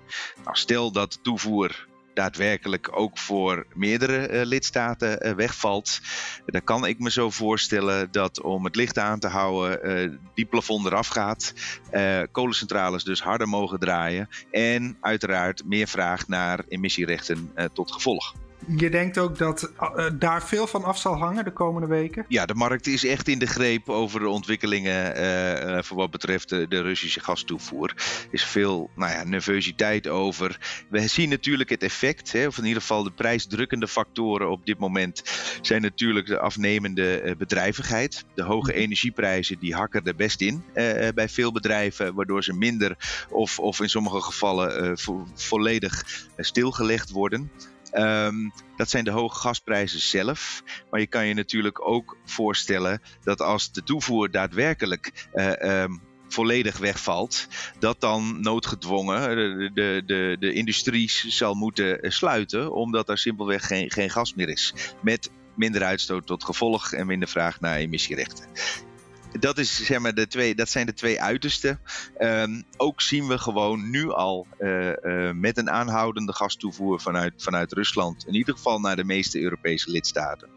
Nou, 0.44 0.56
stel 0.56 0.92
dat 0.92 1.18
toevoer 1.22 1.86
daadwerkelijk 2.14 2.98
ook 2.98 3.18
voor 3.18 3.66
meerdere 3.74 4.30
uh, 4.30 4.44
lidstaten 4.44 5.26
uh, 5.26 5.32
wegvalt. 5.32 6.00
Dan 6.46 6.64
kan 6.64 6.86
ik 6.86 6.98
me 6.98 7.10
zo 7.10 7.30
voorstellen 7.30 8.08
dat 8.10 8.42
om 8.42 8.64
het 8.64 8.76
licht 8.76 8.98
aan 8.98 9.18
te 9.18 9.28
houden, 9.28 10.02
uh, 10.04 10.18
die 10.34 10.46
plafond 10.46 10.86
eraf 10.86 11.08
gaat. 11.08 11.54
kolencentrales 12.32 13.04
dus 13.04 13.22
harder 13.22 13.48
mogen 13.48 13.78
draaien. 13.78 14.28
En 14.50 14.96
uiteraard 15.00 15.64
meer 15.64 15.88
vraag 15.88 16.28
naar 16.28 16.64
emissierechten 16.68 17.52
tot 17.72 17.92
gevolg. 17.92 18.34
Je 18.66 18.90
denkt 18.90 19.18
ook 19.18 19.38
dat 19.38 19.72
uh, 19.80 20.06
daar 20.18 20.42
veel 20.42 20.66
van 20.66 20.84
af 20.84 20.98
zal 20.98 21.16
hangen 21.16 21.44
de 21.44 21.52
komende 21.52 21.86
weken? 21.86 22.24
Ja, 22.28 22.46
de 22.46 22.54
markt 22.54 22.86
is 22.86 23.04
echt 23.04 23.28
in 23.28 23.38
de 23.38 23.46
greep 23.46 23.88
over 23.88 24.20
de 24.20 24.28
ontwikkelingen 24.28 25.20
uh, 25.76 25.82
voor 25.82 25.96
wat 25.96 26.10
betreft 26.10 26.48
de, 26.48 26.68
de, 26.68 26.80
Russische 26.80 27.20
gastoevoer. 27.20 27.92
Er 27.96 28.28
is 28.30 28.44
veel 28.44 28.90
nou 28.94 29.12
ja, 29.12 29.24
nervositeit 29.24 30.08
over. 30.08 30.84
We 30.88 31.08
zien 31.08 31.28
natuurlijk 31.28 31.70
het 31.70 31.82
effect, 31.82 32.32
hè, 32.32 32.46
of 32.46 32.58
in 32.58 32.64
ieder 32.64 32.80
geval 32.80 33.02
de 33.02 33.10
prijsdrukkende 33.10 33.88
factoren 33.88 34.50
op 34.50 34.66
dit 34.66 34.78
moment 34.78 35.22
zijn 35.60 35.82
natuurlijk 35.82 36.26
de 36.26 36.38
afnemende 36.38 37.34
bedrijvigheid. 37.38 38.24
De 38.34 38.42
hoge 38.42 38.70
mhm. 38.70 38.80
energieprijzen 38.80 39.58
die 39.58 39.74
hakken 39.74 40.04
er 40.04 40.16
best 40.16 40.40
in 40.40 40.64
bij 41.14 41.28
veel 41.28 41.52
bedrijven, 41.52 42.14
waardoor 42.14 42.44
ze 42.44 42.52
minder 42.52 42.96
of, 43.30 43.58
of 43.58 43.80
in 43.80 43.88
sommige 43.88 44.20
gevallen 44.20 44.98
vo 44.98 45.26
volledig 45.34 46.04
stilgelegd 46.36 47.10
worden. 47.10 47.50
Um, 47.98 48.52
dat 48.76 48.90
zijn 48.90 49.04
de 49.04 49.10
hoge 49.10 49.38
gasprijzen 49.38 50.00
zelf. 50.00 50.62
Maar 50.90 51.00
je 51.00 51.06
kan 51.06 51.26
je 51.26 51.34
natuurlijk 51.34 51.88
ook 51.88 52.16
voorstellen 52.24 53.02
dat 53.24 53.40
als 53.40 53.72
de 53.72 53.82
toevoer 53.82 54.30
daadwerkelijk 54.30 55.28
uh, 55.34 55.82
um, 55.82 56.00
volledig 56.28 56.78
wegvalt, 56.78 57.46
dat 57.78 58.00
dan 58.00 58.40
noodgedwongen 58.40 59.36
de, 59.36 59.70
de, 59.74 60.02
de, 60.06 60.36
de 60.38 60.52
industrie 60.52 61.10
zal 61.10 61.54
moeten 61.54 61.98
sluiten, 62.12 62.72
omdat 62.72 63.08
er 63.08 63.18
simpelweg 63.18 63.66
geen, 63.66 63.90
geen 63.90 64.10
gas 64.10 64.34
meer 64.34 64.48
is. 64.48 64.74
Met 65.02 65.30
minder 65.54 65.82
uitstoot 65.82 66.26
tot 66.26 66.44
gevolg 66.44 66.92
en 66.92 67.06
minder 67.06 67.28
vraag 67.28 67.60
naar 67.60 67.76
emissierechten 67.76 68.44
dat, 69.40 69.58
is, 69.58 69.84
zeg 69.84 69.98
maar, 69.98 70.14
de 70.14 70.26
twee, 70.26 70.54
dat 70.54 70.68
zijn 70.68 70.86
de 70.86 70.94
twee 70.94 71.20
uitersten. 71.20 71.80
Um, 72.18 72.64
ook 72.76 73.00
zien 73.00 73.26
we 73.26 73.38
gewoon 73.38 73.90
nu 73.90 74.10
al 74.10 74.46
uh, 74.58 74.88
uh, 74.88 75.30
met 75.32 75.56
een 75.56 75.70
aanhoudende 75.70 76.32
gastoevoer 76.32 77.00
vanuit, 77.00 77.32
vanuit 77.36 77.72
Rusland, 77.72 78.26
in 78.26 78.34
ieder 78.34 78.54
geval 78.54 78.80
naar 78.80 78.96
de 78.96 79.04
meeste 79.04 79.40
Europese 79.40 79.90
lidstaten, 79.90 80.48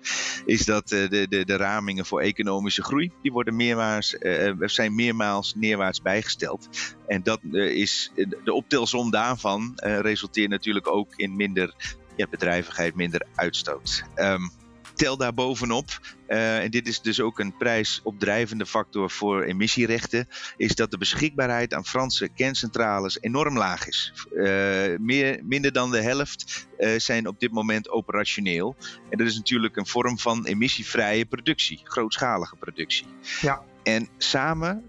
is 0.46 0.66
dat 0.66 0.92
uh, 0.92 1.10
de, 1.10 1.28
de, 1.28 1.46
de 1.46 1.58
ramingen 1.58 2.06
voor 2.06 2.22
economische 2.22 2.84
groei, 2.84 3.12
die 3.22 3.32
worden 3.32 3.56
meermaals, 3.56 4.16
zijn 4.60 4.96
meermaals 4.96 5.54
neerwaarts 5.56 6.02
bijgesteld. 6.02 6.70
En 7.08 7.24
dat 7.24 7.40
is, 7.54 8.12
de 8.44 8.54
optelsom 8.54 9.12
daarvan 9.12 9.72
resulteert 9.76 10.50
natuurlijk 10.50 10.88
ook 10.88 11.14
in 11.16 11.36
minder 11.36 11.74
ja, 12.16 12.28
bedrijvigheid, 12.30 12.96
minder 12.96 13.26
uitstoot. 13.36 14.04
Um, 14.16 14.52
tel 15.00 15.18
daar 15.18 15.34
bovenop, 15.34 16.00
uh, 16.28 16.64
en 16.64 16.72
dit 16.72 16.88
is 16.88 17.02
dus 17.02 17.20
ook 17.22 17.40
een 17.40 17.58
prijsopdrijvende 17.58 18.66
factor 18.66 19.10
voor 19.10 19.44
emissierechten, 19.44 20.28
is 20.58 20.76
dat 20.76 20.92
de 20.92 20.98
beschikbaarheid 20.98 21.74
aan 21.74 21.86
Franse 21.86 22.30
kerncentrales 22.30 23.18
enorm 23.22 23.58
laag 23.58 23.88
is. 23.88 24.14
Uh, 24.34 24.98
meer, 24.98 25.40
minder 25.44 25.72
dan 25.72 25.92
de 25.92 26.02
helft 26.02 26.68
uh, 26.80 27.00
zijn 27.00 27.28
op 27.28 27.40
dit 27.40 27.52
moment 27.52 27.90
operationeel. 27.90 28.76
En 29.10 29.18
dat 29.18 29.28
is 29.28 29.36
natuurlijk 29.36 29.76
een 29.76 29.88
vorm 29.88 30.20
van 30.20 30.46
emissievrije 30.46 31.26
productie, 31.26 31.82
grootschalige 31.84 32.56
productie. 32.56 33.06
Ja. 33.42 33.62
En 33.84 34.08
samen 34.18 34.84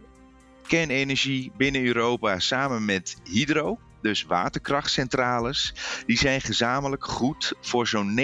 kernenergie 0.67 1.53
binnen 1.57 1.85
Europa, 1.85 2.39
samen 2.39 2.85
met 2.85 3.17
hydro, 3.25 3.79
dus 4.03 4.25
waterkrachtcentrales, 4.25 5.75
die 6.07 6.19
zijn 6.19 6.41
gezamenlijk 6.41 7.05
goed 7.05 7.53
voor 7.61 7.87
zo'n 7.87 8.19
39% 8.19 8.23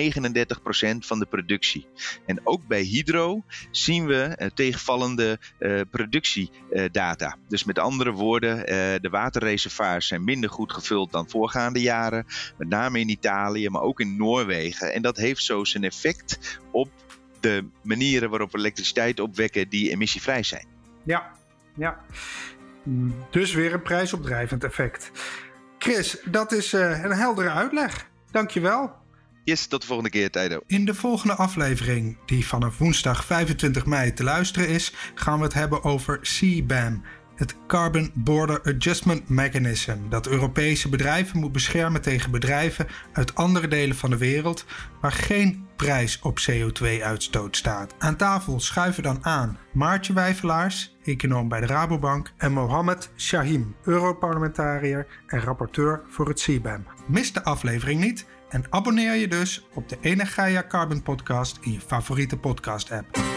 van 0.99 1.19
de 1.19 1.27
productie. 1.27 1.87
En 2.27 2.41
ook 2.45 2.67
bij 2.67 2.83
hydro 2.83 3.45
zien 3.71 4.07
we 4.07 4.37
uh, 4.39 4.49
tegenvallende 4.55 5.39
uh, 5.59 5.81
productiedata. 5.91 7.37
dus 7.49 7.65
met 7.65 7.79
andere 7.79 8.11
woorden, 8.11 8.59
uh, 8.59 8.65
de 9.01 9.09
waterreservoirs 9.11 10.07
zijn 10.07 10.25
minder 10.25 10.51
goed 10.51 10.73
gevuld 10.73 11.13
dan 11.13 11.29
voorgaande 11.29 11.81
jaren. 11.81 12.27
Met 12.59 12.69
name 12.69 13.01
in 13.01 13.09
Italië, 13.09 13.69
maar 13.69 13.83
ook 13.83 14.01
in 14.01 14.17
Noorwegen. 14.17 14.93
En 14.93 15.03
dat 15.03 15.17
heeft 15.17 15.43
zo 15.43 15.65
zijn 15.65 15.85
effect 15.85 16.61
op 16.71 16.89
de 17.41 17.65
manieren 17.83 18.31
waarop 18.31 18.53
we 18.53 18.59
elektriciteit 18.59 19.21
opwekken 19.21 19.69
die 19.69 19.91
emissievrij 19.91 20.43
zijn. 20.43 20.67
Ja, 21.03 21.33
ja. 21.75 22.01
Dus 23.31 23.53
weer 23.55 23.73
een 23.73 23.83
prijsopdrijvend 23.83 24.65
effect. 24.65 25.11
Chris, 25.87 26.17
dat 26.25 26.53
is 26.53 26.73
uh, 26.73 27.05
een 27.05 27.13
heldere 27.13 27.51
uitleg. 27.51 28.09
Dankjewel. 28.31 28.93
Yes, 29.45 29.67
tot 29.67 29.81
de 29.81 29.87
volgende 29.87 30.11
keer, 30.11 30.31
Tijdo. 30.31 30.61
In 30.67 30.85
de 30.85 30.95
volgende 30.95 31.35
aflevering, 31.35 32.19
die 32.27 32.47
vanaf 32.47 32.79
woensdag 32.79 33.25
25 33.25 33.87
mei 33.87 34.13
te 34.13 34.25
luisteren 34.25 34.69
is, 34.69 34.93
gaan 35.15 35.39
we 35.39 35.45
het 35.45 35.55
hebben 35.55 35.85
over 35.85 36.21
CBAM, 36.21 37.03
het 37.37 37.57
Carbon 37.67 38.11
Border 38.15 38.61
Adjustment 38.63 39.29
Mechanism, 39.29 39.97
dat 40.09 40.27
Europese 40.27 40.89
bedrijven 40.89 41.41
moet 41.41 41.53
beschermen 41.53 42.03
tegen 42.03 42.31
bedrijven 42.31 42.87
uit 43.13 43.35
andere 43.35 43.69
delen 43.69 43.97
van 43.97 44.11
de 44.11 44.17
wereld 44.17 44.65
waar 45.01 45.13
geen 45.13 45.67
prijs 45.77 46.21
op 46.23 46.39
CO2-uitstoot 46.51 47.57
staat. 47.57 47.95
Aan 47.99 48.17
tafel 48.17 48.61
schuiven 48.61 49.03
dan 49.03 49.25
aan 49.25 49.59
Maartje 49.73 50.13
Wijvelaars, 50.13 50.97
econoom 51.05 51.49
bij 51.49 51.61
de 51.61 51.67
Rabobank, 51.67 52.33
en 52.37 52.53
Mohammed 52.53 53.11
Shahim, 53.17 53.77
Europarlementariër 53.85 55.07
en 55.27 55.41
rapporteur 55.41 56.03
voor 56.09 56.29
het 56.29 56.41
CBAM. 56.41 56.87
Mis 57.07 57.33
de 57.33 57.45
aflevering 57.45 58.01
niet 58.01 58.27
en 58.49 58.65
abonneer 58.71 59.15
je 59.15 59.29
dus 59.29 59.67
op 59.75 59.89
de 59.89 59.99
Energia 60.01 60.65
Carbon 60.69 61.03
Podcast 61.03 61.59
in 61.61 61.73
je 61.73 61.81
favoriete 61.81 62.37
podcast-app. 62.37 63.36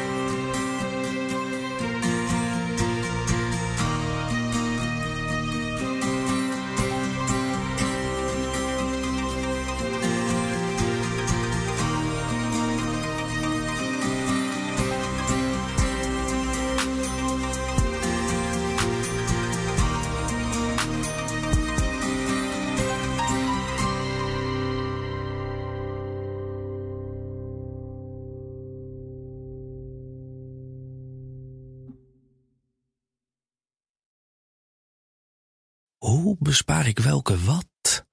Hoe 36.09 36.35
bespaar 36.39 36.87
ik 36.87 36.99
welke 36.99 37.43
wat 37.43 38.05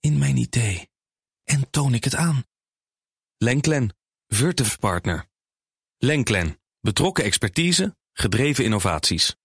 in 0.00 0.18
mijn 0.18 0.36
idee 0.36 0.90
en 1.44 1.70
toon 1.70 1.94
ik 1.94 2.04
het 2.04 2.14
aan? 2.14 2.44
Lenklen, 3.36 3.96
Virtuf 4.26 4.78
Partner. 4.78 5.28
Lenklen, 5.96 6.60
betrokken 6.80 7.24
expertise, 7.24 7.96
gedreven 8.12 8.64
innovaties. 8.64 9.36